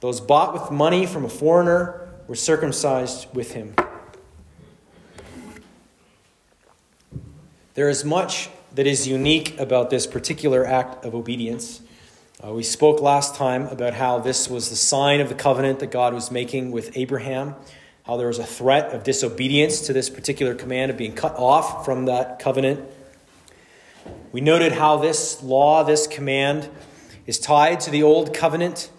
those 0.00 0.20
bought 0.20 0.52
with 0.52 0.70
money 0.70 1.06
from 1.06 1.24
a 1.24 1.30
foreigner, 1.30 2.06
were 2.28 2.34
circumcised 2.34 3.34
with 3.34 3.52
him. 3.52 3.74
There 7.72 7.88
is 7.88 8.04
much 8.04 8.50
that 8.74 8.86
is 8.86 9.08
unique 9.08 9.58
about 9.58 9.88
this 9.88 10.06
particular 10.06 10.66
act 10.66 11.02
of 11.02 11.14
obedience. 11.14 11.80
Uh, 12.42 12.54
we 12.54 12.62
spoke 12.62 13.02
last 13.02 13.34
time 13.34 13.66
about 13.66 13.92
how 13.92 14.18
this 14.18 14.48
was 14.48 14.70
the 14.70 14.76
sign 14.76 15.20
of 15.20 15.28
the 15.28 15.34
covenant 15.34 15.78
that 15.80 15.90
God 15.90 16.14
was 16.14 16.30
making 16.30 16.70
with 16.70 16.96
Abraham, 16.96 17.54
how 18.04 18.16
there 18.16 18.28
was 18.28 18.38
a 18.38 18.46
threat 18.46 18.94
of 18.94 19.04
disobedience 19.04 19.82
to 19.82 19.92
this 19.92 20.08
particular 20.08 20.54
command 20.54 20.90
of 20.90 20.96
being 20.96 21.14
cut 21.14 21.36
off 21.36 21.84
from 21.84 22.06
that 22.06 22.38
covenant. 22.38 22.80
We 24.32 24.40
noted 24.40 24.72
how 24.72 24.96
this 24.96 25.42
law, 25.42 25.82
this 25.82 26.06
command, 26.06 26.70
is 27.26 27.38
tied 27.38 27.80
to 27.80 27.90
the 27.90 28.04
old 28.04 28.32
covenant, 28.32 28.90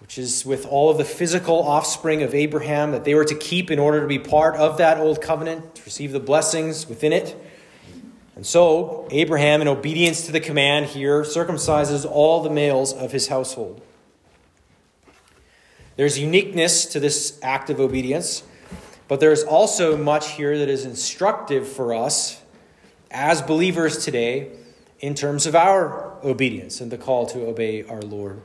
which 0.00 0.18
is 0.18 0.44
with 0.44 0.66
all 0.66 0.90
of 0.90 0.98
the 0.98 1.06
physical 1.06 1.62
offspring 1.62 2.22
of 2.22 2.34
Abraham 2.34 2.90
that 2.90 3.04
they 3.04 3.14
were 3.14 3.24
to 3.24 3.34
keep 3.34 3.70
in 3.70 3.78
order 3.78 4.02
to 4.02 4.06
be 4.06 4.18
part 4.18 4.56
of 4.56 4.76
that 4.76 4.98
old 4.98 5.22
covenant, 5.22 5.76
to 5.76 5.82
receive 5.84 6.12
the 6.12 6.20
blessings 6.20 6.86
within 6.86 7.14
it. 7.14 7.34
And 8.36 8.44
so, 8.44 9.06
Abraham, 9.10 9.60
in 9.62 9.68
obedience 9.68 10.26
to 10.26 10.32
the 10.32 10.40
command 10.40 10.86
here, 10.86 11.22
circumcises 11.22 12.04
all 12.04 12.42
the 12.42 12.50
males 12.50 12.92
of 12.92 13.12
his 13.12 13.28
household. 13.28 13.80
There's 15.96 16.18
uniqueness 16.18 16.86
to 16.86 17.00
this 17.00 17.38
act 17.42 17.70
of 17.70 17.78
obedience, 17.78 18.42
but 19.06 19.20
there's 19.20 19.44
also 19.44 19.96
much 19.96 20.32
here 20.32 20.58
that 20.58 20.68
is 20.68 20.84
instructive 20.84 21.68
for 21.68 21.94
us 21.94 22.42
as 23.12 23.40
believers 23.40 24.04
today 24.04 24.50
in 24.98 25.14
terms 25.14 25.46
of 25.46 25.54
our 25.54 26.16
obedience 26.24 26.80
and 26.80 26.90
the 26.90 26.98
call 26.98 27.26
to 27.26 27.46
obey 27.46 27.84
our 27.84 28.02
Lord. 28.02 28.40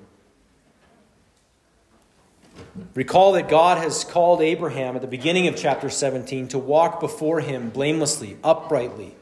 Recall 2.94 3.32
that 3.32 3.50
God 3.50 3.80
has 3.80 4.04
called 4.04 4.42
Abraham 4.42 4.96
at 4.96 5.02
the 5.02 5.08
beginning 5.08 5.48
of 5.48 5.56
chapter 5.56 5.90
17 5.90 6.50
to 6.50 6.60
walk 6.60 7.00
before 7.00 7.40
him 7.40 7.72
blamelessly, 7.72 8.38
uprightly 8.44 9.16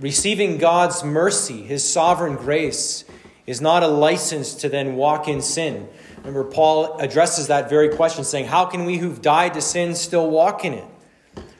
Receiving 0.00 0.58
God's 0.58 1.02
mercy, 1.02 1.62
His 1.62 1.88
sovereign 1.88 2.36
grace, 2.36 3.04
is 3.46 3.60
not 3.60 3.82
a 3.82 3.88
license 3.88 4.54
to 4.56 4.68
then 4.68 4.96
walk 4.96 5.26
in 5.26 5.40
sin. 5.40 5.88
Remember, 6.18 6.44
Paul 6.44 6.98
addresses 6.98 7.46
that 7.46 7.70
very 7.70 7.88
question, 7.88 8.22
saying, 8.24 8.46
How 8.46 8.66
can 8.66 8.84
we 8.84 8.98
who've 8.98 9.22
died 9.22 9.54
to 9.54 9.62
sin 9.62 9.94
still 9.94 10.28
walk 10.28 10.64
in 10.64 10.74
it? 10.74 10.84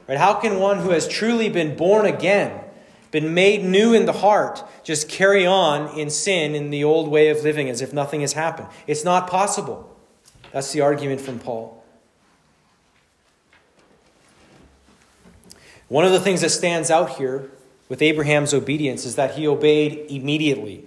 Right? 0.07 0.19
How 0.19 0.35
can 0.35 0.59
one 0.59 0.81
who 0.81 0.91
has 0.91 1.09
truly 1.09 1.49
been 1.49 1.77
born 1.77 2.05
again, 2.05 2.61
been 3.11 3.33
made 3.33 3.65
new 3.65 3.95
in 3.95 4.05
the 4.05 4.13
heart, 4.13 4.63
just 4.85 5.09
carry 5.09 5.47
on 5.47 5.99
in 5.99 6.11
sin 6.11 6.55
in 6.55 6.69
the 6.69 6.85
old 6.85 7.09
way 7.09 7.29
of 7.29 7.43
living 7.43 7.71
as 7.71 7.81
if 7.81 7.95
nothing 7.95 8.21
has 8.21 8.35
happened? 8.35 8.69
It's 8.87 9.05
not 9.05 9.31
possible. 9.31 9.97
That's 10.53 10.73
the 10.73 10.83
argument 10.83 11.23
from 11.23 11.39
Paul. 11.39 11.83
One 15.89 16.05
of 16.05 16.13
the 16.13 16.21
things 16.21 16.43
that 16.43 16.51
stands 16.51 16.91
out 16.91 17.17
here 17.17 17.51
with 17.89 18.03
Abraham's 18.03 18.53
obedience 18.53 19.05
is 19.05 19.17
that 19.17 19.35
he 19.35 19.47
obeyed 19.47 20.11
immediately, 20.11 20.85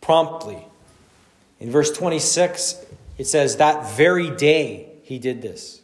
promptly. 0.00 0.64
In 1.60 1.70
verse 1.70 1.90
26, 1.90 2.84
it 3.16 3.26
says, 3.26 3.56
That 3.56 3.96
very 3.96 4.30
day 4.30 4.90
he 5.02 5.18
did 5.18 5.42
this. 5.42 5.80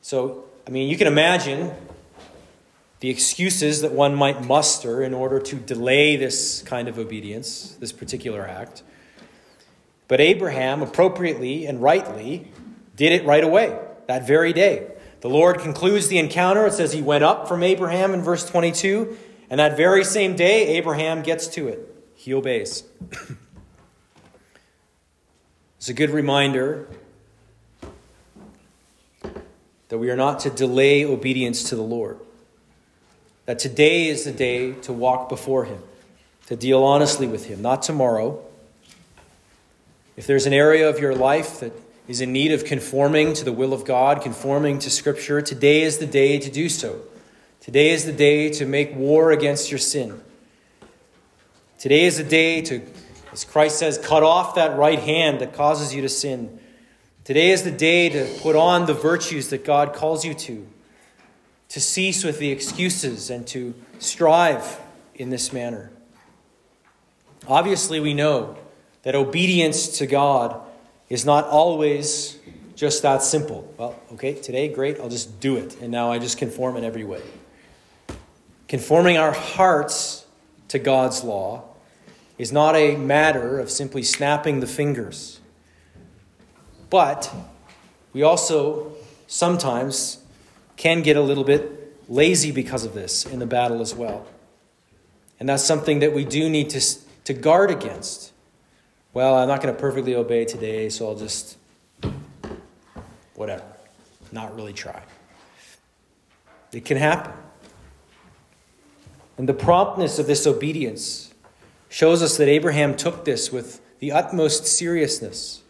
So, 0.00 0.44
I 0.66 0.70
mean, 0.70 0.88
you 0.88 0.96
can 0.96 1.06
imagine 1.06 1.70
the 3.00 3.10
excuses 3.10 3.82
that 3.82 3.92
one 3.92 4.14
might 4.14 4.44
muster 4.44 5.02
in 5.02 5.12
order 5.12 5.40
to 5.40 5.56
delay 5.56 6.16
this 6.16 6.62
kind 6.62 6.88
of 6.88 6.98
obedience, 6.98 7.76
this 7.80 7.92
particular 7.92 8.46
act. 8.46 8.82
But 10.08 10.20
Abraham, 10.20 10.82
appropriately 10.82 11.66
and 11.66 11.82
rightly, 11.82 12.48
did 12.96 13.12
it 13.12 13.24
right 13.24 13.42
away, 13.42 13.78
that 14.06 14.26
very 14.26 14.52
day. 14.52 14.86
The 15.22 15.30
Lord 15.30 15.60
concludes 15.60 16.08
the 16.08 16.18
encounter. 16.18 16.66
It 16.66 16.74
says 16.74 16.92
he 16.92 17.00
went 17.00 17.22
up 17.22 17.46
from 17.46 17.62
Abraham 17.62 18.12
in 18.12 18.22
verse 18.22 18.44
22, 18.44 19.16
and 19.48 19.60
that 19.60 19.76
very 19.76 20.02
same 20.02 20.34
day, 20.34 20.76
Abraham 20.76 21.22
gets 21.22 21.46
to 21.48 21.68
it. 21.68 21.94
He 22.16 22.34
obeys. 22.34 22.82
it's 25.78 25.88
a 25.88 25.94
good 25.94 26.10
reminder 26.10 26.88
that 29.90 29.98
we 29.98 30.10
are 30.10 30.16
not 30.16 30.40
to 30.40 30.50
delay 30.50 31.04
obedience 31.04 31.68
to 31.68 31.76
the 31.76 31.82
Lord. 31.82 32.18
That 33.46 33.60
today 33.60 34.08
is 34.08 34.24
the 34.24 34.32
day 34.32 34.72
to 34.72 34.92
walk 34.92 35.28
before 35.28 35.66
Him, 35.66 35.84
to 36.48 36.56
deal 36.56 36.82
honestly 36.82 37.28
with 37.28 37.46
Him, 37.46 37.62
not 37.62 37.82
tomorrow. 37.82 38.42
If 40.16 40.26
there's 40.26 40.46
an 40.46 40.52
area 40.52 40.90
of 40.90 40.98
your 40.98 41.14
life 41.14 41.60
that 41.60 41.72
is 42.12 42.20
in 42.20 42.30
need 42.30 42.52
of 42.52 42.66
conforming 42.66 43.32
to 43.32 43.42
the 43.42 43.52
will 43.52 43.72
of 43.72 43.86
God, 43.86 44.20
conforming 44.20 44.78
to 44.80 44.90
Scripture, 44.90 45.40
today 45.40 45.80
is 45.80 45.96
the 45.96 46.04
day 46.04 46.38
to 46.38 46.50
do 46.50 46.68
so. 46.68 47.00
Today 47.58 47.88
is 47.88 48.04
the 48.04 48.12
day 48.12 48.50
to 48.50 48.66
make 48.66 48.94
war 48.94 49.32
against 49.32 49.70
your 49.70 49.78
sin. 49.78 50.20
Today 51.78 52.04
is 52.04 52.18
the 52.18 52.24
day 52.24 52.60
to, 52.60 52.82
as 53.32 53.44
Christ 53.44 53.78
says, 53.78 53.96
cut 53.96 54.22
off 54.22 54.56
that 54.56 54.76
right 54.76 54.98
hand 54.98 55.40
that 55.40 55.54
causes 55.54 55.94
you 55.94 56.02
to 56.02 56.08
sin. 56.10 56.60
Today 57.24 57.50
is 57.50 57.62
the 57.62 57.70
day 57.70 58.10
to 58.10 58.26
put 58.42 58.56
on 58.56 58.84
the 58.84 58.94
virtues 58.94 59.48
that 59.48 59.64
God 59.64 59.94
calls 59.94 60.22
you 60.22 60.34
to, 60.34 60.68
to 61.70 61.80
cease 61.80 62.24
with 62.24 62.38
the 62.38 62.50
excuses 62.50 63.30
and 63.30 63.46
to 63.46 63.72
strive 64.00 64.78
in 65.14 65.30
this 65.30 65.50
manner. 65.50 65.90
Obviously, 67.48 68.00
we 68.00 68.12
know 68.12 68.58
that 69.02 69.14
obedience 69.14 69.88
to 69.96 70.06
God 70.06 70.60
is 71.12 71.26
not 71.26 71.44
always 71.44 72.38
just 72.74 73.02
that 73.02 73.22
simple. 73.22 73.70
Well, 73.76 74.00
okay, 74.14 74.32
today, 74.32 74.68
great, 74.68 74.98
I'll 74.98 75.10
just 75.10 75.40
do 75.40 75.56
it. 75.56 75.78
And 75.82 75.92
now 75.92 76.10
I 76.10 76.18
just 76.18 76.38
conform 76.38 76.74
in 76.78 76.84
every 76.84 77.04
way. 77.04 77.20
Conforming 78.66 79.18
our 79.18 79.32
hearts 79.32 80.24
to 80.68 80.78
God's 80.78 81.22
law 81.22 81.64
is 82.38 82.50
not 82.50 82.76
a 82.76 82.96
matter 82.96 83.60
of 83.60 83.70
simply 83.70 84.02
snapping 84.02 84.60
the 84.60 84.66
fingers. 84.66 85.38
But 86.88 87.30
we 88.14 88.22
also 88.22 88.94
sometimes 89.26 90.18
can 90.78 91.02
get 91.02 91.18
a 91.18 91.22
little 91.22 91.44
bit 91.44 91.94
lazy 92.08 92.52
because 92.52 92.86
of 92.86 92.94
this 92.94 93.26
in 93.26 93.38
the 93.38 93.46
battle 93.46 93.82
as 93.82 93.94
well. 93.94 94.26
And 95.38 95.46
that's 95.46 95.62
something 95.62 95.98
that 95.98 96.14
we 96.14 96.24
do 96.24 96.48
need 96.48 96.70
to, 96.70 96.80
to 97.24 97.34
guard 97.34 97.70
against 97.70 98.31
well, 99.14 99.34
I'm 99.34 99.48
not 99.48 99.60
going 99.62 99.74
to 99.74 99.80
perfectly 99.80 100.14
obey 100.14 100.44
today, 100.44 100.88
so 100.88 101.08
I'll 101.08 101.16
just, 101.16 101.58
whatever, 103.34 103.64
not 104.30 104.54
really 104.56 104.72
try. 104.72 105.02
It 106.72 106.84
can 106.84 106.96
happen. 106.96 107.32
And 109.36 109.48
the 109.48 109.54
promptness 109.54 110.18
of 110.18 110.26
this 110.26 110.46
obedience 110.46 111.32
shows 111.88 112.22
us 112.22 112.38
that 112.38 112.48
Abraham 112.48 112.96
took 112.96 113.24
this 113.24 113.52
with 113.52 113.80
the 113.98 114.12
utmost 114.12 114.66
seriousness. 114.66 115.62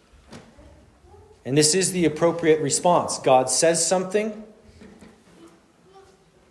And 1.44 1.58
this 1.58 1.74
is 1.74 1.90
the 1.90 2.04
appropriate 2.04 2.60
response. 2.60 3.18
God 3.18 3.50
says 3.50 3.84
something, 3.84 4.44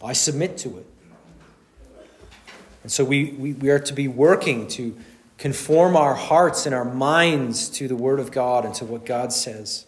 I 0.03 0.11
submit 0.11 0.57
to 0.59 0.79
it. 0.79 0.85
And 2.83 2.91
so 2.91 3.05
we, 3.05 3.31
we, 3.31 3.53
we 3.53 3.69
are 3.69 3.79
to 3.79 3.93
be 3.93 4.07
working 4.07 4.67
to 4.69 4.97
conform 5.41 5.97
our 5.97 6.13
hearts 6.13 6.67
and 6.67 6.75
our 6.75 6.85
minds 6.85 7.67
to 7.67 7.87
the 7.87 7.95
Word 7.95 8.19
of 8.19 8.31
God 8.31 8.63
and 8.63 8.75
to 8.75 8.85
what 8.85 9.07
God 9.07 9.33
says. 9.33 9.87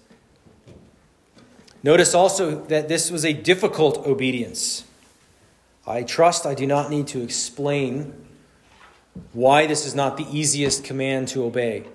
Notice 1.84 2.16
also 2.16 2.66
that 2.66 2.88
this 2.88 3.12
was 3.12 3.24
a 3.24 3.34
difficult 3.34 4.08
obedience. 4.08 4.84
I 5.86 6.02
trust 6.02 6.48
I 6.48 6.56
do 6.56 6.66
not 6.66 6.90
need 6.90 7.06
to 7.10 7.22
explain 7.22 8.16
why 9.32 9.68
this 9.68 9.86
is 9.86 9.94
not 9.94 10.18
the 10.18 10.26
easiest 10.36 10.84
command 10.84 11.28
to 11.28 11.44
obey. 11.44 11.86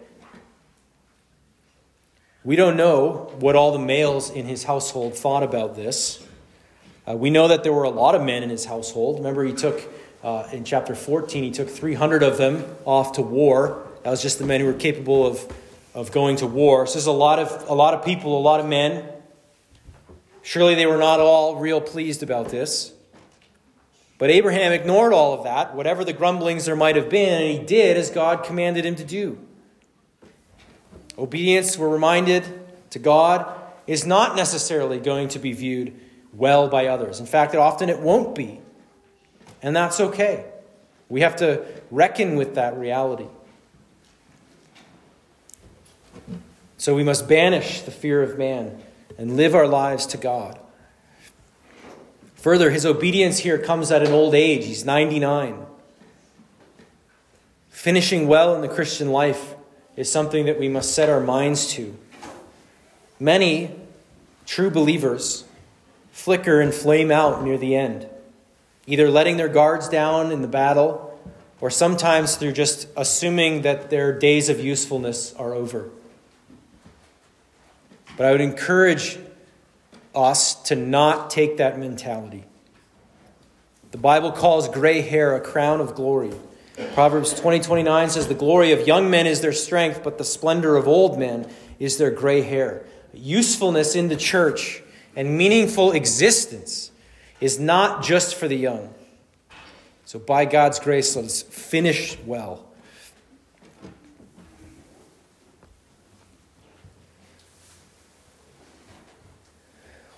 We 2.45 2.55
don't 2.55 2.77
know 2.77 3.33
what 3.41 3.57
all 3.57 3.73
the 3.73 3.81
males 3.81 4.31
in 4.31 4.47
his 4.47 4.63
household 4.63 5.17
thought 5.17 5.43
about 5.43 5.75
this. 5.75 6.25
Uh, 7.09 7.17
we 7.17 7.29
know 7.29 7.49
that 7.49 7.65
there 7.65 7.73
were 7.73 7.83
a 7.83 7.91
lot 7.91 8.15
of 8.15 8.23
men 8.23 8.45
in 8.45 8.51
his 8.51 8.67
household. 8.67 9.19
Remember, 9.19 9.43
he 9.43 9.53
took, 9.53 9.83
uh, 10.23 10.49
in 10.53 10.65
chapter 10.65 10.95
14, 10.95 11.45
he 11.45 11.51
took 11.51 11.69
300 11.69 12.23
of 12.23 12.39
them 12.39 12.65
off 12.85 13.13
to 13.13 13.23
war. 13.23 13.87
That 14.03 14.11
was 14.11 14.23
just 14.23 14.39
the 14.39 14.47
men 14.47 14.61
who 14.61 14.67
were 14.67 14.73
capable 14.73 15.27
of, 15.27 15.53
of 15.95 16.13
going 16.13 16.37
to 16.37 16.47
war. 16.47 16.87
So 16.87 16.95
there's 16.95 17.07
a 17.07 17.13
lot 17.13 17.39
of, 17.39 17.69
a 17.69 17.75
lot 17.75 17.95
of 17.95 18.05
people, 18.05 18.39
a 18.39 18.41
lot 18.41 18.61
of 18.61 18.67
men. 18.67 19.09
Surely 20.43 20.75
they 20.75 20.87
were 20.87 20.97
not 20.97 21.21
all 21.21 21.57
real 21.57 21.81
pleased 21.81 22.23
about 22.23 22.49
this. 22.49 22.93
But 24.19 24.31
Abraham 24.31 24.73
ignored 24.73 25.13
all 25.13 25.33
of 25.33 25.45
that, 25.45 25.77
whatever 25.77 26.05
the 26.05 26.13
grumblings 26.13 26.65
there 26.65 26.75
might 26.75 26.97
have 26.97 27.09
been, 27.09 27.41
and 27.41 27.61
he 27.61 27.65
did 27.65 27.97
as 27.97 28.11
God 28.11 28.43
commanded 28.43 28.85
him 28.85 28.97
to 28.97 29.05
do. 29.05 29.39
Obedience, 31.17 31.79
we're 31.79 31.89
reminded, 31.89 32.45
to 32.91 32.99
God 32.99 33.47
is 33.87 34.07
not 34.07 34.37
necessarily 34.37 34.99
going 34.99 35.29
to 35.29 35.39
be 35.39 35.53
viewed 35.53 35.99
well 36.33 36.69
by 36.69 36.87
others. 36.87 37.21
In 37.21 37.27
fact, 37.27 37.55
often 37.55 37.89
it 37.89 38.01
won't 38.01 38.35
be. 38.35 38.61
And 39.63 39.75
that's 39.75 40.01
okay. 40.01 40.45
We 41.09 41.23
have 41.23 41.37
to 41.37 41.65
reckon 41.91 42.37
with 42.37 42.55
that 42.55 42.77
reality. 42.77 43.27
So 46.77 46.95
we 46.95 47.03
must 47.03 47.29
banish 47.29 47.83
the 47.83 47.91
fear 47.91 48.23
of 48.23 48.39
man 48.39 48.81
and 49.17 49.37
live 49.37 49.55
our 49.55 49.67
lives 49.67 50.07
to 50.07 50.17
God. 50.17 50.59
Further, 52.37 52.71
his 52.71 52.87
obedience 52.87 53.39
here 53.41 53.59
comes 53.59 53.91
at 53.91 54.03
an 54.03 54.13
old 54.13 54.35
age. 54.35 54.65
He's 54.65 54.85
99. 54.85 55.67
Finishing 57.71 58.29
well 58.29 58.55
in 58.55 58.61
the 58.61 58.69
Christian 58.69 59.11
life 59.11 59.55
is 59.97 60.11
something 60.11 60.47
that 60.47 60.59
we 60.59 60.69
must 60.69 60.95
set 60.95 61.09
our 61.09 61.21
minds 61.21 61.73
to. 61.73 61.97
Many 63.19 63.75
true 64.47 64.71
believers 64.71 65.45
flicker 66.13 66.61
and 66.61 66.73
flame 66.73 67.11
out 67.11 67.43
near 67.43 67.59
the 67.59 67.75
end, 67.75 68.09
either 68.89 69.11
letting 69.11 69.37
their 69.37 69.49
guards 69.49 69.87
down 69.87 70.33
in 70.33 70.41
the 70.41 70.49
battle 70.49 71.05
or 71.61 71.71
sometimes 71.71 72.37
through 72.37 72.53
just 72.53 72.89
assuming 72.97 73.63
that 73.63 73.91
their 73.91 74.19
days 74.19 74.49
of 74.49 74.59
usefulness 74.59 75.35
are 75.35 75.53
over. 75.53 75.91
But 78.17 78.27
I 78.27 78.33
would 78.33 78.41
encourage 78.41 79.19
us 80.15 80.55
to 80.65 80.75
not 80.75 81.29
take 81.29 81.59
that 81.59 81.79
mentality. 81.79 82.45
The 83.91 83.99
Bible 83.99 84.33
calls 84.33 84.69
gray 84.71 85.03
hair 85.03 85.37
a 85.37 85.41
crown 85.41 85.83
of 85.83 85.95
glory. 85.95 86.33
Proverbs 86.95 87.39
20 87.39 87.61
29 87.61 88.09
says, 88.09 88.27
The 88.27 88.35
glory 88.35 88.73
of 88.73 88.87
young 88.87 89.11
men 89.11 89.27
is 89.27 89.43
their 89.43 89.53
strength, 89.53 90.03
but 90.03 90.17
the 90.17 90.25
splendor 90.25 90.77
of 90.77 90.89
old 90.89 91.19
men 91.19 91.47
is 91.79 91.99
their 91.99 92.11
gray 92.11 92.41
hair. 92.41 92.87
Usefulness 93.13 93.95
in 93.95 94.09
the 94.09 94.17
church 94.17 94.83
and 95.15 95.37
meaningful 95.37 95.93
existence 95.93 96.91
is 97.41 97.59
not 97.59 98.03
just 98.03 98.35
for 98.35 98.49
the 98.49 98.57
young. 98.57 98.93
So, 100.05 100.19
by 100.19 100.45
God's 100.45 100.81
grace, 100.81 101.15
let 101.17 101.27
us 101.27 101.43
finish 101.43 102.19
well. 102.21 102.65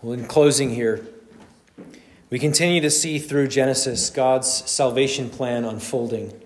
Well, 0.02 0.14
in 0.14 0.24
closing 0.26 0.70
here, 0.70 1.06
we 2.30 2.38
continue 2.38 2.80
to 2.80 2.90
see 2.90 3.18
through 3.18 3.48
Genesis 3.48 4.08
God's 4.08 4.48
salvation 4.70 5.28
plan 5.28 5.64
unfolding. 5.64 6.40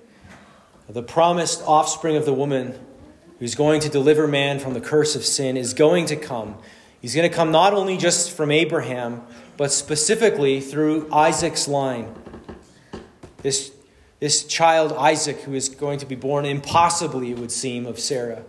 The 0.88 1.02
promised 1.02 1.62
offspring 1.66 2.16
of 2.16 2.24
the 2.24 2.32
woman 2.32 2.78
who's 3.38 3.54
going 3.54 3.80
to 3.80 3.88
deliver 3.88 4.26
man 4.26 4.58
from 4.58 4.74
the 4.74 4.80
curse 4.80 5.14
of 5.14 5.24
sin 5.24 5.56
is 5.56 5.74
going 5.74 6.06
to 6.06 6.16
come. 6.16 6.56
He's 7.00 7.14
going 7.14 7.28
to 7.28 7.34
come 7.34 7.52
not 7.52 7.74
only 7.74 7.96
just 7.96 8.30
from 8.30 8.50
Abraham, 8.50 9.22
but 9.56 9.72
specifically 9.72 10.60
through 10.60 11.08
Isaac's 11.12 11.68
line. 11.68 12.14
This, 13.42 13.72
this 14.20 14.44
child, 14.44 14.92
Isaac, 14.92 15.40
who 15.40 15.54
is 15.54 15.68
going 15.68 15.98
to 16.00 16.06
be 16.06 16.14
born 16.14 16.44
impossibly, 16.44 17.30
it 17.30 17.38
would 17.38 17.52
seem, 17.52 17.86
of 17.86 17.98
Sarah. 17.98 18.42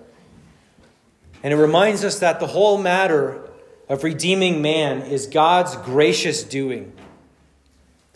And 1.43 1.53
it 1.53 1.57
reminds 1.57 2.03
us 2.03 2.19
that 2.19 2.39
the 2.39 2.47
whole 2.47 2.77
matter 2.77 3.41
of 3.87 4.03
redeeming 4.03 4.61
man 4.61 5.01
is 5.03 5.27
God's 5.27 5.75
gracious 5.77 6.43
doing. 6.43 6.91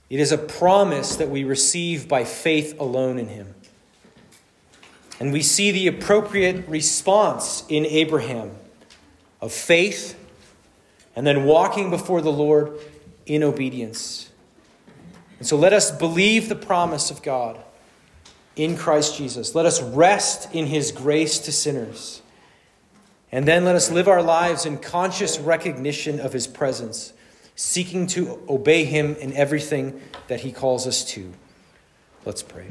It 0.10 0.20
is 0.20 0.32
a 0.32 0.38
promise 0.38 1.16
that 1.18 1.30
we 1.30 1.44
receive 1.44 2.08
by 2.08 2.24
faith 2.24 2.80
alone 2.80 3.20
in 3.20 3.28
Him. 3.28 3.54
And 5.20 5.32
we 5.32 5.42
see 5.42 5.72
the 5.72 5.88
appropriate 5.88 6.68
response 6.68 7.64
in 7.70 7.86
Abraham 7.86 8.52
of 9.42 9.52
faith 9.52 10.19
and 11.16 11.26
then 11.26 11.46
walking 11.46 11.90
before 11.90 12.22
the 12.22 12.32
Lord 12.32 12.78
in 13.26 13.44
obedience. 13.44 14.30
And 15.38 15.48
so 15.48 15.56
let 15.58 15.74
us 15.74 15.92
believe 15.92 16.50
the 16.50 16.56
promise 16.56 17.12
of 17.12 17.22
God 17.22 17.60
in 18.56 18.76
Christ 18.76 19.18
Jesus. 19.18 19.56
Let 19.56 19.66
us 19.66 19.82
rest 19.82 20.54
in 20.54 20.66
His 20.66 20.92
grace 20.92 21.40
to 21.40 21.52
sinners. 21.52 22.22
And 23.32 23.48
then 23.48 23.64
let 23.64 23.76
us 23.76 23.92
live 23.92 24.08
our 24.08 24.24
lives 24.24 24.66
in 24.66 24.78
conscious 24.78 25.40
recognition 25.40 26.20
of 26.20 26.34
his 26.34 26.48
presence, 26.48 27.14
seeking 27.56 28.08
to 28.08 28.42
obey 28.50 28.86
him 28.86 29.16
in 29.16 29.34
everything 29.34 30.02
that 30.28 30.42
he 30.42 30.52
calls 30.52 30.88
us 30.88 31.06
to. 31.12 31.32
Let's 32.26 32.42
pray. 32.42 32.68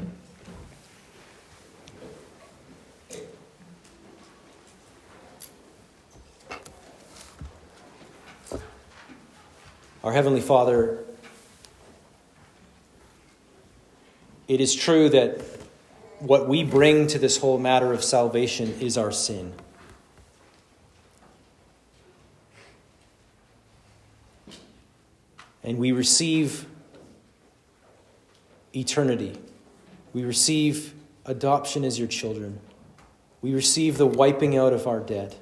Our 10.08 10.14
Heavenly 10.14 10.40
Father, 10.40 11.04
it 14.48 14.58
is 14.58 14.74
true 14.74 15.10
that 15.10 15.42
what 16.20 16.48
we 16.48 16.64
bring 16.64 17.08
to 17.08 17.18
this 17.18 17.36
whole 17.36 17.58
matter 17.58 17.92
of 17.92 18.02
salvation 18.02 18.74
is 18.80 18.96
our 18.96 19.12
sin. 19.12 19.52
and 25.62 25.76
we 25.76 25.92
receive 25.92 26.64
eternity. 28.74 29.38
We 30.14 30.24
receive 30.24 30.94
adoption 31.26 31.84
as 31.84 31.98
your 31.98 32.08
children. 32.08 32.60
We 33.42 33.52
receive 33.52 33.98
the 33.98 34.06
wiping 34.06 34.56
out 34.56 34.72
of 34.72 34.86
our 34.86 35.00
debt. 35.00 35.36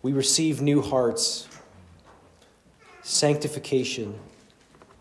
We 0.00 0.12
receive 0.12 0.62
new 0.62 0.80
hearts, 0.80 1.46
sanctification, 3.10 4.14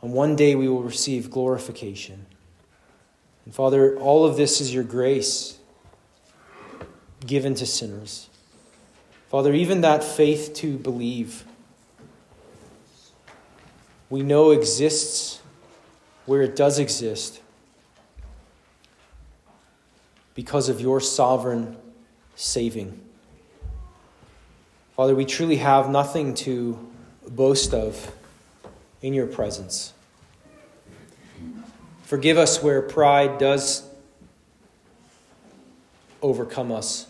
and 0.01 0.12
one 0.12 0.36
day 0.36 0.55
we 0.55 0.68
will 0.68 0.82
receive 0.82 1.30
glorification. 1.30 2.26
And 3.45 3.53
Father, 3.53 3.97
all 3.97 4.26
of 4.26 4.36
this 4.36 4.60
is 4.60 4.74
your 4.74 4.84
grace 4.84 5.60
given 7.26 7.53
to 7.55 7.66
sinners. 7.66 8.28
Father, 9.30 9.53
even 9.53 9.82
that 9.82 10.03
faith 10.03 10.53
to 10.55 10.78
believe 10.78 11.43
we 14.10 14.24
know 14.24 14.49
exists 14.49 15.39
where 16.26 16.41
it 16.41 16.55
does 16.55 16.80
exist 16.80 17.41
because 20.34 20.68
of 20.68 20.82
your 20.82 20.99
sovereign 20.99 21.78
saving. 22.36 22.99
Father, 24.95 25.14
we 25.14 25.26
truly 25.26 25.57
have 25.57 25.91
nothing 25.91 26.34
to 26.34 26.89
boast 27.30 27.73
of 27.73 28.11
in 29.01 29.13
your 29.13 29.27
presence. 29.27 29.93
Forgive 32.03 32.38
us 32.38 32.61
where 32.61 32.82
pride 32.82 33.38
does 33.38 33.88
overcome 36.21 36.71
us, 36.71 37.07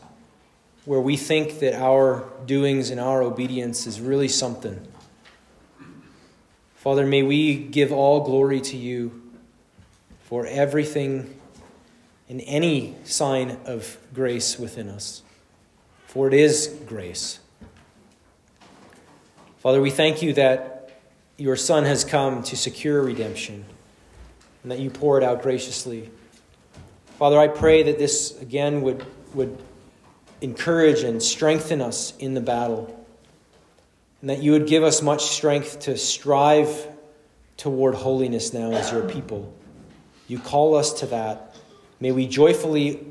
where 0.86 1.00
we 1.00 1.18
think 1.18 1.60
that 1.60 1.74
our 1.74 2.26
doings 2.46 2.90
and 2.90 3.00
our 3.00 3.22
obedience 3.22 3.88
is 3.88 4.00
really 4.02 4.28
something 4.28 4.86
Father, 6.80 7.06
may 7.06 7.24
we 7.24 7.56
give 7.56 7.92
all 7.92 8.22
glory 8.22 8.62
to 8.62 8.78
you 8.78 9.22
for 10.24 10.46
everything 10.48 11.38
and 12.30 12.42
any 12.46 12.96
sign 13.04 13.58
of 13.66 13.98
grace 14.14 14.58
within 14.58 14.88
us, 14.88 15.22
for 16.08 16.30
it 16.30 16.34
is 16.34 16.74
grace. 16.86 17.40
Father, 19.60 19.82
we 19.82 19.90
thank 19.90 20.22
you 20.22 20.32
that 20.34 20.90
your 21.38 21.58
Son 21.58 21.84
has 21.84 22.06
come 22.06 22.44
to 22.44 22.56
secure 22.56 23.02
redemption 23.02 23.66
and 24.64 24.72
that 24.72 24.80
you 24.80 24.90
pour 24.90 25.18
it 25.18 25.24
out 25.24 25.42
graciously. 25.42 26.10
Father, 27.18 27.38
I 27.38 27.50
pray 27.50 27.84
that 27.84 28.00
this 28.00 28.40
again 28.42 28.82
would, 28.84 29.06
would 29.34 29.62
encourage 30.40 31.04
and 31.04 31.22
strengthen 31.22 31.82
us 31.82 32.16
in 32.20 32.36
the 32.36 32.42
battle 32.42 33.06
and 34.22 34.30
that 34.30 34.42
you 34.42 34.54
would 34.54 34.66
give 34.66 34.84
us 34.84 35.02
much 35.02 35.26
strength 35.26 35.80
to 35.82 35.98
strive 35.98 36.88
toward 37.58 37.96
holiness 37.96 38.54
now 38.54 38.72
as 38.72 38.94
your 38.94 39.10
people. 39.10 39.54
You 40.30 40.40
call 40.40 40.76
us 40.76 40.94
to 41.02 41.06
that. 41.08 41.58
May 42.00 42.14
we 42.14 42.28
joyfully 42.28 43.06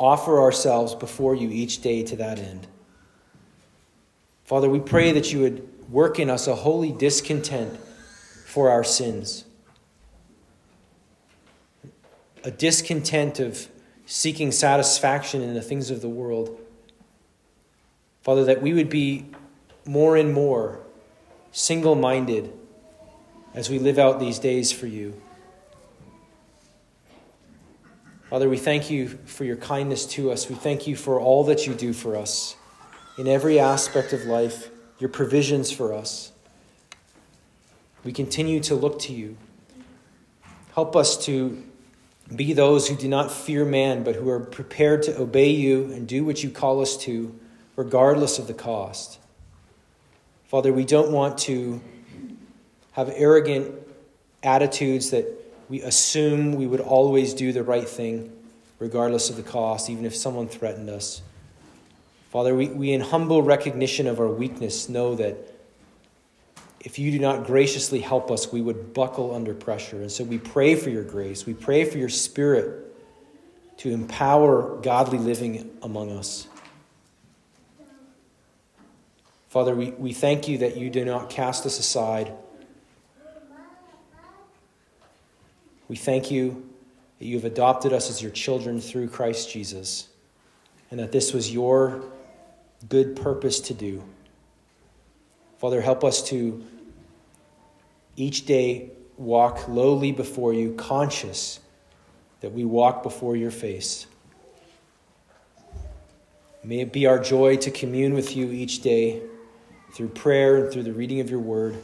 offer 0.00 0.40
ourselves 0.40 0.96
before 0.96 1.36
you 1.36 1.48
each 1.48 1.80
day 1.80 2.02
to 2.02 2.16
that 2.16 2.40
end. 2.40 2.66
Father, 4.44 4.68
we 4.68 4.80
pray 4.80 5.12
that 5.12 5.32
you 5.32 5.40
would 5.40 5.68
work 5.88 6.18
in 6.18 6.30
us 6.30 6.46
a 6.46 6.54
holy 6.54 6.92
discontent 6.92 7.78
for 8.44 8.70
our 8.70 8.84
sins, 8.84 9.44
a 12.44 12.50
discontent 12.50 13.40
of 13.40 13.68
seeking 14.06 14.52
satisfaction 14.52 15.42
in 15.42 15.54
the 15.54 15.62
things 15.62 15.90
of 15.90 16.00
the 16.00 16.08
world. 16.08 16.58
Father, 18.22 18.44
that 18.44 18.62
we 18.62 18.72
would 18.72 18.90
be 18.90 19.26
more 19.84 20.16
and 20.16 20.32
more 20.32 20.80
single 21.52 21.94
minded 21.94 22.52
as 23.54 23.70
we 23.70 23.78
live 23.78 23.98
out 23.98 24.20
these 24.20 24.38
days 24.38 24.70
for 24.70 24.86
you. 24.86 25.20
Father, 28.28 28.48
we 28.48 28.56
thank 28.56 28.90
you 28.90 29.08
for 29.08 29.44
your 29.44 29.56
kindness 29.56 30.04
to 30.06 30.32
us. 30.32 30.48
We 30.48 30.56
thank 30.56 30.86
you 30.86 30.96
for 30.96 31.20
all 31.20 31.44
that 31.44 31.66
you 31.66 31.74
do 31.74 31.92
for 31.92 32.16
us 32.16 32.56
in 33.16 33.28
every 33.28 33.58
aspect 33.58 34.12
of 34.12 34.24
life, 34.24 34.68
your 34.98 35.10
provisions 35.10 35.70
for 35.70 35.92
us. 35.92 36.32
We 38.04 38.12
continue 38.12 38.60
to 38.60 38.74
look 38.74 39.00
to 39.00 39.12
you. 39.12 39.36
Help 40.74 40.94
us 40.94 41.24
to 41.26 41.62
be 42.34 42.52
those 42.52 42.88
who 42.88 42.96
do 42.96 43.08
not 43.08 43.30
fear 43.30 43.64
man, 43.64 44.02
but 44.02 44.14
who 44.14 44.28
are 44.28 44.40
prepared 44.40 45.02
to 45.04 45.20
obey 45.20 45.50
you 45.50 45.92
and 45.92 46.08
do 46.08 46.24
what 46.24 46.42
you 46.42 46.50
call 46.50 46.80
us 46.80 46.96
to, 46.98 47.38
regardless 47.76 48.38
of 48.38 48.46
the 48.46 48.54
cost. 48.54 49.18
Father, 50.46 50.72
we 50.72 50.84
don't 50.84 51.12
want 51.12 51.38
to 51.38 51.80
have 52.92 53.12
arrogant 53.14 53.74
attitudes 54.42 55.10
that 55.10 55.26
we 55.68 55.82
assume 55.82 56.52
we 56.52 56.66
would 56.66 56.80
always 56.80 57.34
do 57.34 57.52
the 57.52 57.62
right 57.62 57.88
thing, 57.88 58.32
regardless 58.78 59.30
of 59.30 59.36
the 59.36 59.42
cost, 59.42 59.90
even 59.90 60.04
if 60.04 60.14
someone 60.14 60.48
threatened 60.48 60.88
us. 60.88 61.22
Father, 62.30 62.54
we, 62.54 62.68
we 62.68 62.92
in 62.92 63.00
humble 63.00 63.42
recognition 63.42 64.06
of 64.06 64.20
our 64.20 64.28
weakness 64.28 64.88
know 64.88 65.14
that 65.14 65.36
if 66.80 66.98
you 66.98 67.10
do 67.10 67.18
not 67.18 67.46
graciously 67.46 68.00
help 68.00 68.30
us, 68.30 68.52
we 68.52 68.60
would 68.60 68.94
buckle 68.94 69.34
under 69.34 69.54
pressure. 69.54 70.00
And 70.00 70.10
so 70.10 70.22
we 70.22 70.38
pray 70.38 70.76
for 70.76 70.90
your 70.90 71.02
grace. 71.02 71.44
We 71.44 71.54
pray 71.54 71.84
for 71.84 71.98
your 71.98 72.08
spirit 72.08 72.84
to 73.78 73.90
empower 73.90 74.80
godly 74.82 75.18
living 75.18 75.70
among 75.82 76.12
us. 76.12 76.46
Father, 79.48 79.74
we, 79.74 79.90
we 79.92 80.12
thank 80.12 80.48
you 80.48 80.58
that 80.58 80.76
you 80.76 80.90
do 80.90 81.04
not 81.04 81.30
cast 81.30 81.66
us 81.66 81.78
aside. 81.78 82.32
We 85.88 85.96
thank 85.96 86.30
you 86.30 86.68
that 87.18 87.24
you 87.24 87.36
have 87.36 87.44
adopted 87.44 87.92
us 87.92 88.10
as 88.10 88.20
your 88.20 88.30
children 88.30 88.80
through 88.80 89.08
Christ 89.08 89.50
Jesus, 89.50 90.08
and 90.90 91.00
that 91.00 91.12
this 91.12 91.32
was 91.32 91.50
your 91.52 92.04
good 92.88 93.16
purpose 93.16 93.60
to 93.60 93.74
do. 93.74 94.02
Father, 95.58 95.80
help 95.80 96.04
us 96.04 96.22
to 96.28 96.64
each 98.16 98.46
day 98.46 98.90
walk 99.16 99.68
lowly 99.68 100.12
before 100.12 100.52
you, 100.52 100.74
conscious 100.74 101.60
that 102.40 102.52
we 102.52 102.64
walk 102.64 103.02
before 103.02 103.36
your 103.36 103.50
face. 103.50 104.06
May 106.62 106.80
it 106.80 106.92
be 106.92 107.06
our 107.06 107.18
joy 107.18 107.56
to 107.58 107.70
commune 107.70 108.12
with 108.14 108.36
you 108.36 108.50
each 108.50 108.82
day 108.82 109.22
through 109.92 110.08
prayer 110.08 110.56
and 110.56 110.72
through 110.72 110.82
the 110.82 110.92
reading 110.92 111.20
of 111.20 111.30
your 111.30 111.40
word. 111.40 111.76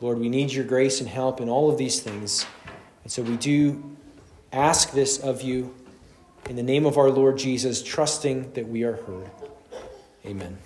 Lord, 0.00 0.18
we 0.18 0.28
need 0.28 0.52
your 0.52 0.64
grace 0.64 1.00
and 1.00 1.08
help 1.08 1.40
in 1.40 1.48
all 1.48 1.70
of 1.70 1.78
these 1.78 2.00
things. 2.00 2.44
And 3.04 3.12
so 3.12 3.22
we 3.22 3.36
do 3.36 3.96
ask 4.52 4.92
this 4.92 5.18
of 5.18 5.42
you 5.42 5.74
in 6.48 6.56
the 6.56 6.62
name 6.62 6.86
of 6.86 6.98
our 6.98 7.10
Lord 7.10 7.38
Jesus, 7.38 7.82
trusting 7.82 8.52
that 8.52 8.68
we 8.68 8.82
are 8.84 8.96
heard. 8.96 9.30
Amen. 10.26 10.58